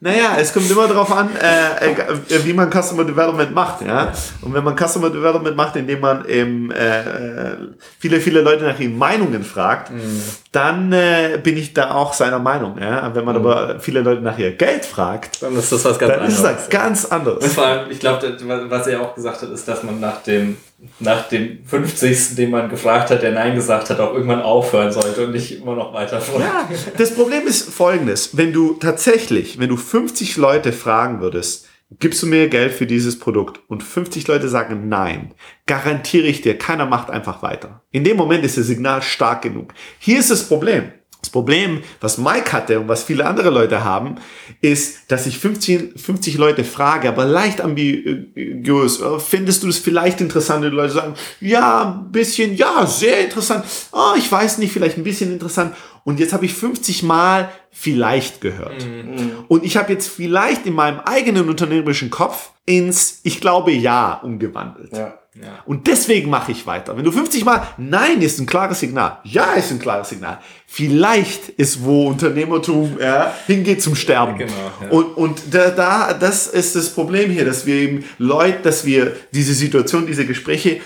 Naja, 0.00 0.36
es 0.38 0.52
kommt 0.52 0.70
immer 0.70 0.86
darauf 0.86 1.10
an, 1.10 1.30
äh, 1.36 1.90
äh, 1.90 2.44
wie 2.44 2.52
man 2.52 2.70
Customer 2.70 3.04
Development 3.04 3.52
macht, 3.52 3.82
ja? 3.82 4.12
Und 4.42 4.54
wenn 4.54 4.62
man 4.62 4.76
Customer 4.76 5.10
Development 5.10 5.56
macht, 5.56 5.74
indem 5.74 6.00
man 6.00 6.24
eben 6.26 6.70
äh, 6.70 7.56
viele, 7.98 8.20
viele 8.20 8.42
Leute 8.42 8.62
nach 8.62 8.78
ihren 8.78 8.96
Meinungen 8.96 9.42
fragt, 9.42 9.90
mm. 9.90 10.20
Dann 10.54 10.92
äh, 10.92 11.40
bin 11.42 11.56
ich 11.56 11.74
da 11.74 11.94
auch 11.94 12.12
seiner 12.12 12.38
Meinung, 12.38 12.78
ja? 12.80 13.12
Wenn 13.12 13.24
man 13.24 13.36
mhm. 13.36 13.46
aber 13.46 13.80
viele 13.80 14.02
Leute 14.02 14.20
nach 14.20 14.38
ihr 14.38 14.52
Geld 14.52 14.84
fragt, 14.84 15.42
dann 15.42 15.56
ist 15.56 15.72
das 15.72 15.84
was 15.84 15.98
ganz 15.98 16.12
anderes. 16.12 16.42
Dann 16.42 16.54
ist 16.54 16.60
das 16.60 16.70
ganz 16.70 17.04
anderes. 17.06 17.44
Und 17.44 17.52
vor 17.52 17.66
allem, 17.66 17.90
ich 17.90 17.98
glaube, 17.98 18.36
was 18.68 18.86
er 18.86 19.02
auch 19.02 19.14
gesagt 19.16 19.42
hat, 19.42 19.50
ist, 19.50 19.66
dass 19.66 19.82
man 19.82 19.98
nach 19.98 20.22
dem, 20.22 20.56
nach 21.00 21.26
dem 21.28 21.64
50. 21.66 22.36
den 22.36 22.50
man 22.50 22.68
gefragt 22.68 23.10
hat, 23.10 23.22
der 23.22 23.32
Nein 23.32 23.56
gesagt 23.56 23.90
hat, 23.90 23.98
auch 23.98 24.12
irgendwann 24.12 24.42
aufhören 24.42 24.92
sollte 24.92 25.26
und 25.26 25.32
nicht 25.32 25.60
immer 25.60 25.74
noch 25.74 25.92
weiter 25.92 26.20
Ja, 26.38 26.68
das 26.96 27.14
Problem 27.14 27.46
ist 27.48 27.70
folgendes. 27.70 28.36
Wenn 28.36 28.52
du 28.52 28.74
tatsächlich, 28.74 29.58
wenn 29.58 29.68
du 29.68 29.76
50 29.76 30.36
Leute 30.36 30.72
fragen 30.72 31.20
würdest, 31.20 31.66
gibst 31.98 32.22
du 32.22 32.26
mir 32.26 32.48
Geld 32.48 32.72
für 32.72 32.86
dieses 32.86 33.18
Produkt 33.18 33.60
und 33.68 33.82
50 33.82 34.26
Leute 34.28 34.48
sagen 34.48 34.88
nein, 34.88 35.34
garantiere 35.66 36.26
ich 36.26 36.40
dir, 36.40 36.58
keiner 36.58 36.86
macht 36.86 37.10
einfach 37.10 37.42
weiter. 37.42 37.82
In 37.90 38.04
dem 38.04 38.16
Moment 38.16 38.44
ist 38.44 38.58
das 38.58 38.66
Signal 38.66 39.02
stark 39.02 39.42
genug. 39.42 39.74
Hier 39.98 40.18
ist 40.18 40.30
das 40.30 40.48
Problem. 40.48 40.92
Das 41.24 41.30
Problem, 41.30 41.82
was 42.02 42.18
Mike 42.18 42.52
hatte 42.52 42.78
und 42.78 42.86
was 42.86 43.02
viele 43.02 43.24
andere 43.24 43.48
Leute 43.48 43.82
haben, 43.82 44.16
ist, 44.60 45.10
dass 45.10 45.26
ich 45.26 45.38
50, 45.38 45.98
50 45.98 46.36
Leute 46.36 46.64
frage, 46.64 47.08
aber 47.08 47.24
leicht 47.24 47.62
ambiguös. 47.62 49.00
Äh, 49.00 49.18
findest 49.20 49.62
du 49.62 49.68
das 49.68 49.78
vielleicht 49.78 50.20
interessant? 50.20 50.62
Und 50.62 50.72
die 50.72 50.76
Leute 50.76 50.92
sagen, 50.92 51.14
ja, 51.40 52.04
ein 52.04 52.12
bisschen, 52.12 52.54
ja, 52.56 52.84
sehr 52.86 53.24
interessant. 53.24 53.64
Oh, 53.92 54.12
ich 54.18 54.30
weiß 54.30 54.58
nicht, 54.58 54.70
vielleicht 54.70 54.98
ein 54.98 55.02
bisschen 55.02 55.32
interessant. 55.32 55.74
Und 56.04 56.20
jetzt 56.20 56.34
habe 56.34 56.44
ich 56.44 56.52
50 56.52 57.02
Mal 57.04 57.50
vielleicht 57.70 58.42
gehört. 58.42 58.84
Mhm. 58.84 59.46
Und 59.48 59.64
ich 59.64 59.78
habe 59.78 59.94
jetzt 59.94 60.08
vielleicht 60.08 60.66
in 60.66 60.74
meinem 60.74 61.00
eigenen 61.00 61.48
unternehmerischen 61.48 62.10
Kopf 62.10 62.50
ins 62.66 63.20
Ich 63.22 63.40
glaube 63.40 63.72
ja 63.72 64.20
umgewandelt. 64.22 64.94
Ja. 64.94 65.18
Ja. 65.34 65.62
Und 65.66 65.88
deswegen 65.88 66.30
mache 66.30 66.52
ich 66.52 66.64
weiter. 66.64 66.96
Wenn 66.96 67.04
du 67.04 67.10
50 67.10 67.44
Mal 67.44 67.66
Nein 67.76 68.22
ist 68.22 68.38
ein 68.38 68.46
klares 68.46 68.78
Signal, 68.78 69.18
Ja 69.24 69.54
ist 69.54 69.72
ein 69.72 69.80
klares 69.80 70.10
Signal. 70.10 70.38
Vielleicht 70.66 71.48
ist 71.48 71.82
wo 71.82 72.06
Unternehmertum 72.08 72.98
ja, 73.00 73.34
hingeht 73.46 73.82
zum 73.82 73.96
Sterben. 73.96 74.38
Ja, 74.38 74.46
genau, 74.46 74.70
ja. 74.80 74.88
Und, 74.90 75.16
und 75.16 75.42
da, 75.52 75.70
da, 75.70 76.12
das 76.14 76.46
ist 76.46 76.76
das 76.76 76.90
Problem 76.90 77.30
hier, 77.30 77.44
dass 77.44 77.66
wir 77.66 77.74
eben 77.74 78.04
Leute, 78.18 78.58
dass 78.62 78.84
wir 78.84 79.16
diese 79.32 79.54
Situation, 79.54 80.06
diese 80.06 80.24
Gespräche 80.24 80.80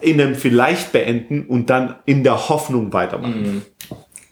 in 0.00 0.20
einem 0.20 0.34
Vielleicht 0.34 0.90
beenden 0.90 1.46
und 1.46 1.70
dann 1.70 1.94
in 2.04 2.24
der 2.24 2.48
Hoffnung 2.48 2.92
weitermachen. 2.92 3.62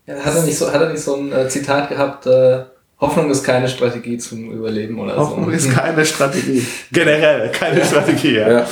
Mhm. 0.07 0.13
hat, 0.25 0.35
er 0.35 0.43
nicht 0.43 0.59
so, 0.59 0.73
hat 0.73 0.81
er 0.81 0.91
nicht 0.91 1.03
so 1.03 1.15
ein 1.15 1.33
äh, 1.33 1.49
Zitat 1.49 1.89
gehabt, 1.89 2.27
äh 2.27 2.65
Hoffnung 3.03 3.31
ist 3.31 3.43
keine 3.43 3.69
Strategie 3.69 4.17
zum 4.17 4.53
Überleben 4.53 4.99
oder 4.99 5.17
Hoffnung 5.17 5.29
so. 5.29 5.37
Hoffnung 5.37 5.55
ist 5.55 5.71
keine 5.75 6.07
Strategie. 6.07 6.67
Generell 6.93 7.51
keine 7.51 7.85
Strategie, 7.85 8.37
ja. 8.37 8.51
ja. 8.51 8.67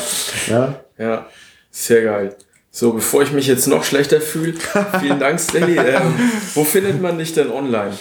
Ja. 0.48 0.74
ja. 0.98 1.26
Sehr 1.70 2.02
geil. 2.02 2.36
So, 2.70 2.92
bevor 2.92 3.22
ich 3.22 3.32
mich 3.32 3.48
jetzt 3.48 3.66
noch 3.66 3.82
schlechter 3.82 4.20
fühle, 4.20 4.54
vielen 5.00 5.18
Dank, 5.18 5.40
Stanley. 5.40 5.76
Ähm, 5.78 6.14
wo 6.54 6.62
findet 6.62 7.02
man 7.02 7.18
dich 7.18 7.34
denn 7.34 7.50
online? 7.50 7.92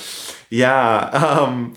Ja, 0.52 1.48
ähm, 1.50 1.74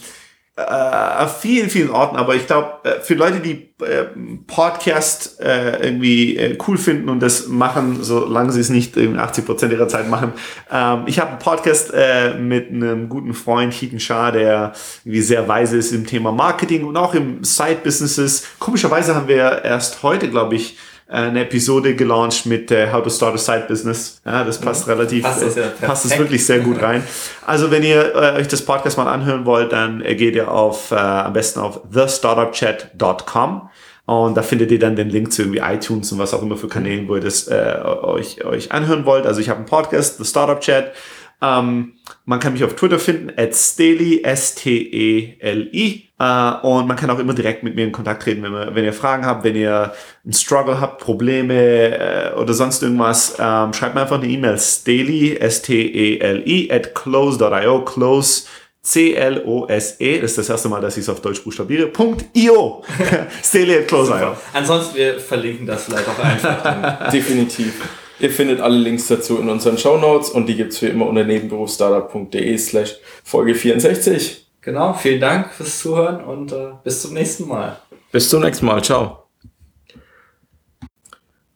äh, 0.57 1.27
vielen, 1.29 1.71
vielen 1.71 1.91
Orten, 1.91 2.17
aber 2.17 2.35
ich 2.35 2.47
glaube, 2.47 2.81
äh, 2.85 3.01
für 3.01 3.15
Leute, 3.15 3.41
die 3.41 3.73
äh, 3.83 4.05
Podcast 4.47 5.41
äh, 5.41 5.83
irgendwie 5.83 6.37
äh, 6.37 6.59
cool 6.67 6.77
finden 6.77 7.09
und 7.09 7.21
das 7.21 7.49
machen, 7.49 8.03
solange 8.03 8.53
sie 8.53 8.61
es 8.61 8.69
nicht 8.69 8.97
in 8.99 9.19
80 9.19 9.47
Prozent 9.47 9.73
ihrer 9.73 9.89
Zeit 9.89 10.11
machen. 10.11 10.35
Ähm, 10.71 11.05
ich 11.07 11.19
habe 11.19 11.31
einen 11.31 11.39
Podcast 11.39 11.93
äh, 11.95 12.35
mit 12.35 12.69
einem 12.69 13.09
guten 13.09 13.33
Freund, 13.33 13.73
Heaton 13.73 13.99
Shah, 13.99 14.31
der 14.31 14.75
irgendwie 15.05 15.23
sehr 15.23 15.49
weise 15.49 15.79
ist 15.79 15.91
im 15.93 16.07
Thema 16.07 16.33
Marketing 16.33 16.85
und 16.85 16.99
auch 16.99 17.15
im 17.15 17.43
Side-Businesses. 17.43 18.45
Komischerweise 18.59 19.15
haben 19.15 19.29
wir 19.29 19.65
erst 19.65 20.03
heute, 20.03 20.29
glaube 20.29 20.57
ich, 20.57 20.77
eine 21.13 21.43
Episode 21.43 21.95
gelauncht 21.95 22.47
mit 22.47 22.71
äh, 22.71 22.91
How 22.91 23.03
to 23.03 23.11
Start 23.11 23.35
a 23.35 23.39
Side 23.39 23.67
Business. 23.69 24.21
Ja, 24.25 24.45
das 24.45 24.59
passt 24.59 24.87
mhm. 24.87 24.95
relativ, 24.95 25.23
passt 25.25 25.43
es, 25.43 25.57
ja 25.57 25.65
passt 25.81 26.07
es 26.07 26.19
wirklich 26.19 26.45
sehr 26.45 26.61
gut 26.61 26.81
rein. 26.83 27.03
Also 27.47 27.71
wenn 27.71 27.83
ihr 27.83 28.15
äh, 28.15 28.41
euch 28.41 28.49
das 28.49 28.63
Podcast 28.65 28.97
mal 28.97 29.13
anhören 29.13 29.45
wollt, 29.45 29.73
dann 29.73 30.03
äh, 30.03 30.15
geht 30.15 30.35
ihr 30.35 30.51
auf 30.51 30.91
äh, 30.91 30.95
am 30.95 31.33
besten 31.33 31.61
auf 31.61 31.81
thestartupchat.com 31.93 33.69
und 34.07 34.37
da 34.37 34.43
findet 34.43 34.71
ihr 34.73 34.79
dann 34.79 34.97
den 34.97 35.11
Link 35.11 35.33
zu 35.33 35.43
irgendwie 35.43 35.61
iTunes 35.61 36.11
und 36.13 36.19
was 36.19 36.35
auch 36.35 36.43
immer 36.43 36.57
für 36.57 36.69
Kanälen, 36.69 37.09
wo 37.09 37.15
ihr 37.17 37.21
das 37.21 37.47
äh, 37.49 37.79
euch, 37.85 38.45
euch 38.45 38.73
anhören 38.73 39.05
wollt. 39.05 39.27
Also 39.27 39.41
ich 39.41 39.49
habe 39.49 39.59
einen 39.59 39.67
Podcast, 39.67 40.19
The 40.19 40.25
Startup 40.25 40.61
Chat. 40.61 40.93
Ähm, 41.43 41.95
man 42.25 42.39
kann 42.39 42.53
mich 42.53 42.63
auf 42.63 42.77
Twitter 42.77 43.01
finden, 43.01 43.33
at 43.37 43.55
Steli, 43.55 44.23
S-T-E-L-I. 44.23 46.09
Äh, 46.19 46.53
und 46.63 46.87
man 46.87 46.97
kann 46.97 47.11
auch 47.11 47.19
immer 47.19 47.35
direkt 47.35 47.65
mit 47.65 47.75
mir 47.75 47.85
in 47.85 47.93
Kontakt 47.93 48.23
treten, 48.23 48.43
wenn, 48.45 48.53
wir, 48.53 48.75
wenn 48.75 48.85
ihr 48.85 48.93
Fragen 48.93 49.27
habt, 49.27 49.43
wenn 49.43 49.57
ihr 49.57 49.93
einen 50.25 50.33
Struggle 50.33 50.81
habt, 50.81 51.03
Probleme 51.03 51.55
äh, 51.55 52.35
oder 52.35 52.55
sonst 52.55 52.83
irgendwas. 52.83 53.37
Ähm, 53.41 53.73
schreibt 53.73 53.97
mir 53.97 54.03
einfach 54.03 54.23
eine 54.23 54.29
E-Mail, 54.29 54.57
Steli, 54.57 55.37
S-T-E-L-I, 55.37 56.71
at 56.71 56.95
close.io, 56.95 57.85
close 57.85 58.45
C-L-O-S-E, 58.83 60.21
das 60.21 60.33
ist 60.33 60.39
das 60.39 60.49
erste 60.49 60.69
Mal, 60.69 60.81
dass 60.81 60.97
ich 60.97 61.03
es 61.03 61.09
auf 61.09 61.21
Deutsch 61.21 61.43
buchstabiere, 61.45 61.87
Punkt 61.87 62.25
.io. 62.37 62.83
Steli 63.43 63.77
at 63.79 63.89
close.io. 63.89 64.37
Ansonsten, 64.53 64.97
wir 64.97 65.21
verlinken 65.21 65.67
das 65.67 65.85
vielleicht 65.85 66.09
auch 66.09 66.19
einfach. 66.19 67.11
Definitiv. 67.13 67.75
Ihr 68.21 68.31
findet 68.31 68.61
alle 68.61 68.77
Links 68.77 69.09
dazu 69.09 69.39
in 69.39 69.49
unseren 69.49 69.79
Show 69.79 69.99
Notes 69.99 70.31
und 70.31 70.47
die 70.47 70.57
gibt's 70.57 70.81
wie 70.83 70.87
immer 70.87 71.07
unter 71.07 71.25
nebenberufsstartup.de 71.25 72.57
slash 72.59 72.97
Folge 73.25 73.55
64. 73.55 74.47
Genau, 74.61 74.95
vielen 74.95 75.21
Dank 75.21 75.53
fürs 75.53 75.81
Zuhören 75.81 76.23
und 76.25 76.53
äh, 76.53 76.71
bis 76.85 77.03
zum 77.03 77.15
nächsten 77.15 77.49
Mal. 77.49 77.79
Bis 78.13 78.29
zum 78.29 78.43
nächsten 78.43 78.67
Mal, 78.67 78.83
ciao. 78.83 79.25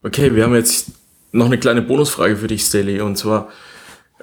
Okay, 0.02 0.34
wir 0.34 0.44
haben 0.44 0.54
jetzt 0.54 0.88
noch 1.32 1.46
eine 1.46 1.58
kleine 1.58 1.82
Bonusfrage 1.82 2.36
für 2.36 2.46
dich, 2.48 2.62
Staley, 2.62 3.00
und 3.00 3.16
zwar, 3.16 3.48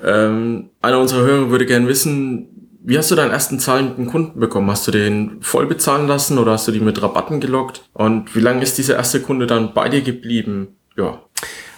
ähm, 0.03 0.69
einer 0.81 0.99
unserer 0.99 1.21
Hörer 1.21 1.49
würde 1.49 1.65
gerne 1.65 1.87
wissen, 1.87 2.49
wie 2.85 2.97
hast 2.97 3.11
du 3.11 3.15
deinen 3.15 3.31
ersten 3.31 3.59
zahlenden 3.59 4.07
Kunden 4.07 4.39
bekommen? 4.39 4.69
Hast 4.69 4.85
du 4.87 4.91
den 4.91 5.41
voll 5.41 5.65
bezahlen 5.67 6.07
lassen 6.07 6.37
oder 6.37 6.51
hast 6.51 6.67
du 6.67 6.73
die 6.73 6.81
mit 6.81 7.01
Rabatten 7.01 7.39
gelockt? 7.39 7.83
Und 7.93 8.35
wie 8.35 8.41
lange 8.41 8.61
ist 8.61 8.77
dieser 8.77 8.97
erste 8.97 9.21
Kunde 9.21 9.47
dann 9.47 9.73
bei 9.73 9.87
dir 9.87 10.01
geblieben? 10.01 10.75
Ja. 10.97 11.21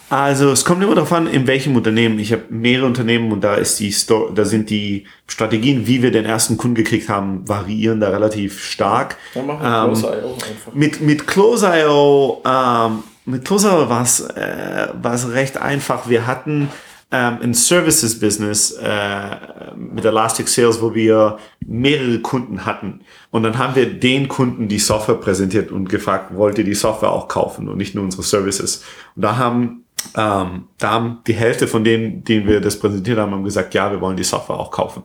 Also 0.09 0.51
es 0.51 0.65
kommt 0.65 0.83
immer 0.83 0.93
darauf 0.93 1.11
an, 1.13 1.27
in 1.27 1.47
welchem 1.47 1.75
Unternehmen. 1.75 2.19
Ich 2.19 2.31
habe 2.31 2.43
mehrere 2.49 2.85
Unternehmen 2.85 3.31
und 3.31 3.43
da 3.43 3.55
ist 3.55 3.79
die 3.79 3.91
Sto 3.91 4.29
da 4.33 4.45
sind 4.45 4.69
die 4.69 5.05
Strategien, 5.27 5.87
wie 5.87 6.03
wir 6.03 6.11
den 6.11 6.25
ersten 6.25 6.57
Kunden 6.57 6.75
gekriegt 6.75 7.09
haben, 7.09 7.47
variieren 7.47 7.99
da 7.99 8.09
relativ 8.09 8.63
stark. 8.63 9.17
Dann 9.33 9.47
machen 9.47 9.61
wir 9.61 9.83
Ähm, 9.83 9.93
Close.io 9.93 10.33
einfach. 10.33 10.73
Mit, 10.73 11.01
mit 11.01 11.27
Close.io, 11.27 12.41
ähm, 12.45 13.03
mit 13.25 13.45
Close.io 13.45 13.89
war 13.89 14.03
es 14.03 14.21
äh, 14.21 14.87
war's 15.01 15.31
recht 15.31 15.57
einfach. 15.57 16.07
Wir 16.07 16.27
hatten 16.27 16.69
ähm, 17.11 17.39
ein 17.41 17.53
Services-Business 17.53 18.71
äh, 18.73 19.37
mit 19.75 20.05
Elastic 20.05 20.47
Sales, 20.47 20.81
wo 20.81 20.93
wir 20.93 21.37
mehrere 21.65 22.19
Kunden 22.19 22.65
hatten. 22.65 23.01
Und 23.31 23.43
dann 23.43 23.57
haben 23.57 23.75
wir 23.75 23.91
den 23.91 24.27
Kunden 24.27 24.67
die 24.67 24.79
Software 24.79 25.15
präsentiert 25.15 25.71
und 25.71 25.89
gefragt, 25.89 26.35
wollt 26.35 26.57
ihr 26.57 26.63
die 26.63 26.75
Software 26.75 27.11
auch 27.11 27.27
kaufen 27.27 27.69
und 27.69 27.77
nicht 27.77 27.95
nur 27.95 28.03
unsere 28.03 28.23
Services. 28.23 28.83
Und 29.15 29.23
da 29.23 29.37
haben 29.37 29.84
ähm, 30.15 30.67
da 30.77 30.91
haben 30.91 31.19
die 31.27 31.33
Hälfte 31.33 31.67
von 31.67 31.83
denen, 31.83 32.23
denen 32.23 32.47
wir 32.47 32.61
das 32.61 32.79
präsentiert 32.79 33.17
haben, 33.17 33.31
haben 33.31 33.43
gesagt, 33.43 33.73
ja, 33.73 33.91
wir 33.91 34.01
wollen 34.01 34.17
die 34.17 34.23
Software 34.23 34.59
auch 34.59 34.71
kaufen 34.71 35.03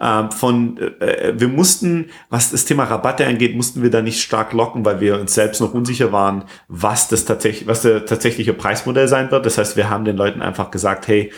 ähm, 0.00 0.30
von 0.30 0.78
äh, 1.00 1.34
wir 1.36 1.48
mussten, 1.48 2.10
was 2.30 2.50
das 2.50 2.64
Thema 2.64 2.84
Rabatte 2.84 3.26
angeht, 3.26 3.54
mussten 3.54 3.82
wir 3.82 3.90
da 3.90 4.00
nicht 4.00 4.22
stark 4.22 4.52
locken, 4.52 4.84
weil 4.84 5.00
wir 5.00 5.20
uns 5.20 5.34
selbst 5.34 5.60
noch 5.60 5.74
unsicher 5.74 6.10
waren, 6.10 6.44
was 6.68 7.08
das 7.08 7.26
tatsächlich, 7.26 7.68
was 7.68 7.82
der 7.82 8.06
tatsächliche 8.06 8.54
Preismodell 8.54 9.08
sein 9.08 9.30
wird. 9.30 9.44
Das 9.44 9.58
heißt, 9.58 9.76
wir 9.76 9.90
haben 9.90 10.04
den 10.04 10.16
Leuten 10.16 10.40
einfach 10.40 10.70
gesagt, 10.70 11.06
hey, 11.06 11.30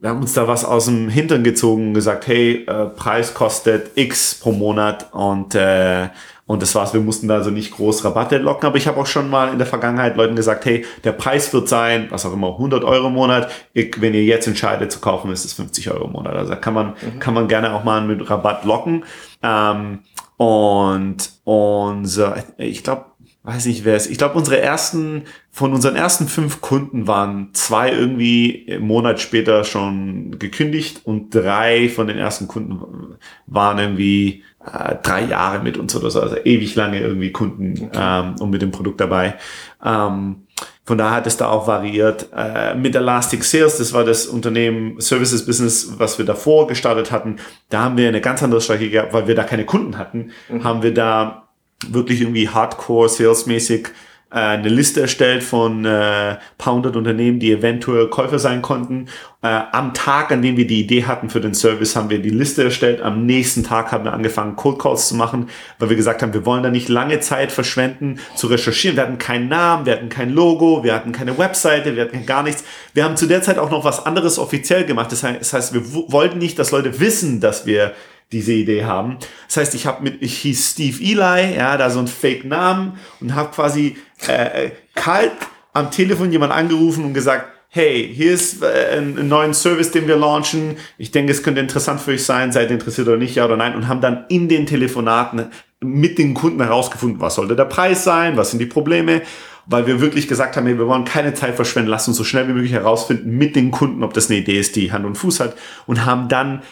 wir 0.00 0.08
haben 0.08 0.22
uns 0.22 0.32
da 0.32 0.48
was 0.48 0.64
aus 0.64 0.86
dem 0.86 1.10
Hintern 1.10 1.44
gezogen 1.44 1.88
und 1.88 1.94
gesagt, 1.94 2.26
hey, 2.26 2.64
äh, 2.66 2.86
Preis 2.86 3.34
kostet 3.34 3.90
X 3.96 4.36
pro 4.36 4.52
Monat 4.52 5.12
und 5.12 5.54
äh, 5.54 6.08
und 6.50 6.62
das 6.62 6.74
war's. 6.74 6.92
Wir 6.92 7.00
mussten 7.00 7.28
da 7.28 7.36
also 7.36 7.50
nicht 7.50 7.70
groß 7.70 8.04
Rabatte 8.04 8.38
locken, 8.38 8.66
aber 8.66 8.76
ich 8.76 8.88
habe 8.88 9.00
auch 9.00 9.06
schon 9.06 9.30
mal 9.30 9.52
in 9.52 9.58
der 9.58 9.68
Vergangenheit 9.68 10.16
Leuten 10.16 10.34
gesagt, 10.34 10.64
hey, 10.64 10.84
der 11.04 11.12
Preis 11.12 11.52
wird 11.52 11.68
sein, 11.68 12.08
was 12.10 12.26
auch 12.26 12.32
immer, 12.32 12.48
100 12.48 12.82
Euro 12.82 13.06
im 13.06 13.12
Monat. 13.12 13.52
Ich, 13.72 14.00
wenn 14.00 14.14
ihr 14.14 14.24
jetzt 14.24 14.48
entscheidet 14.48 14.90
zu 14.90 14.98
kaufen, 14.98 15.30
ist 15.30 15.44
es 15.44 15.52
50 15.52 15.92
Euro 15.92 16.06
im 16.06 16.12
Monat. 16.12 16.34
Also 16.34 16.50
da 16.50 16.56
kann 16.56 16.74
man 16.74 16.94
kann 17.20 17.34
man 17.34 17.46
gerne 17.46 17.72
auch 17.72 17.84
mal 17.84 18.00
mit 18.00 18.28
Rabatt 18.28 18.64
locken. 18.64 19.04
Ähm, 19.44 20.00
und 20.38 21.30
unser, 21.44 22.42
ich 22.58 22.82
glaube, 22.82 23.04
weiß 23.44 23.66
nicht 23.66 23.84
wer 23.84 23.94
es, 23.94 24.08
ich 24.08 24.18
glaube 24.18 24.34
unsere 24.34 24.60
ersten, 24.60 25.26
von 25.52 25.72
unseren 25.72 25.94
ersten 25.94 26.26
fünf 26.26 26.60
Kunden 26.60 27.06
waren 27.06 27.50
zwei 27.52 27.92
irgendwie 27.92 28.50
im 28.50 28.88
Monat 28.88 29.20
später 29.20 29.62
schon 29.62 30.36
gekündigt 30.40 31.02
und 31.04 31.32
drei 31.32 31.88
von 31.88 32.08
den 32.08 32.18
ersten 32.18 32.48
Kunden 32.48 32.80
waren 33.46 33.78
irgendwie 33.78 34.42
äh, 34.64 34.96
drei 35.02 35.24
Jahre 35.24 35.62
mit 35.62 35.78
uns 35.78 35.94
oder 35.96 36.10
so, 36.10 36.20
also 36.20 36.36
ewig 36.36 36.74
lange 36.74 37.00
irgendwie 37.00 37.32
Kunden 37.32 37.90
ähm, 37.94 38.34
und 38.40 38.50
mit 38.50 38.62
dem 38.62 38.70
Produkt 38.70 39.00
dabei. 39.00 39.34
Ähm, 39.84 40.46
von 40.84 40.98
daher 40.98 41.16
hat 41.16 41.26
es 41.26 41.36
da 41.36 41.48
auch 41.48 41.66
variiert. 41.66 42.28
Äh, 42.36 42.74
mit 42.74 42.94
Elastic 42.94 43.44
Sales, 43.44 43.78
das 43.78 43.92
war 43.92 44.04
das 44.04 44.26
Unternehmen 44.26 45.00
Services 45.00 45.46
Business, 45.46 45.94
was 45.98 46.18
wir 46.18 46.26
davor 46.26 46.66
gestartet 46.66 47.10
hatten, 47.12 47.36
da 47.68 47.82
haben 47.82 47.96
wir 47.96 48.08
eine 48.08 48.20
ganz 48.20 48.42
andere 48.42 48.60
Strategie 48.60 48.90
gehabt, 48.90 49.12
weil 49.12 49.26
wir 49.28 49.34
da 49.34 49.44
keine 49.44 49.64
Kunden 49.64 49.96
hatten, 49.96 50.32
haben 50.62 50.82
wir 50.82 50.92
da 50.92 51.48
wirklich 51.88 52.20
irgendwie 52.20 52.48
hardcore 52.48 53.08
salesmäßig 53.08 53.88
eine 54.30 54.68
Liste 54.68 55.00
erstellt 55.00 55.42
von 55.42 55.84
äh, 55.84 56.36
paar 56.56 56.74
hundert 56.74 56.94
Unternehmen, 56.94 57.40
die 57.40 57.50
eventuell 57.50 58.06
Käufer 58.08 58.38
sein 58.38 58.62
konnten. 58.62 59.06
Äh, 59.42 59.48
am 59.72 59.92
Tag, 59.92 60.30
an 60.30 60.40
dem 60.40 60.56
wir 60.56 60.66
die 60.68 60.80
Idee 60.80 61.04
hatten 61.04 61.30
für 61.30 61.40
den 61.40 61.52
Service, 61.52 61.96
haben 61.96 62.10
wir 62.10 62.20
die 62.20 62.30
Liste 62.30 62.62
erstellt. 62.62 63.00
Am 63.02 63.26
nächsten 63.26 63.64
Tag 63.64 63.90
haben 63.90 64.04
wir 64.04 64.12
angefangen, 64.12 64.54
Cold 64.54 64.78
Calls 64.78 65.08
zu 65.08 65.16
machen, 65.16 65.48
weil 65.80 65.88
wir 65.88 65.96
gesagt 65.96 66.22
haben, 66.22 66.32
wir 66.32 66.46
wollen 66.46 66.62
da 66.62 66.70
nicht 66.70 66.88
lange 66.88 67.18
Zeit 67.18 67.50
verschwenden 67.50 68.20
zu 68.36 68.46
recherchieren. 68.46 68.96
Wir 68.96 69.02
hatten 69.02 69.18
keinen 69.18 69.48
Namen, 69.48 69.84
wir 69.84 69.94
hatten 69.94 70.10
kein 70.10 70.30
Logo, 70.30 70.84
wir 70.84 70.94
hatten 70.94 71.10
keine 71.10 71.36
Webseite, 71.36 71.96
wir 71.96 72.04
hatten 72.04 72.24
gar 72.24 72.44
nichts. 72.44 72.62
Wir 72.94 73.02
haben 73.02 73.16
zu 73.16 73.26
der 73.26 73.42
Zeit 73.42 73.58
auch 73.58 73.70
noch 73.70 73.84
was 73.84 74.06
anderes 74.06 74.38
offiziell 74.38 74.84
gemacht. 74.84 75.10
Das 75.10 75.24
heißt, 75.24 75.74
wir 75.74 75.82
wollten 76.12 76.38
nicht, 76.38 76.58
dass 76.58 76.70
Leute 76.70 77.00
wissen, 77.00 77.40
dass 77.40 77.66
wir 77.66 77.94
diese 78.32 78.52
Idee 78.52 78.84
haben. 78.84 79.18
Das 79.48 79.56
heißt, 79.56 79.74
ich 79.74 79.86
habe 79.86 80.02
mit, 80.02 80.22
ich 80.22 80.38
hieß 80.38 80.72
Steve 80.72 81.02
Eli, 81.02 81.56
ja, 81.56 81.76
da 81.76 81.90
so 81.90 81.98
ein 81.98 82.06
Fake-Namen 82.06 82.98
und 83.20 83.34
habe 83.34 83.50
quasi 83.52 83.96
äh, 84.28 84.66
äh, 84.66 84.70
kalt 84.94 85.32
am 85.72 85.90
Telefon 85.90 86.32
jemand 86.32 86.52
angerufen 86.52 87.04
und 87.04 87.14
gesagt, 87.14 87.46
hey, 87.68 88.12
hier 88.12 88.32
ist 88.32 88.62
äh, 88.62 88.98
ein, 88.98 89.28
neuen 89.28 89.54
Service, 89.54 89.92
den 89.92 90.08
wir 90.08 90.16
launchen. 90.16 90.76
Ich 90.98 91.12
denke, 91.12 91.32
es 91.32 91.42
könnte 91.42 91.60
interessant 91.60 92.00
für 92.00 92.12
euch 92.12 92.24
sein, 92.24 92.52
seid 92.52 92.68
ihr 92.70 92.74
interessiert 92.74 93.08
oder 93.08 93.16
nicht, 93.16 93.36
ja 93.36 93.44
oder 93.44 93.56
nein. 93.56 93.74
Und 93.74 93.88
haben 93.88 94.00
dann 94.00 94.24
in 94.28 94.48
den 94.48 94.66
Telefonaten 94.66 95.46
mit 95.80 96.18
den 96.18 96.34
Kunden 96.34 96.60
herausgefunden, 96.60 97.20
was 97.20 97.36
sollte 97.36 97.56
der 97.56 97.64
Preis 97.64 98.04
sein, 98.04 98.36
was 98.36 98.50
sind 98.50 98.58
die 98.58 98.66
Probleme, 98.66 99.22
weil 99.66 99.86
wir 99.86 100.00
wirklich 100.00 100.26
gesagt 100.28 100.56
haben, 100.56 100.66
hey, 100.66 100.78
wir 100.78 100.88
wollen 100.88 101.04
keine 101.04 101.32
Zeit 101.32 101.54
verschwenden, 101.54 101.90
lasst 101.90 102.08
uns 102.08 102.16
so 102.16 102.24
schnell 102.24 102.48
wie 102.48 102.52
möglich 102.52 102.72
herausfinden 102.72 103.30
mit 103.38 103.54
den 103.56 103.70
Kunden, 103.70 104.02
ob 104.02 104.12
das 104.14 104.28
eine 104.28 104.40
Idee 104.40 104.58
ist, 104.58 104.76
die 104.76 104.92
Hand 104.92 105.06
und 105.06 105.16
Fuß 105.16 105.40
hat 105.40 105.56
und 105.86 106.04
haben 106.04 106.28
dann 106.28 106.62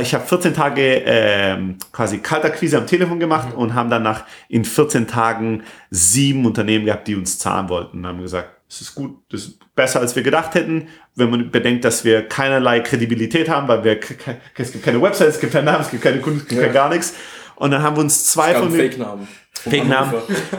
ich 0.00 0.14
habe 0.14 0.26
14 0.26 0.54
Tage 0.54 1.02
ähm, 1.04 1.76
quasi 1.92 2.18
Kaltakquise 2.18 2.78
am 2.78 2.86
Telefon 2.86 3.20
gemacht 3.20 3.54
und 3.54 3.74
haben 3.74 3.90
danach 3.90 4.24
in 4.48 4.64
14 4.64 5.06
Tagen 5.06 5.62
sieben 5.90 6.44
Unternehmen 6.44 6.86
gehabt, 6.86 7.06
die 7.06 7.14
uns 7.14 7.38
zahlen 7.38 7.68
wollten. 7.68 7.98
Und 7.98 8.06
haben 8.06 8.20
gesagt, 8.20 8.48
es 8.68 8.80
ist 8.80 8.94
gut, 8.94 9.18
das 9.30 9.42
ist 9.42 9.74
besser 9.74 10.00
als 10.00 10.16
wir 10.16 10.22
gedacht 10.22 10.54
hätten, 10.54 10.88
wenn 11.14 11.30
man 11.30 11.50
bedenkt, 11.50 11.84
dass 11.84 12.04
wir 12.04 12.26
keinerlei 12.26 12.80
Kredibilität 12.80 13.48
haben, 13.48 13.68
weil 13.68 13.84
wir 13.84 14.00
es 14.56 14.72
gibt 14.72 14.84
keine 14.84 15.00
Website, 15.00 15.28
es 15.28 15.40
gibt 15.40 15.52
keinen 15.52 15.66
Namen, 15.66 15.82
es 15.82 15.90
gibt 15.90 16.02
keine 16.02 16.20
Kunden, 16.20 16.38
es 16.40 16.48
gibt 16.48 16.60
Ja. 16.60 16.68
gar 16.68 16.88
nichts. 16.88 17.14
Und 17.56 17.70
dann 17.70 17.82
haben 17.82 17.96
wir 17.96 18.00
uns 18.00 18.24
zwei 18.24 18.54
von 18.54 18.72
den 18.72 18.80
Fake-Namen. 19.52 20.14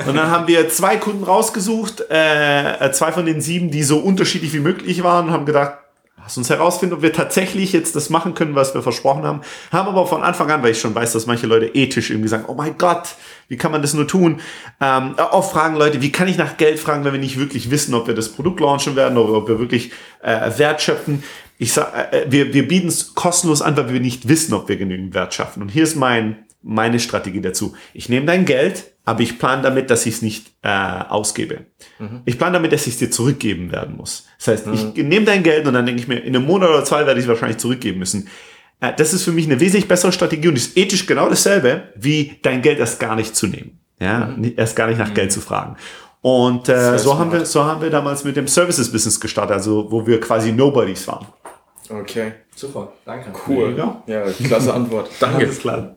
Und 0.08 0.16
dann 0.16 0.30
haben 0.32 0.48
wir 0.48 0.70
zwei 0.70 0.96
Kunden 0.98 1.24
rausgesucht, 1.24 2.06
äh, 2.10 2.90
zwei 2.94 3.12
von 3.12 3.26
den 3.26 3.42
sieben, 3.42 3.70
die 3.70 3.84
so 3.84 3.98
unterschiedlich 3.98 4.54
wie 4.54 4.60
möglich 4.60 5.04
waren 5.04 5.28
und 5.28 5.32
haben 5.34 5.46
gedacht, 5.46 5.80
lass 6.24 6.38
uns 6.38 6.50
herausfinden, 6.50 6.96
ob 6.96 7.02
wir 7.02 7.12
tatsächlich 7.12 7.74
jetzt 7.74 7.96
das 7.96 8.10
machen 8.10 8.34
können, 8.34 8.56
was 8.56 8.74
wir 8.74 8.82
versprochen 8.82 9.24
haben. 9.24 9.42
Haben 9.72 9.90
aber 9.90 10.08
von 10.08 10.24
Anfang 10.24 10.50
an, 10.50 10.64
weil 10.64 10.72
ich 10.72 10.80
schon 10.80 10.96
weiß, 10.96 11.12
dass 11.12 11.26
manche 11.26 11.48
Leute 11.48 11.68
ethisch 11.68 12.10
irgendwie 12.10 12.30
sagen, 12.30 12.46
oh 12.48 12.54
mein 12.54 12.78
Gott, 12.78 13.16
wie 13.50 13.58
kann 13.58 13.72
man 13.72 13.82
das 13.82 13.94
nur 13.94 14.08
tun? 14.08 14.40
Ähm, 14.80 15.16
auch 15.20 15.52
fragen 15.52 15.76
Leute, 15.76 16.02
wie 16.02 16.12
kann 16.12 16.28
ich 16.28 16.38
nach 16.38 16.58
Geld 16.58 16.80
fragen, 16.80 17.04
wenn 17.04 17.14
wir 17.14 17.20
nicht 17.20 17.38
wirklich 17.38 17.70
wissen, 17.72 17.94
ob 17.94 18.08
wir 18.08 18.16
das 18.16 18.30
Produkt 18.30 18.62
launchen 18.62 18.96
werden 18.96 19.18
oder 19.18 19.34
ob 19.34 19.48
wir 19.50 19.60
wirklich 19.60 19.92
äh, 20.22 20.58
Wert 20.58 20.82
schöpfen. 20.82 21.24
Ich 21.58 21.74
sag, 21.74 22.14
äh, 22.14 22.26
wir, 22.30 22.54
wir 22.54 22.68
bieten 22.68 22.88
es 22.88 23.16
kostenlos 23.16 23.62
an, 23.62 23.76
weil 23.76 23.92
wir 23.92 24.00
nicht 24.00 24.28
wissen, 24.28 24.54
ob 24.54 24.70
wir 24.70 24.78
genügend 24.78 25.14
Wert 25.14 25.34
schaffen. 25.34 25.62
Und 25.62 25.70
hier 25.70 25.84
ist 25.84 25.96
mein, 25.96 26.43
meine 26.64 27.00
Strategie 27.00 27.42
dazu. 27.42 27.76
Ich 27.94 28.10
nehme 28.10 28.26
dein 28.26 28.46
Geld, 28.46 28.94
aber 29.06 29.20
ich 29.22 29.38
plane 29.38 29.62
damit, 29.62 29.90
dass 29.90 30.06
ich 30.06 30.16
es 30.16 30.22
nicht 30.22 30.48
äh, 30.64 30.70
ausgebe. 30.70 31.66
Ich 32.26 32.38
plane 32.38 32.54
damit, 32.54 32.72
dass 32.72 32.88
ich 32.88 32.94
es 32.94 33.00
dir 33.00 33.12
zurückgeben 33.12 33.72
werden 33.72 33.98
muss. 33.98 34.26
Das 34.40 34.48
heißt, 34.48 34.68
ich 34.96 35.04
nehme 35.04 35.26
dein 35.26 35.44
Geld 35.44 35.68
und 35.68 35.74
dann 35.74 35.86
denke 35.86 36.02
ich 36.02 36.08
mir, 36.08 36.20
in 36.20 36.36
einem 36.36 36.46
Monat 36.46 36.70
oder 36.70 36.84
zwei 36.86 37.06
werde 37.06 37.20
ich 37.20 37.26
es 37.26 37.30
wahrscheinlich 37.30 37.58
zurückgeben 37.58 38.00
müssen. 38.00 38.30
Äh, 38.80 38.94
das 38.96 39.14
ist 39.14 39.24
für 39.24 39.32
mich 39.34 39.46
eine 39.46 39.60
wesentlich 39.60 39.88
bessere 39.88 40.12
Strategie 40.14 40.48
und 40.48 40.56
ist 40.56 40.78
ethisch 40.78 41.06
genau 41.06 41.30
dasselbe, 41.30 41.90
wie 41.96 42.40
dein 42.42 42.62
Geld 42.62 42.80
erst 42.80 43.00
gar 43.00 43.16
nicht 43.16 43.36
zu 43.36 43.48
nehmen. 43.48 43.80
Ja, 44.00 44.28
nicht- 44.28 44.58
erst 44.58 44.76
gar 44.76 44.88
nicht 44.88 44.98
nach 45.00 45.14
Geld 45.14 45.32
zu 45.32 45.42
fragen. 45.42 45.76
Und 46.22 46.70
äh, 46.70 46.98
so 46.98 47.20
haben 47.20 47.32
wir, 47.34 47.46
so 47.46 47.66
haben 47.66 47.82
wir 47.82 47.90
damals 47.90 48.24
mit 48.24 48.38
dem 48.38 48.48
Services-Business 48.48 49.20
gestartet, 49.20 49.56
also 49.58 49.92
wo 49.92 50.08
wir 50.08 50.22
quasi 50.22 50.54
Nobodies 50.54 51.06
waren. 51.10 51.28
Okay, 51.90 52.32
Super, 52.56 52.94
danke. 53.06 53.32
cool. 53.48 53.76
Ja. 53.78 54.02
Ja, 54.08 54.24
klasse 54.32 54.74
Antwort. 54.74 55.10
Danke. 55.20 55.46
Alles 55.46 55.60
klar. 55.60 55.96